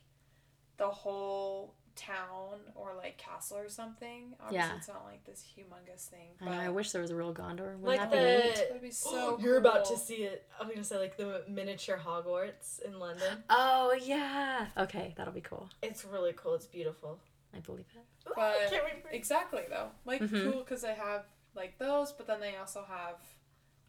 [0.78, 4.34] the whole town or like castle or something.
[4.40, 4.78] Obviously, Yeah.
[4.78, 6.30] it's not like this humongous thing.
[6.42, 6.52] I know.
[6.52, 7.78] I wish there was a real Gondor.
[7.78, 8.56] Wouldn't Like that be the neat?
[8.56, 10.48] That'd be so you're about to see it.
[10.60, 13.44] I'm gonna say like the miniature Hogwarts in London.
[13.50, 14.68] Oh yeah.
[14.78, 15.70] Okay, that'll be cool.
[15.84, 16.56] It's really cool.
[16.56, 17.20] It's beautiful.
[17.54, 18.30] I believe it.
[18.30, 19.10] Ooh, But can't wait for.
[19.10, 20.52] Exactly though, like Mhm.
[20.52, 21.26] cool because they have
[21.56, 23.16] like those, but then they also have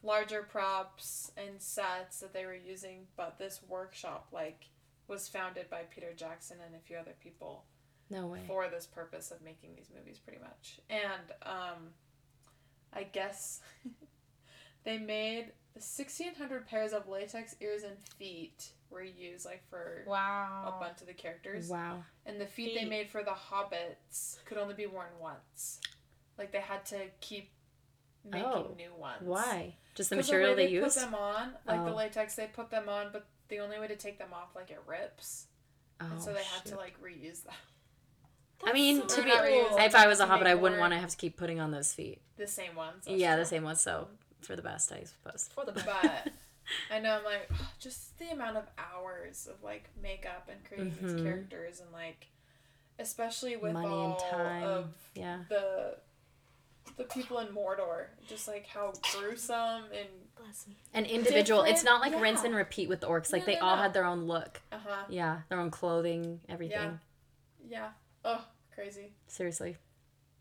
[0.03, 3.07] larger props and sets that they were using.
[3.15, 4.65] But this workshop like
[5.07, 7.65] was founded by Peter Jackson and a few other people
[8.11, 8.41] No way.
[8.47, 10.79] for this purpose of making these movies, pretty much.
[10.89, 11.89] And um,
[12.93, 13.61] I guess
[14.83, 20.75] they made sixteen hundred pairs of latex ears and feet were used like for wow.
[20.77, 21.69] a bunch of the characters.
[21.69, 22.03] Wow.
[22.25, 25.79] And the feet, they made for the hobbits could only be worn once.
[26.37, 27.51] Like they had to keep
[28.29, 29.21] making Oh, new ones.
[29.21, 29.75] Why?
[29.95, 30.95] Just the material way they, used.
[30.97, 31.95] put them on, like the Oh.
[31.95, 34.81] latex, they put them on, but the only way to take them off, like it
[34.85, 35.47] rips,
[35.99, 36.69] oh, and so they had shoot.
[36.71, 37.53] to like reuse them.
[38.65, 39.77] I mean, That's to be- cool.
[39.79, 41.93] if I was a hobbit, I wouldn't want to have to keep putting on those
[41.93, 42.21] feet.
[42.37, 43.05] the same ones.
[43.05, 43.81] that's yeah, the same ones.
[43.81, 44.07] So
[44.41, 45.49] for the best, I suppose.
[45.53, 46.31] for the But
[46.91, 47.49] I know I'm like
[47.79, 51.01] just the amount of hours of like makeup and creating Mhm.
[51.13, 52.27] these characters and like,
[52.99, 54.63] especially with Money all and time.
[54.63, 54.85] of
[55.15, 55.39] Yeah.
[55.49, 55.97] the
[56.97, 60.75] the people in Mordor, just like how gruesome and bless me.
[60.93, 61.61] An individual.
[61.63, 63.31] it's not like rinse and repeat with the orcs.
[63.31, 63.81] Like No, they no, all no.
[63.81, 64.61] had their own look.
[64.71, 66.99] uh huh Yeah, their own clothing, everything.
[67.67, 67.89] yeah
[68.25, 68.43] oh
[68.81, 69.11] crazy.
[69.27, 69.77] Seriously,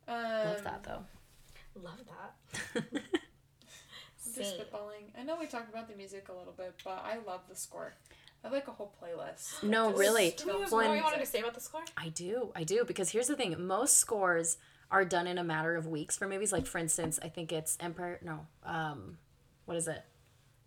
[0.09, 1.05] Um, love that though.
[1.81, 2.93] Love that.
[4.25, 4.45] Just Scene.
[4.61, 5.19] spitballing.
[5.19, 7.95] I know we talked about the music a little bit, but I love the score.
[8.43, 9.63] I have like a whole playlist.
[9.69, 10.35] No, Just really.
[10.37, 11.83] Do you have films more you wanted to say about the score?
[11.97, 14.57] I do, I do, because here's the thing: most scores
[14.91, 16.53] are done in a matter of weeks for movies.
[16.53, 18.19] Like for instance, I think it's Empire.
[18.25, 19.19] No, um,
[19.67, 20.03] what is it?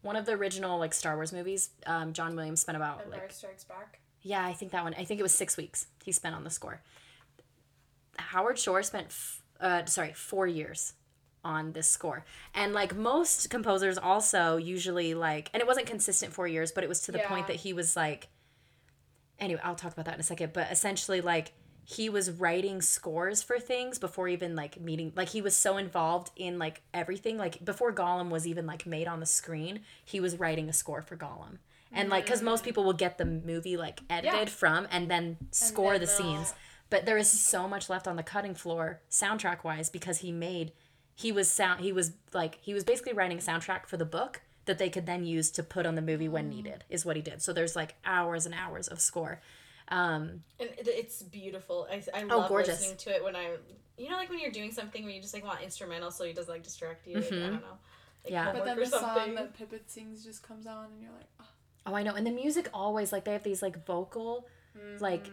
[0.02, 1.70] One of the original like Star Wars movies.
[1.86, 4.00] Um, John Williams spent about Empire like Strikes Back.
[4.22, 4.94] yeah, I think that one.
[4.98, 6.82] I think it was six weeks he spent on the score.
[8.18, 10.94] Howard Shore spent, f- uh, sorry, four years
[11.44, 12.24] on this score,
[12.54, 16.88] and like most composers, also usually like, and it wasn't consistent four years, but it
[16.88, 18.28] was to the point that he was like.
[19.40, 21.54] Anyway, I'll talk about that in a second, but essentially, like
[21.86, 26.32] he was writing scores for things before even like meeting like he was so involved
[26.38, 30.40] in like everything like before Gollum was even like made on the screen he was
[30.40, 31.58] writing a score for Gollum
[31.92, 34.54] and like because most people will get the movie like edited Yeah.
[34.54, 36.54] from and then score then the scenes
[36.90, 40.72] but there is so much left on the cutting floor soundtrack wise because he made
[41.16, 44.42] he was sound he was like he was basically writing a soundtrack for the book
[44.66, 47.22] that they could then use to put on the movie when needed is what he
[47.22, 49.42] did so there's like hours and hours of score
[49.90, 51.88] um And it's beautiful.
[51.92, 52.80] I, I Oh, love gorgeous.
[52.80, 53.58] listening to it when I,
[53.98, 56.32] you know, like when you're doing something where you just like want instrumental, so he
[56.32, 57.16] doesn't like distract you.
[57.18, 57.50] Like, I don't know.
[57.50, 58.34] Like Mm-hmm.
[58.34, 58.54] Yeah.
[58.54, 61.46] But then or the song that Pippin sings just comes on, and you're like, oh.
[61.88, 62.16] Oh, I know.
[62.16, 64.48] And the music always like they have these like vocal
[65.02, 65.30] like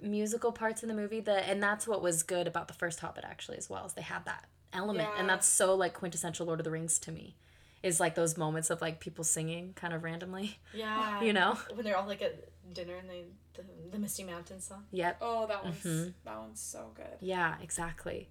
[0.00, 3.24] musical parts in the movie that and that's what was good about the first Hobbit
[3.24, 5.08] actually as well, is they had that element.
[5.18, 7.36] And that's so like quintessential Lord of the Rings to me.
[7.82, 10.58] Is like those moments of like people singing kind of randomly.
[10.74, 11.20] yeah.
[11.26, 11.56] You know?
[11.74, 13.24] when they're all like at dinner and they
[13.54, 13.62] the,
[13.92, 14.84] the Misty Mountain song.
[14.90, 15.18] Yep.
[15.20, 16.08] oh, that one's Mm-hmm.
[16.24, 17.16] that one's so good.
[17.20, 18.28] Yeah, exactly.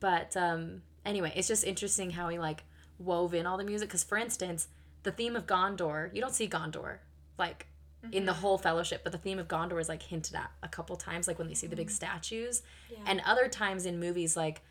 [0.00, 2.64] But um anyway, it's just interesting how he like
[2.98, 4.68] wove in all the music cuz for instance,
[5.02, 6.98] the theme of Gondor, you don't see Gondor
[7.36, 7.66] like
[8.12, 10.96] in the whole fellowship, but the theme of Gondor is like hinted at a couple
[10.96, 12.62] times like when they see the big statues.
[13.06, 14.62] And other times in movies like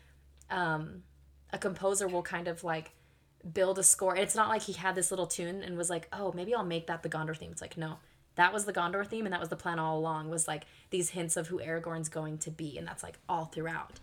[0.50, 1.02] um
[1.52, 2.92] a composer will kind of like
[3.52, 4.12] build a score.
[4.14, 6.64] and It's not like he had this little tune and was like, "Oh, maybe I'll
[6.64, 7.98] make that the Gondor theme." It's like, "No.
[8.36, 11.10] That was the Gondor theme and that was the plan all along." Was like these
[11.10, 14.00] hints of who Aragorn's going to be and that's like all throughout.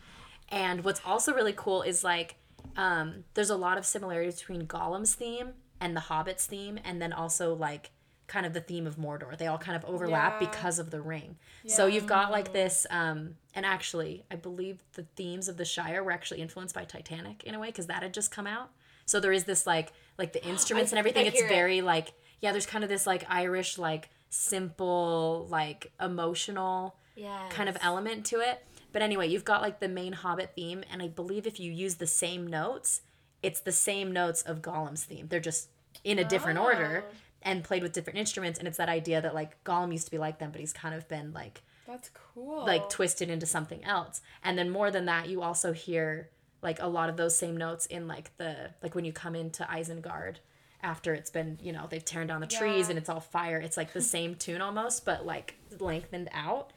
[0.49, 2.35] And what's also really cool is like
[2.77, 7.11] um there's a lot of similarities between Gollum's theme and the Hobbit's theme and then
[7.11, 7.89] also like
[8.35, 9.37] kind of the theme of Mordor.
[9.37, 10.47] They all kind of overlap Yeah.
[10.49, 11.37] because of the ring.
[11.67, 16.01] So you've got like this um and actually I believe the themes of the Shire
[16.03, 18.69] were actually influenced by Titanic in a way because that had just come out.
[19.05, 21.49] So there is this like like the instruments and everything it's hear it.
[21.59, 27.47] very like yeah there's kind of this like Irish like simple like emotional Yeah.
[27.49, 28.65] kind of element to it.
[28.93, 31.95] But anyway, you've got like the main Hobbit theme, and I believe if you use
[31.95, 33.01] the same notes,
[33.41, 35.27] it's the same notes of Gollum's theme.
[35.29, 35.69] They're just
[36.03, 37.05] in a different order
[37.43, 38.59] and played with different instruments.
[38.59, 40.93] And it's that idea that like Gollum used to be like them, but he's kind
[40.95, 42.65] of been like That's cool.
[42.65, 44.21] like twisted into something else.
[44.43, 46.29] And then more than that, you also hear
[46.61, 49.63] like a lot of those same notes in like the like when you come into
[49.63, 50.35] Isengard
[50.83, 52.91] after it's been you know they've torn down the trees Yeah.
[52.91, 53.57] and it's all fire.
[53.59, 56.71] It's like the same tune almost, but like lengthened out.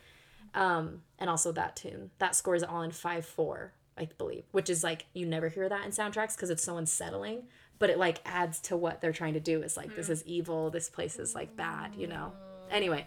[0.54, 4.70] Um, and also that tune that score is all in five four, I believe, which
[4.70, 7.44] is like you never hear that in soundtracks because it's so unsettling.
[7.78, 9.62] But it like adds to what they're trying to do.
[9.62, 10.70] Is like this is evil.
[10.70, 11.94] This place is like bad.
[11.96, 12.32] You know.
[12.70, 13.06] Anyway,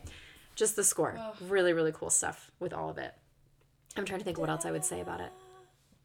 [0.55, 3.13] just the score, really really cool stuff with all of it.
[3.95, 5.31] I'm trying to think what else I would say about it.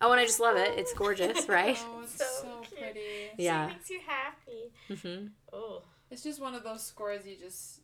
[0.01, 0.79] Oh, and I just love it.
[0.79, 1.79] It's gorgeous, right?
[1.81, 2.81] oh, it's So so, cute.
[2.81, 3.01] pretty.
[3.39, 3.67] Yeah.
[3.67, 4.73] It makes you happy.
[4.91, 5.27] Mm-hmm.
[5.53, 5.83] Oh.
[6.11, 7.81] It's just one of those scores you just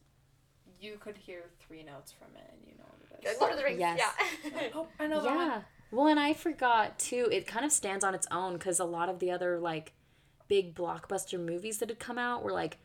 [0.80, 3.40] you could hear three notes from it and you know what it is.
[3.40, 3.78] Lord of the Rings.
[3.78, 4.00] Yes.
[4.44, 4.60] Yeah.
[4.74, 5.46] oh, I know that one.
[5.48, 5.60] Yeah.
[5.90, 7.28] Well, and I forgot too.
[7.32, 9.92] It kind of stands on its own because a lot of the other like
[10.48, 12.78] big blockbuster movies that had come out were like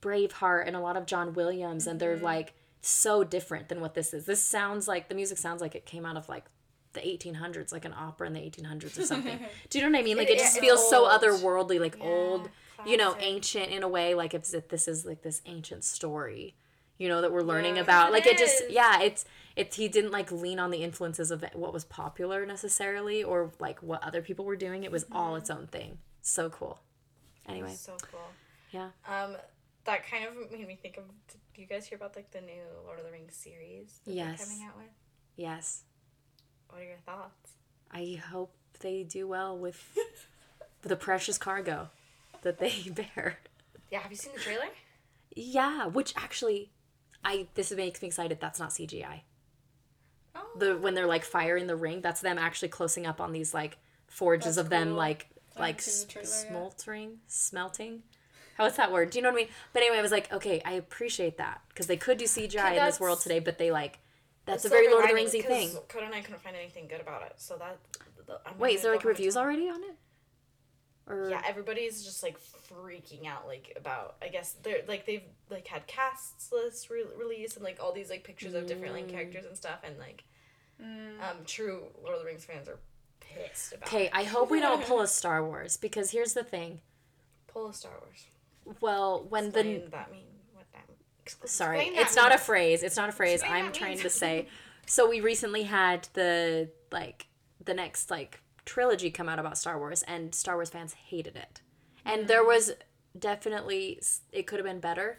[0.00, 4.14] Braveheart and a lot of John Williams, and they're like so different than what this
[4.14, 4.24] is.
[4.26, 6.44] This sounds like the music sounds like it came out of like
[6.94, 9.38] the 1800s, like an opera in the 1800s or something.
[9.70, 10.16] Do you know what I mean?
[10.16, 12.48] Like it, It- just feels so otherworldly, like old,
[12.86, 14.14] you know, ancient in a way.
[14.14, 16.54] Like if this is like this ancient story,
[16.98, 17.82] you know, that we're learning Yeah.
[17.82, 18.08] about.
[18.08, 19.24] It Like it just, yeah, it's
[19.56, 23.82] it's he didn't like lean on the influences of what was popular necessarily or like
[23.82, 24.82] what other people were doing.
[24.84, 25.98] It was all its own thing.
[26.22, 26.80] So cool.
[27.52, 28.20] Anyway, So cool.
[28.70, 28.90] yeah.
[29.08, 29.36] Um,
[29.84, 31.04] that kind of made me think of.
[31.54, 34.38] Do you guys hear about like the new Lord of the Rings series that Yes.
[34.38, 34.90] they're coming out with?
[35.36, 35.82] Yes.
[36.68, 37.52] What are your thoughts?
[37.90, 39.96] I hope they do well with
[40.82, 41.88] the precious cargo
[42.42, 43.38] that they bear.
[43.90, 44.68] Yeah, have you seen the trailer?
[45.34, 46.70] Yeah, which actually,
[47.24, 48.38] I this makes me excited.
[48.40, 49.22] That's not CGI.
[50.34, 50.46] Oh.
[50.58, 53.78] The when they're like firing the ring, that's them actually closing up on these like
[54.06, 54.96] forges That's of them cool.
[54.96, 55.28] like
[55.60, 56.48] like haven't seen the s- trailer yet.
[56.76, 58.02] smoldering, smelting.
[58.56, 59.10] How's that word?
[59.10, 59.48] Do you know what I mean?
[59.72, 62.84] But anyway, I was like, okay, I appreciate that because they could do CGI in
[62.84, 63.98] this world today, but they like
[64.46, 65.70] that's a very Lord of the Ringsy thing.
[65.88, 67.78] Coda and I couldn't find anything good about it, so that.
[68.26, 69.96] the- Wait, is there like reviews already on it?
[71.06, 74.16] Or Yeah, everybody's just like freaking out, like about.
[74.22, 78.10] I guess they're like they've like had casts list re- release and like all these
[78.10, 80.24] like pictures of different like characters and stuff, and like
[80.82, 81.20] Mm.
[81.20, 82.78] um true Lord of the Rings fans are
[83.34, 83.88] pissed about.
[83.88, 84.10] Okay.
[84.12, 86.80] I hope we don't pull a Star Wars because here's the thing.
[87.46, 88.26] pull a Star Wars.
[88.80, 90.84] Well, when the that mean what that.
[91.22, 92.82] Explain sorry, that it's not a phrase.
[92.82, 93.40] It's not a phrase.
[93.40, 94.02] Explain I'm trying means.
[94.02, 94.48] to say.
[94.86, 97.26] So we recently had the like
[97.64, 101.60] the next like trilogy come out about Star Wars, and Star Wars fans hated it,
[102.04, 102.48] and there mm.
[102.48, 102.72] was
[103.18, 104.00] definitely
[104.32, 105.18] it could have been better,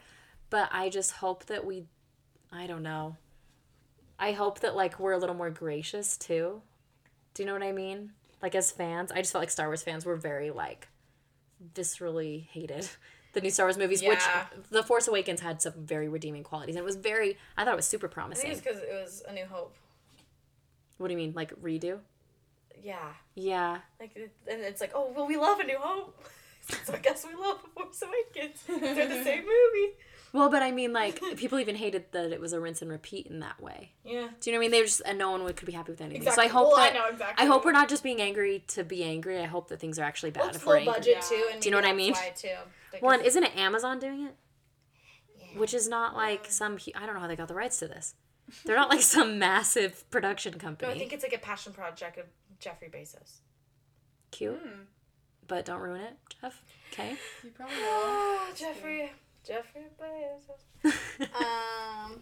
[0.50, 1.86] but I just hope that we,
[2.52, 3.18] I don't know.
[4.20, 6.62] I hope that like we're a little more gracious too.
[7.34, 8.12] Do you know what I mean?
[8.42, 10.88] Like as fans, I just felt like Star Wars fans were very like
[11.76, 12.90] viscerally hated
[13.34, 14.10] the new Star Wars movies, Yeah.
[14.10, 14.24] which
[14.70, 17.38] The Force Awakens had some very redeeming qualities, and it was very.
[17.58, 18.52] I thought it was super I think promising.
[18.52, 19.76] it's because it was A New Hope.
[20.98, 22.00] What do you mean, like redo?
[22.84, 22.98] Yeah,
[23.36, 26.18] Yeah, like and it's like, oh well, we love A New Hope,
[26.84, 28.64] so I guess we love The Force Awakens.
[28.68, 29.94] They're the same movie.
[30.34, 33.28] Well, but I mean, like people even hated that it was a rinse and repeat
[33.28, 33.92] in that way.
[34.04, 34.30] Yeah.
[34.40, 34.72] Do you know what I mean?
[34.72, 36.22] They were just and no one would could be happy with anything.
[36.22, 36.44] Exactly.
[36.44, 37.44] So I hope well, that I know exactly.
[37.46, 39.40] I hope we're not just being angry to be angry.
[39.40, 40.94] I hope that things are actually bad Well, it's if we're angry.
[40.94, 41.22] budget Yeah.
[41.22, 42.14] too, and Do you know what I mean?
[42.14, 42.56] that's Why too.
[42.94, 44.36] Like, Well, isn't it Amazon doing it?
[45.58, 46.78] Which is not like some.
[46.96, 48.16] I don't know how they got the rights to this.
[48.66, 50.92] They're not like some massive production no, company.
[50.94, 52.26] I think it's like a passion project of
[52.60, 53.40] Jeffrey Bezos.
[54.32, 54.84] Cute, Hmm.
[55.48, 56.64] but don't ruin it, Jeff.
[56.94, 57.18] Okay.
[57.44, 58.40] You probably will.
[58.56, 59.12] Jeffrey,
[59.46, 60.94] Jeffrey Bezos.
[61.36, 62.22] um.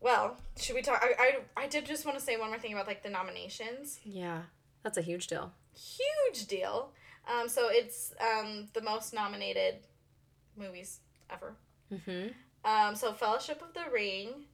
[0.00, 1.02] Well, should we talk?
[1.02, 3.98] I, I, I did just want to say one more thing about like the nominations.
[4.04, 4.42] yeah,
[4.82, 5.52] that's a huge deal.
[5.74, 6.92] Huge deal.
[7.28, 9.76] Um, so it's um the most nominated
[10.56, 11.00] movies
[11.30, 11.54] ever.
[11.92, 12.28] Mm-hmm.
[12.64, 14.44] Um, so Fellowship of the Ring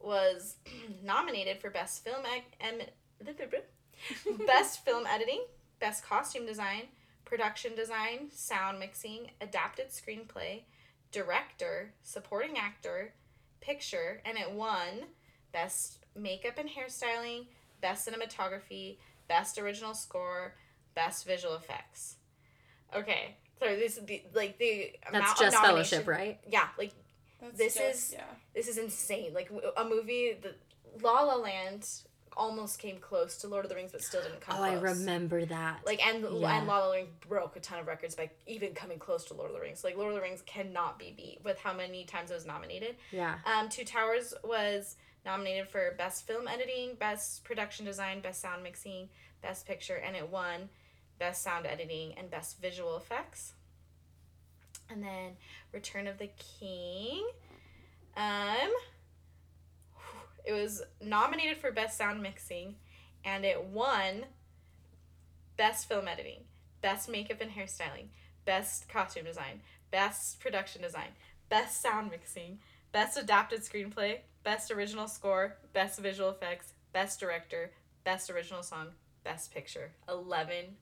[0.00, 0.56] was
[1.04, 2.86] nominated for best film ec- em-
[4.46, 5.44] best film editing,
[5.78, 6.84] best costume design,
[7.34, 10.62] production design, sound mixing, adapted screenplay,
[11.12, 13.14] director, supporting actor,
[13.60, 15.04] picture, and it won
[15.52, 17.46] best makeup and hairstyling,
[17.80, 18.96] best cinematography,
[19.28, 20.54] best original score,
[20.96, 22.16] best visual effects.
[22.94, 26.40] Okay, so this is the like the amount That's of just Fellowship, right?
[26.48, 26.92] Yeah, like
[27.40, 28.24] That's This just- is- yeah.
[28.54, 29.32] this is insane.
[29.32, 30.56] Like a movie, the
[31.00, 31.88] La La Land
[32.36, 34.70] almost came close to Lord of the Rings, but still didn't come Oh, close.
[34.70, 35.80] I remember that.
[35.84, 36.58] Like and Yeah.
[36.58, 39.50] and La La Land broke a ton of records by even coming close to Lord
[39.50, 39.82] of the Rings.
[39.84, 42.96] Like Lord of the Rings cannot be beat with how many times it was nominated.
[43.10, 43.38] yeah.
[43.44, 44.96] Um, Two Towers was
[45.26, 49.08] nominated for best film editing, best production design, best sound mixing,
[49.42, 50.68] best picture, and it won
[51.18, 53.52] best sound editing and best visual effects.
[54.88, 55.36] And then
[55.72, 57.28] Return of the King.
[58.16, 58.70] Um,
[60.44, 62.76] it was nominated for best sound mixing,
[63.24, 64.24] and it won
[65.56, 66.44] best film editing,
[66.80, 68.08] best makeup and hairstyling,
[68.44, 69.60] best costume design,
[69.90, 71.08] best production design,
[71.48, 72.58] best sound mixing,
[72.92, 77.72] best adapted screenplay, best original score, best visual effects, best director,
[78.04, 78.88] best original song,
[79.24, 79.92] best picture.
[80.08, 80.76] 11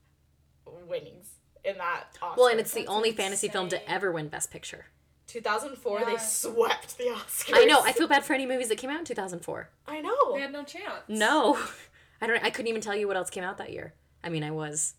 [0.87, 2.41] winnings in that Oscar.
[2.41, 4.87] Well, and it's the That's only fantasy film to ever win Best Picture.
[5.29, 7.51] 2004 they swept the Oscars.
[7.55, 7.81] I know.
[7.85, 9.69] I feel bad for any movies that came out in 2004.
[9.87, 10.35] I know.
[10.35, 11.05] They had no chance.
[11.09, 11.57] No,
[12.21, 12.43] I don't.
[12.45, 13.95] I couldn't even tell you what else came out that year.
[14.25, 14.95] I mean, I was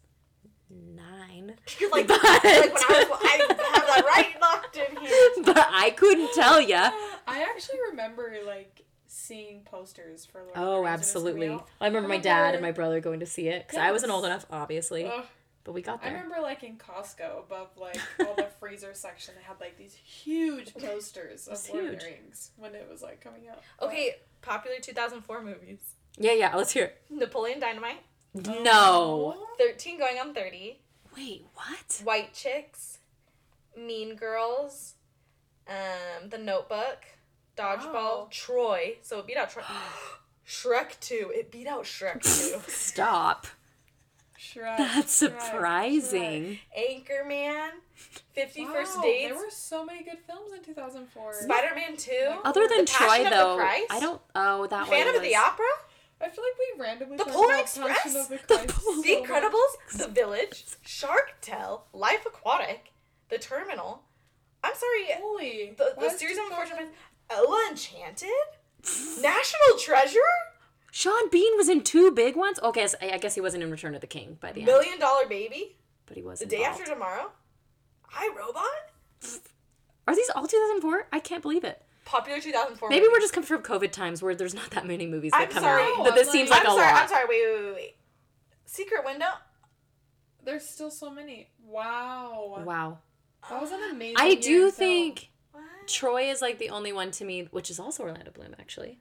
[0.70, 5.44] nine, You're like, But- like when I was I have that right locked in here.
[5.44, 6.76] but I couldn't tell you.
[6.76, 11.48] I actually remember like seeing posters for Lord Oh, Rings when it was absolutely.
[11.48, 11.68] coming out.
[11.82, 14.12] I remember my oh dad and my brother going to see it because I wasn't
[14.12, 15.26] old enough, obviously, Ugh.
[15.64, 16.12] But we got there.
[16.12, 19.94] I remember like in Costco above like all the freezer section they had like these
[19.94, 23.62] huge posters of It's Lord of the Rings when it was like coming out.
[23.82, 25.80] Okay, popular 2004 movies.
[26.18, 26.56] Yeah, yeah.
[26.56, 27.02] Let's hear it.
[27.10, 28.02] Napoleon Dynamite,
[28.34, 29.48] No.
[29.58, 30.80] 13 going on 30,
[31.16, 32.02] Wait, what?
[32.04, 33.00] White Chicks,
[33.78, 34.94] Mean Girls,
[35.68, 37.00] um, The Notebook,
[37.58, 38.28] Dodgeball, Wow.
[38.32, 38.98] Troy.
[39.02, 39.64] So it beat out Troy.
[40.48, 41.32] Shrek 2.
[41.36, 42.60] It beat out Shrek 2.
[42.72, 43.48] Stop.
[44.56, 44.78] Shrek.
[44.78, 46.60] That's Shrek, surprising.
[46.78, 47.70] Anchorman,
[48.34, 51.34] 50 Wow, First Dates, There were so many good films in 2004.
[51.44, 52.12] Spider Man 2,
[52.46, 53.86] Other than The Troy, of the though, Christ?
[53.90, 54.22] I don't.
[54.36, 54.90] Oh, that one.
[54.90, 55.66] Phantom of the Opera,
[56.22, 58.06] I feel like we randomly The talked Polar about Express?
[58.16, 59.16] Of the The Christ Polar- The.
[59.16, 62.92] Incredibles, The Village, Shark Tale, Life Aquatic,
[63.30, 64.04] The Terminal.
[64.64, 65.74] I'm sorry, Holy.
[65.78, 66.94] the, the series of 2000 unfortunate
[67.30, 68.30] Ella Enchanted,
[69.22, 70.20] National Treasure,
[70.92, 72.60] Sean Bean was in two big ones.
[72.62, 74.66] Okay, so I I guess he wasn't in Return of the King by the end,
[74.68, 75.76] Million Dollar Baby,
[76.06, 76.40] but he was.
[76.40, 76.64] The Day.
[76.64, 77.32] After Tomorrow,
[78.14, 79.42] I Robot,
[80.08, 81.08] Are these all 2004?
[81.12, 81.82] I can't believe it.
[82.06, 82.90] popular 2004.
[82.90, 83.12] Maybe movies.
[83.14, 85.64] we're just coming from COVID times where there's not that many movies that I'm come
[85.64, 85.84] sorry.
[85.84, 86.04] out.
[86.06, 86.94] But this I'm seems like- like I'm a sorry.
[86.94, 87.02] lot.
[87.04, 87.26] I'm sorry.
[87.30, 87.96] Wait, wait, wait, wait.
[88.66, 89.28] Secret Window.
[90.44, 91.50] There's still so many.
[91.64, 92.64] Wow.
[92.66, 93.00] Wow.
[93.50, 94.16] That was an amazing.
[94.18, 94.90] I year do in film.
[94.90, 95.64] think What?
[95.88, 99.00] Troy is like the only one to me, which is also Orlando Bloom actually.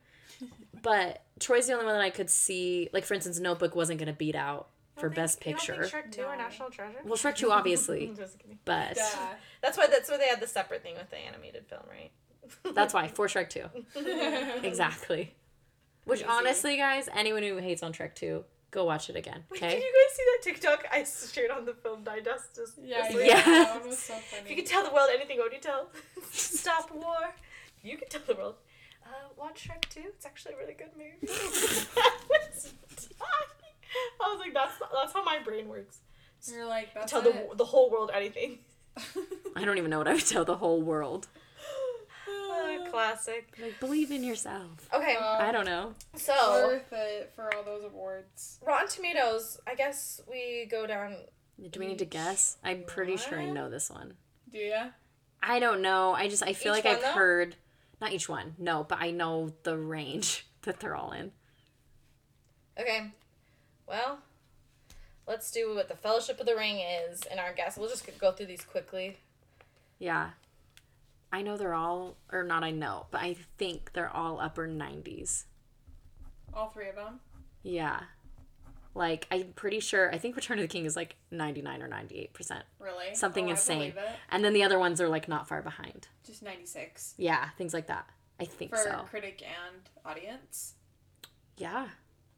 [0.82, 2.88] But Troy's the only one that I could see.
[2.92, 6.00] Like for instance, Notebook wasn't gonna beat out for don't Best think- you don't Picture.
[6.00, 6.98] think Shrek 2 or National Treasure?
[7.04, 8.58] Well, Shrek Two obviously, I'm just kidding.
[8.64, 9.02] but Duh.
[9.62, 12.10] That's why that's why they had the separate thing with the animated film, right?
[12.74, 13.66] that's why for Shrek Two,
[14.62, 15.34] exactly.
[16.04, 16.32] Which Crazy.
[16.38, 19.44] honestly, guys, anyone who hates on Shrek Two, go watch it again.
[19.50, 19.74] Wait, Okay.
[19.74, 22.56] Did you guys see that TikTok I shared on the film digest?
[22.56, 23.18] Just, Yeah, yeah.
[23.18, 23.44] Yes.
[23.46, 24.54] That was so If you funny.
[24.56, 25.90] could tell the world anything, what would you tell?
[26.30, 27.34] Stop war.
[27.82, 28.54] You could tell the world.
[29.08, 30.00] Uh, watch Shrek 2.
[30.06, 31.32] It's actually a really good movie.
[31.96, 32.72] I was
[33.18, 33.74] dying.
[34.20, 36.00] I was like, that's that's how my brain works.
[36.50, 37.48] You're like, that's tell it.
[37.50, 38.58] the the whole world anything.
[39.56, 41.26] I don't even know what I would tell the whole world.
[42.28, 43.54] Uh, classic.
[43.60, 44.88] Like believe in yourself.
[44.92, 45.94] Okay, Uh, I don't know.
[46.16, 48.58] so worth it for all those awards.
[48.66, 49.58] Rotten Tomatoes.
[49.66, 51.16] I guess we go down.
[51.70, 52.56] Do we need to guess?
[52.62, 54.14] I'm pretty sure I know this one.
[54.52, 54.88] Do ya?
[55.42, 56.12] I don't know.
[56.12, 57.12] I just I feel Each like one, I've though?
[57.12, 57.56] heard
[58.00, 58.54] not each one.
[58.58, 61.32] No, but I know the range that they're all in.
[62.78, 63.10] Okay,
[63.88, 64.20] well,
[65.26, 67.76] let's do what the Fellowship of the Ring is in our guess.
[67.76, 69.16] We'll just go through these quickly.
[69.98, 70.30] Yeah.
[71.32, 75.44] I know they're all or not I know, but I think they're all upper 90s.
[76.54, 77.20] All three of them.
[77.62, 78.00] Yeah.
[78.94, 82.62] Like I'm pretty sure I think Return of the King is like 99 or 98%.
[82.80, 83.14] Really?
[83.14, 83.94] Something Oh, insane.
[84.30, 86.08] And then the other ones are like not far behind.
[86.26, 88.08] Just 96 Yeah, things like that.
[88.40, 89.04] I think for so.
[89.08, 90.74] critic and audience.
[91.56, 91.88] Yeah.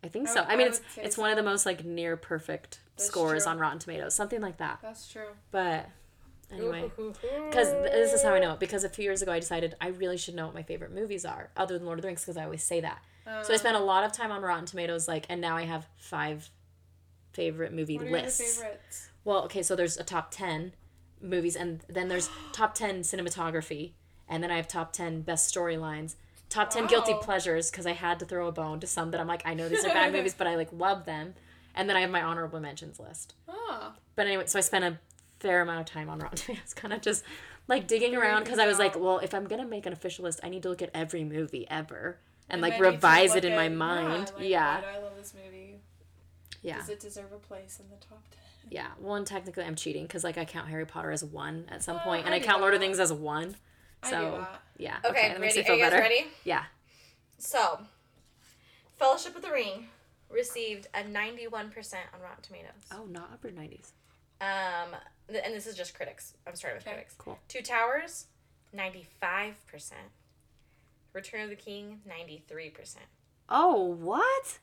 [0.03, 0.43] I think I so.
[0.43, 1.23] I mean, I it's it's so.
[1.23, 3.53] one of the most like near perfect scores true.
[3.53, 4.79] on Rotten Tomatoes, something like that.
[4.81, 5.29] That's true.
[5.51, 5.91] But
[6.51, 8.61] anyway, because this is how I know it.
[8.61, 11.27] Because a few years ago, I decided I really should know what my favorite movies
[11.27, 13.03] are, other than Lord of the Rings, because I always say that.
[13.43, 15.86] So I spent a lot of time on Rotten Tomatoes, like, and now I have
[15.97, 16.51] five
[17.32, 18.57] favorite movie What are your lists.
[18.59, 19.09] favorites?
[19.24, 20.73] Well, okay, so there's a top ten
[21.20, 23.93] movies, and then there's top ten cinematography,
[24.28, 26.16] and then I have top ten best storylines.
[26.48, 29.28] Top ten guilty pleasures because I had to throw a bone to some that I'm
[29.28, 31.35] like I know these are bad movies, but I like love them,
[31.74, 33.35] and then I have my honorable mentions list.
[33.48, 34.98] Oh, But anyway, so I spent a
[35.39, 37.23] fair amount of time on Rotten Tomatoes, kind of just
[37.69, 40.40] like digging around because I was like, well, if I'm gonna make an official list,
[40.43, 42.19] I need to look at every movie ever
[42.51, 44.33] and, like then you can revise it in my at- mind.
[44.37, 45.81] like, Yeah, why do I love this movie?
[46.63, 48.39] yeah, Does it deserve a place in the top 10?
[48.71, 48.89] yeah.
[48.99, 51.97] Well, and technically, I'm cheating because like I count Harry Potter as one at some
[51.97, 52.85] Uh, point, and I I count Lord of that.
[52.85, 53.57] the Rings as one.
[54.03, 54.63] I So do that.
[54.79, 54.97] yeah.
[55.05, 56.03] Okay, that makes me feel Are you guys better.
[56.03, 56.27] ready?
[56.45, 56.65] Yeah.
[57.39, 57.81] So,
[58.99, 59.89] Fellowship of the Ring
[60.31, 62.73] received a 91% on Rotten Tomatoes.
[62.93, 63.93] Oh, not upper nineties.
[64.41, 64.95] Um,
[65.29, 66.35] th- and this is just critics.
[66.47, 66.95] I'm starting with Okay.
[66.97, 67.15] critics.
[67.19, 67.39] Cool.
[67.49, 68.27] Two Towers,
[68.75, 70.13] 95%.
[71.12, 72.97] Return of the King, 93%.
[73.49, 74.59] Oh, what?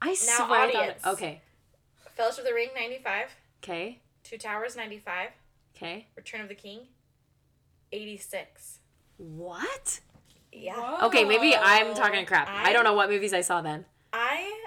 [0.00, 0.50] I swear.
[0.50, 1.42] I thought- okay.
[2.14, 3.34] Fellowship of the Ring, 95.
[3.62, 4.00] Okay.
[4.22, 5.30] Two Towers, 95.
[5.76, 6.06] Okay.
[6.16, 6.88] Return of the King,
[7.92, 8.78] 86.
[9.16, 10.00] What?
[10.52, 10.98] Yeah.
[11.02, 12.48] Okay, maybe I'm talking crap.
[12.48, 13.84] I, I- don't know what movies I saw then.
[14.12, 14.66] I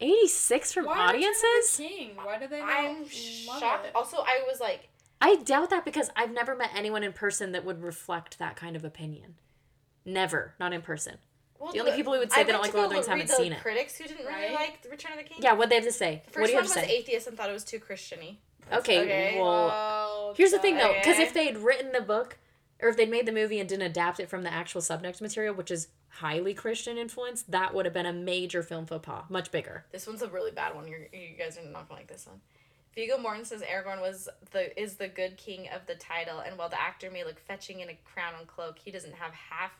[0.00, 1.76] 86 from Why Return of the audiences?
[1.76, 2.10] King?
[2.16, 3.86] Why do they not I'm love shocked.
[3.86, 3.92] it?
[3.94, 4.88] Also, I was like,
[5.20, 8.76] I doubt that because I've never met anyone in person that would reflect that kind
[8.76, 9.36] of opinion.
[10.06, 11.16] Never, not in person.
[11.58, 12.98] well, The only people who would say I they don't like Lord of the go
[13.00, 13.60] Rings haven't seen it.
[13.60, 14.54] Critics who didn't really Right?
[14.54, 15.38] like the Return of the King.
[15.42, 16.22] Yeah, what they have to say?
[16.26, 16.96] The what first do you one have to was say?
[16.96, 18.36] atheist and thought it was too Christiany.
[18.72, 19.40] okay, okay.
[19.40, 22.38] well, Oh, here's the thing though, because if they'd written the book,
[22.80, 25.54] or if they'd made the movie and didn't adapt it from the actual subject material,
[25.54, 29.50] which is highly Christian influence, that would have been a major film faux pas, much
[29.50, 29.84] bigger.
[29.92, 30.86] This one's a really bad one.
[30.88, 32.40] You're, you guys are not gonna like this one.
[32.96, 36.80] Viggo Mortensen Aragorn was the is the good king of the title, and while the
[36.80, 39.72] actor may look fetching in a crown and cloak, he doesn't have half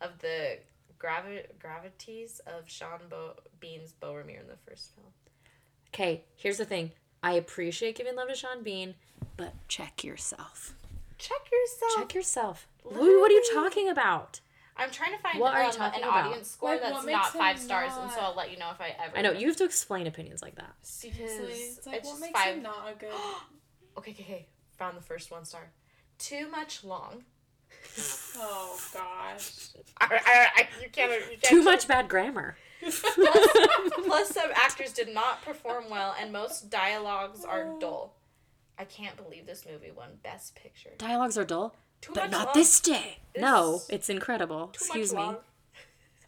[0.00, 0.58] of the
[0.98, 5.08] gravi- gravities of Sean Bo- Bean's Boromir in the first film.
[5.92, 6.92] Okay, here's the thing.
[7.24, 8.94] I appreciate giving love to Sean Bean,
[9.36, 10.74] but check yourself.
[11.18, 11.92] Check yourself.
[11.96, 12.68] Check yourself.
[12.84, 14.40] What, what are you talking about?
[14.76, 16.26] I'm trying to find What are you um, talking an about?
[16.26, 18.70] audience score Like, that's not makes him five stars, and so I'll let you know
[18.70, 19.16] if I ever.
[19.18, 20.74] I know you have to explain opinions like that.
[20.82, 23.10] Seriously, Because it's like it's what makes five- him not a good?
[23.98, 24.46] Okay, okay, okay.
[24.78, 25.72] Found the first one star.
[26.18, 27.24] Too much long.
[28.38, 29.70] Oh gosh.
[30.00, 31.10] I, I, I, you can't.
[31.30, 32.56] You can't Too much bad grammar.
[32.80, 33.00] Plus,
[34.06, 38.16] plus, some actors did not perform well, and most dialogues are dull.
[38.78, 40.92] I can't believe this movie won Best Picture.
[40.96, 42.54] Dialogues are dull, Too but much not long.
[42.54, 43.18] this day.
[43.36, 44.68] No, it's incredible.
[44.68, 45.36] Too Excuse much me.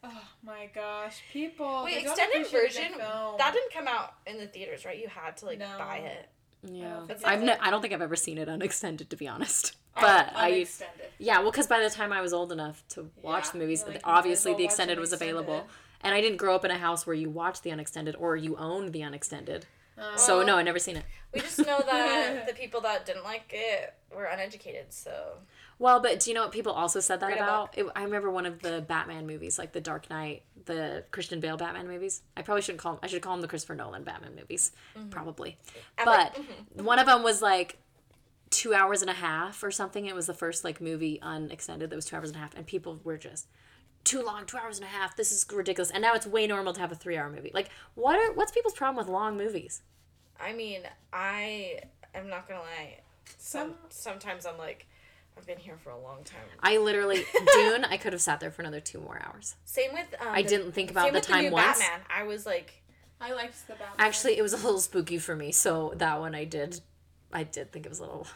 [0.05, 1.83] Oh my gosh, people.
[1.85, 2.93] Wait, extended version.
[2.99, 4.99] That didn't come out in the theaters, right?
[4.99, 5.69] You had to like No.
[5.79, 6.29] buy it.
[6.65, 9.17] Yeah, think it's I've like- ne- I don't think I've ever seen it unextended to
[9.17, 9.77] be honest.
[9.97, 11.07] Oh, But I unextended.
[11.19, 13.85] yeah, well, because by the time I was old enough to watch Yeah, the movies,
[13.87, 15.77] like, obviously might the well watch extended was available, extended.
[16.03, 18.57] and I didn't grow up in a house where you watch the unextended or you
[18.57, 19.67] own the unextended.
[19.99, 21.05] Um, so Well- no, I never seen it.
[21.35, 24.93] We just know that the people that didn't like it were uneducated.
[24.93, 25.39] So
[25.83, 27.77] Well, but do you know what people also said that Read about?
[27.77, 31.57] It, I remember one of the Batman movies, like the Dark Knight, the Christian Bale
[31.57, 32.23] Batman movies.
[32.37, 33.01] I probably shouldn't call them.
[33.03, 35.09] I should call them the Christopher Nolan Batman movies, mm-hmm.
[35.09, 35.59] probably.
[35.99, 37.79] I'm But like, one of them was like
[38.51, 40.07] two hours and a half or something.
[40.07, 42.65] It was the first like movie unextended that was two hours and a half, and
[42.65, 43.49] people were just
[44.05, 45.17] too long, two hours and a half.
[45.17, 45.91] This is ridiculous.
[45.91, 47.51] And now it's way normal to have a three-hour movie.
[47.53, 49.83] Like, what are what's people's problem with long movies?
[50.41, 50.83] I mean,
[51.13, 51.81] I
[52.15, 53.01] am not gonna lie.
[53.37, 54.87] Some sometimes I'm like,
[55.37, 56.41] I've been here for a long time.
[56.61, 57.85] I literally Dune.
[57.85, 59.57] I could have sat there for another two more hours.
[59.65, 60.07] Same with.
[60.21, 61.79] Um, I the- didn't think about same the with time new once.
[61.81, 62.01] Batman.
[62.11, 62.83] I was like,
[63.21, 63.89] I liked the Batman.
[63.99, 66.81] Actually, it was a little spooky for me, so that one I did.
[67.33, 68.27] I did think it was a little.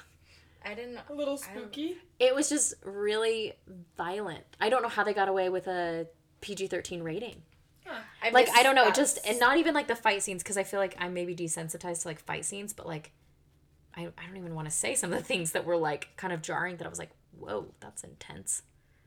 [0.64, 0.98] I didn't.
[1.08, 1.96] a little spooky.
[2.18, 3.52] It was just really
[3.96, 4.42] violent.
[4.60, 6.06] I don't know how they got away with a
[6.40, 7.42] PG thirteen rating.
[8.20, 8.96] I Like I don't know, that.
[8.96, 12.02] just and not even like the fight scenes because I feel like I'm maybe desensitized
[12.02, 13.12] to like fight scenes, but like
[13.96, 16.32] I I don't even want to say some of the things that were like kind
[16.32, 18.62] of jarring that I was like, whoa, that's intense.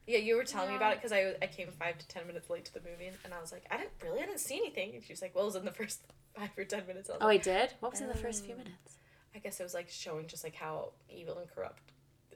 [0.07, 2.49] Yeah, you were telling me about it because I, I came five to ten minutes
[2.49, 4.95] late to the movie and I was like, I didn't really I didn't see anything.
[4.95, 6.01] And she was like, Well, it was in the first
[6.35, 7.09] five or ten minutes.
[7.09, 7.73] I was Oh, I did.
[7.79, 8.97] What was in the first few minutes?
[9.35, 11.83] I guess it was like showing just like how evil and corrupt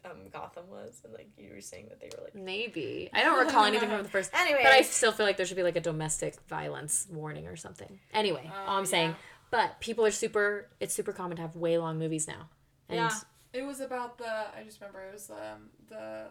[0.05, 2.35] um, Gotham was, and like you were saying that they were like.
[2.35, 4.31] Maybe I don't recall anything from the first.
[4.38, 7.55] Anyway, But I still feel like there should be like a domestic violence warning or
[7.55, 7.99] something.
[8.13, 9.15] Anyway, all I'm Oh, saying.
[9.53, 10.67] But people are super.
[10.80, 12.49] It's super common to have way long movies now.
[12.89, 13.11] And Yeah.
[13.53, 14.25] It was about the.
[14.27, 16.25] I just remember it was um, the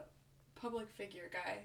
[0.57, 1.61] public figure guy.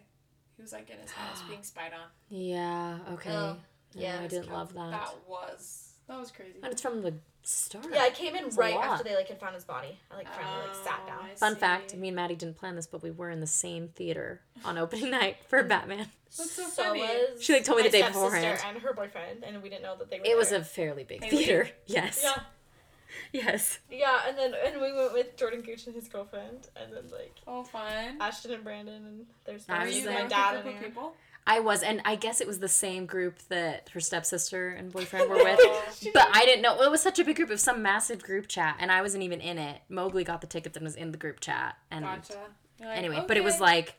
[0.56, 2.10] He was like in his house being spied on.
[2.30, 3.00] yeah.
[3.14, 3.32] Okay.
[3.32, 3.58] Oh,
[3.94, 4.92] yeah, yeah, I didn't love that.
[4.92, 6.60] That was that was crazy.
[6.64, 7.14] And it's from the
[7.44, 7.86] start.
[7.94, 9.98] yeah, I came in right after they like had found his body.
[10.12, 11.20] I like finally like sat Oh, down.
[11.32, 11.60] I Fun see.
[11.60, 14.78] fact: Me and Maddie didn't plan this, but we were in the same theater on
[14.78, 15.68] opening night for mm.
[15.70, 16.08] Batman.
[16.38, 17.00] That's so funny.
[17.02, 18.60] was She, like, told me the day stepsister beforehand.
[18.68, 20.26] and her boyfriend, and we didn't know that they were.
[20.26, 21.46] It was a fairly big Haley?
[21.46, 21.70] theater.
[21.88, 22.22] Yes.
[22.22, 22.42] yeah,
[23.32, 23.80] Yes.
[23.90, 27.34] yeah, and then and we went with Jordan Gooch and his girlfriend, and then like
[27.48, 28.18] Oh, fun.
[28.20, 30.58] Ashton and Brandon, and there's I Were was you there there my with dad a
[30.58, 30.92] and group of Aaron.
[30.92, 31.16] people?
[31.48, 35.30] I was, and I guess it was the same group that her stepsister and boyfriend
[35.30, 35.60] were with.
[35.62, 35.84] Oh,
[36.14, 37.50] But I didn't know it was such a big group.
[37.50, 39.82] It was some massive group chat, and I wasn't even in it.
[39.90, 41.78] Mowgli got the tickets and was in the group chat.
[41.90, 42.34] And Gotcha.
[42.80, 43.96] Like, anyway, but it was like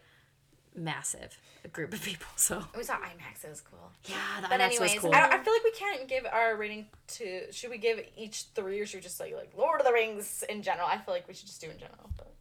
[0.75, 2.27] massive, a group of people.
[2.37, 3.45] So We saw IMAX.
[3.45, 3.91] It was cool.
[4.05, 5.15] yeah, the But IMAX anyways, was cool.
[5.15, 7.53] I, don't, I feel like we can't give our rating to.
[7.53, 10.45] Should we give each three, or should we just like like Lord of the Rings
[10.49, 10.87] in general?
[10.87, 12.11] I feel like we should just do in general.
[12.17, 12.33] But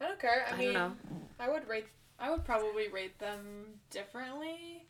[0.00, 0.46] I don't care.
[0.50, 0.92] I, I mean, don't know.
[1.38, 1.86] I would rate.
[2.20, 4.84] I would probably rate them differently.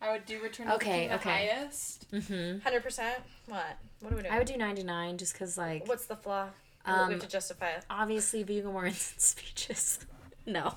[0.00, 1.30] I would do Return of Okay, the King the okay.
[1.48, 2.10] highest.
[2.10, 2.58] Mm-hmm.
[2.60, 3.20] hundred percent.
[3.46, 3.64] What?
[4.00, 4.34] What are we doing?
[4.34, 6.48] I would do ninety nine just because like What's the flaw?
[6.86, 7.84] we Um, have to justify it.
[7.88, 9.98] obviously Viggo Mortensen's speeches.
[10.46, 10.74] no,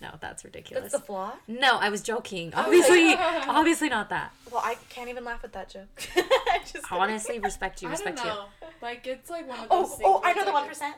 [0.00, 0.92] no, that's ridiculous.
[0.92, 1.32] That's the flaw.
[1.48, 2.52] no, I was joking.
[2.54, 4.32] Obviously, obviously not that.
[4.50, 5.88] Well, I can't even laugh at that joke.
[6.16, 8.24] I just Honestly, respect you, I don't respect you.
[8.30, 8.44] know.
[8.80, 10.02] Like it's like one of those Oh, things.
[10.04, 10.96] oh, I know the one percent.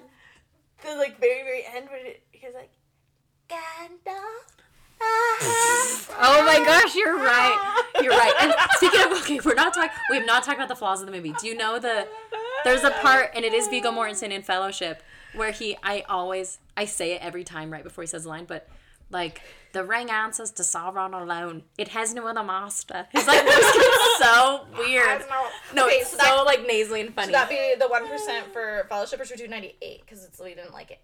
[0.85, 2.71] The like very very end where it, he's like,
[3.49, 4.59] Gandalf.
[6.21, 7.85] Oh my gosh, you're right.
[8.03, 8.35] You're right.
[8.41, 9.91] And speaking of okay, we're not talking.
[10.11, 11.35] We have not talked about the flaws of the movie.
[11.41, 12.07] Do you know the?
[12.65, 15.03] There's a part, and it is Viggo Mortensen in Fellowship,
[15.35, 15.77] where he.
[15.83, 16.59] I always.
[16.77, 18.69] I say it every time right before he says the line, but
[19.11, 19.41] like
[19.73, 21.63] the ring answers to Sauron alone.
[21.79, 23.07] It has no other master.
[23.15, 23.49] It's like
[24.19, 25.25] so weird.
[25.75, 27.29] No, okay, it's so so, like nasally and funny.
[27.29, 30.25] should that be the one percent for Fellowship, or should we do ninety eight because
[30.25, 31.01] it's we didn't like it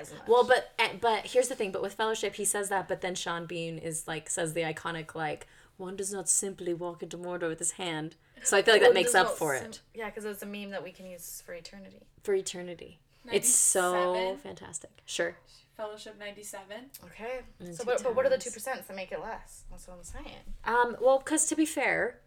[0.00, 0.22] as much?
[0.28, 1.72] Well, but eh, but here's the thing.
[1.72, 5.14] But with Fellowship, he says that, but then Sean Bean is like says the iconic
[5.14, 5.46] like
[5.76, 8.16] one does not simply walk into Mordor with his hand.
[8.42, 10.70] So I feel like that makes up for sim- it Yeah, because it's a meme
[10.70, 12.02] that we can use for eternity.
[12.22, 12.98] for eternity.
[13.32, 14.90] It's so fantastic.
[15.06, 15.36] Sure.
[15.76, 16.90] Fellowship ninety seven.
[17.04, 17.40] Okay.
[17.58, 19.64] And So, two what, but what are the two percent that make it less?
[19.70, 20.44] That's what I'm saying.
[20.64, 20.96] Um.
[21.00, 22.20] Well, because to be fair,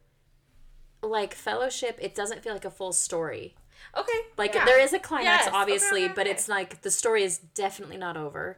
[1.02, 3.56] like Fellowship, it doesn't feel like a full story.
[3.98, 4.20] Okay.
[4.38, 4.66] Like yeah.
[4.66, 6.32] there is a climax, Yes, okay, obviously, okay, but okay.
[6.32, 8.58] it's like the story is definitely not over,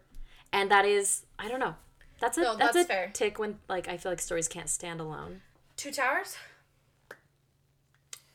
[0.51, 1.75] and that is I don't know.
[2.19, 3.09] That's a No, that's, that's a fair.
[3.13, 5.41] tick when like I feel like stories can't stand alone.
[5.77, 6.37] two towers.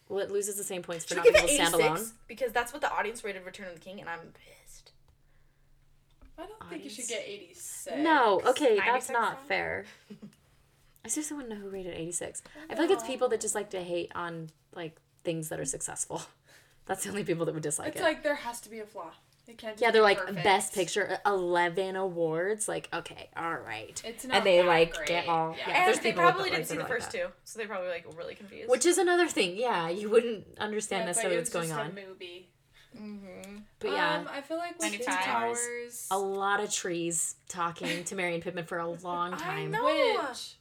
[0.08, 2.06] Well, it loses the same points for Should not we being able to stand alone.
[2.28, 4.92] Because that's what the audience rated Return of the King, and I'm pissed.
[6.38, 7.96] I don't think you should get eighty six.
[7.96, 9.46] No, okay, that's not then?
[9.48, 9.84] fair.
[11.04, 12.42] I seriously want to know who rated 86.
[12.70, 15.64] I feel like it's people that just like to hate on like things that are
[15.66, 16.22] successful.
[16.86, 18.00] That's the only people that would dislike It's it.
[18.00, 19.10] It's like there has to be a flaw.
[19.46, 19.78] It can't.
[19.78, 20.42] yeah, they're be like perfect.
[20.42, 22.66] best picture, 11 awards.
[22.66, 24.00] Like, okay, all right.
[24.04, 25.08] It's not and they that like great.
[25.08, 25.68] get all Yeah.
[25.68, 25.86] yeah.
[25.90, 28.06] and they people probably didn't see the are like first two, so they're probably like
[28.16, 28.70] really confused.
[28.70, 29.56] Which is another thing.
[29.58, 31.90] Yeah, you wouldn't understand Yeah, necessarily what's going just on.
[31.90, 32.48] A movie.
[32.98, 33.56] mm-hmm.
[33.80, 35.06] But yeah, Um, I feel like with 95.
[35.18, 36.08] Two Towers.
[36.10, 39.70] a lot of trees talking to Merry and Pippin for a long I time.
[39.72, 39.84] know.
[39.84, 40.56] Which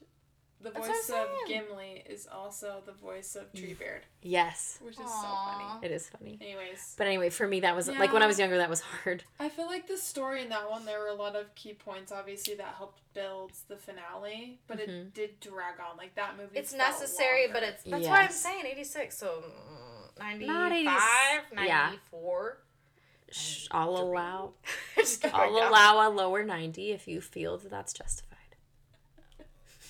[0.63, 1.27] the voice of.
[1.47, 5.85] Gimli is also the voice of Treebeard, Yes, which is so funny.
[5.85, 6.37] it is funny.
[6.41, 9.23] Anyways, But anyway, for me, that was like when I was younger, that was hard.
[9.39, 12.11] I feel like the story in that one there were a lot of key points
[12.11, 14.81] obviously that helped build the finale, but Mhm.
[14.87, 15.97] it did drag on.
[15.97, 19.17] Like that movie It's felt necessary, but it's that's why I'm saying 86.
[19.17, 21.65] So mm, 95, Not 80s.
[21.67, 21.85] Yeah.
[21.87, 22.57] 94.
[23.71, 24.53] I'll allow.
[25.33, 28.32] I'll allow a lower ninety if you feel that that's justified.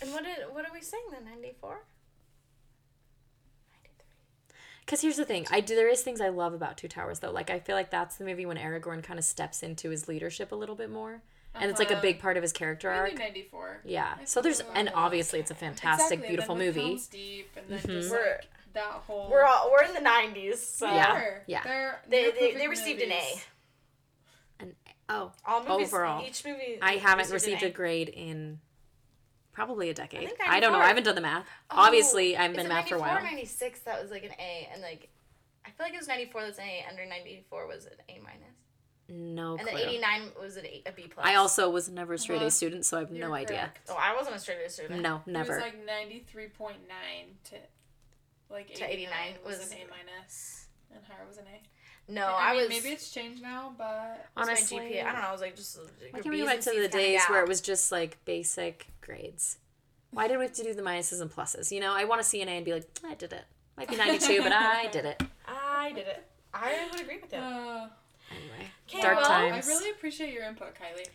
[0.03, 1.23] And what did what are we saying then?
[1.23, 1.85] 94.
[4.85, 5.75] Because here's the thing, I do.
[5.75, 7.31] There is things I love about Two Towers though.
[7.31, 10.51] Like I feel like that's the movie when Aragorn kind of steps into his leadership
[10.51, 11.21] a little bit more,
[11.55, 12.01] and it's like a Uh-huh.
[12.01, 13.19] big part of his character Maybe arc.
[13.19, 13.79] 94.
[13.85, 14.17] Yeah.
[14.19, 16.87] I So there's feel and like- obviously it's a fantastic, Exactly, beautiful then with movie.
[16.89, 17.87] Helm's Deep, and then Mhm.
[17.87, 19.29] just We're- like that whole.
[19.29, 20.61] We're all we're in the 90s.
[20.67, 21.39] So Yeah.
[21.47, 21.63] Yeah.
[21.63, 23.15] They're, they, they're they, they perfect received an A.
[23.21, 23.45] movies.
[24.59, 24.75] And
[25.07, 26.25] oh, All movies Overall.
[26.25, 28.59] each movie I haven't received received a grade in
[29.53, 30.27] probably a decade.
[30.27, 30.79] think I, don't know.
[30.79, 31.45] I haven't done the math.
[31.71, 33.21] Oh, Obviously, I haven't been it math for a while.
[33.21, 35.09] 96 that was like an A and like
[35.65, 38.39] I feel like it was 94 that's an A under 94 was an A minus.
[39.09, 39.77] No and clue.
[39.77, 41.25] then 89 was an A, a B plus.
[41.25, 42.45] I also was never a straight Uh-huh.
[42.47, 43.71] A student, so I have You're no idea.
[43.89, 45.01] Oh, I wasn't a straight A student.
[45.01, 45.57] No, never.
[45.59, 46.75] It was like 93.9
[47.45, 47.55] to
[48.49, 51.59] like To 89 89 was, was- an A minus and higher was an A.
[52.11, 55.05] No, I, I, mean, was maybe it's changed now, but was my Honestly, GPA.
[55.05, 55.27] I don't know.
[55.29, 55.77] I was like just.
[55.77, 58.17] Why your can't we B's go to the kinda days where it was just like
[58.25, 59.57] basic grades?
[60.11, 61.71] Why did we have to do the minuses and pluses?
[61.71, 63.45] You know, I want to see an A and be like, I did it.
[63.77, 65.21] Might be 92, but I did it.
[65.47, 66.23] I did it.
[66.53, 67.39] I would agree with you.
[67.39, 67.87] uh,
[68.31, 71.07] Anyway, Okay, dark well, I I really appreciate your input, Kylee.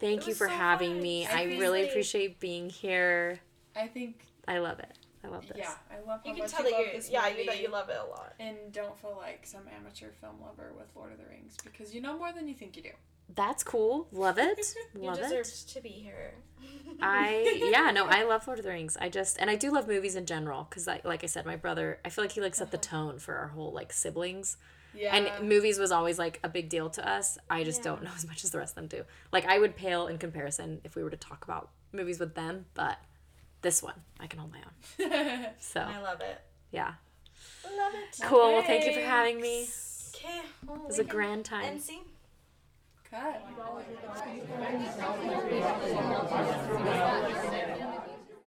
[0.00, 1.02] Thank it you for so having fun.
[1.02, 1.26] me.
[1.26, 3.40] I I really really- appreciate being here.
[3.76, 4.92] I think, I love it.
[5.24, 5.56] I love this.
[5.56, 7.46] yeah, I love how You can much tell you that love you, this yeah, you
[7.46, 8.34] that you love it a lot.
[8.38, 12.00] And don't feel like some amateur film lover with Lord of the Rings because you
[12.00, 12.90] know more than you think you do.
[13.34, 14.08] That's cool.
[14.12, 14.74] Love it.
[14.94, 15.64] Love You deserve it.
[15.68, 16.34] to be here.
[17.02, 18.96] I yeah no I love Lord of the Rings.
[19.00, 21.56] I just and I do love movies in general because like like I said, my
[21.56, 22.96] brother I feel like he like set the uh-huh.
[23.10, 24.56] tone for our whole like siblings.
[24.96, 25.16] Yeah.
[25.16, 27.36] And movies was always like a big deal to us.
[27.50, 27.84] I just Yeah.
[27.90, 29.04] don't know as much as the rest of them do.
[29.32, 32.66] Like I would pale in comparison if we were to talk about movies with them,
[32.74, 32.98] but
[33.62, 35.46] this one I can hold my own.
[35.58, 36.40] So I love it.
[36.70, 36.94] yeah,
[37.64, 38.20] Love it.
[38.22, 38.52] cool.
[38.52, 39.62] Well, thank you for having me.
[39.62, 39.70] It
[40.16, 40.40] Okay.
[40.64, 41.80] Well, was we a grand time.
[43.14, 43.44] Cut.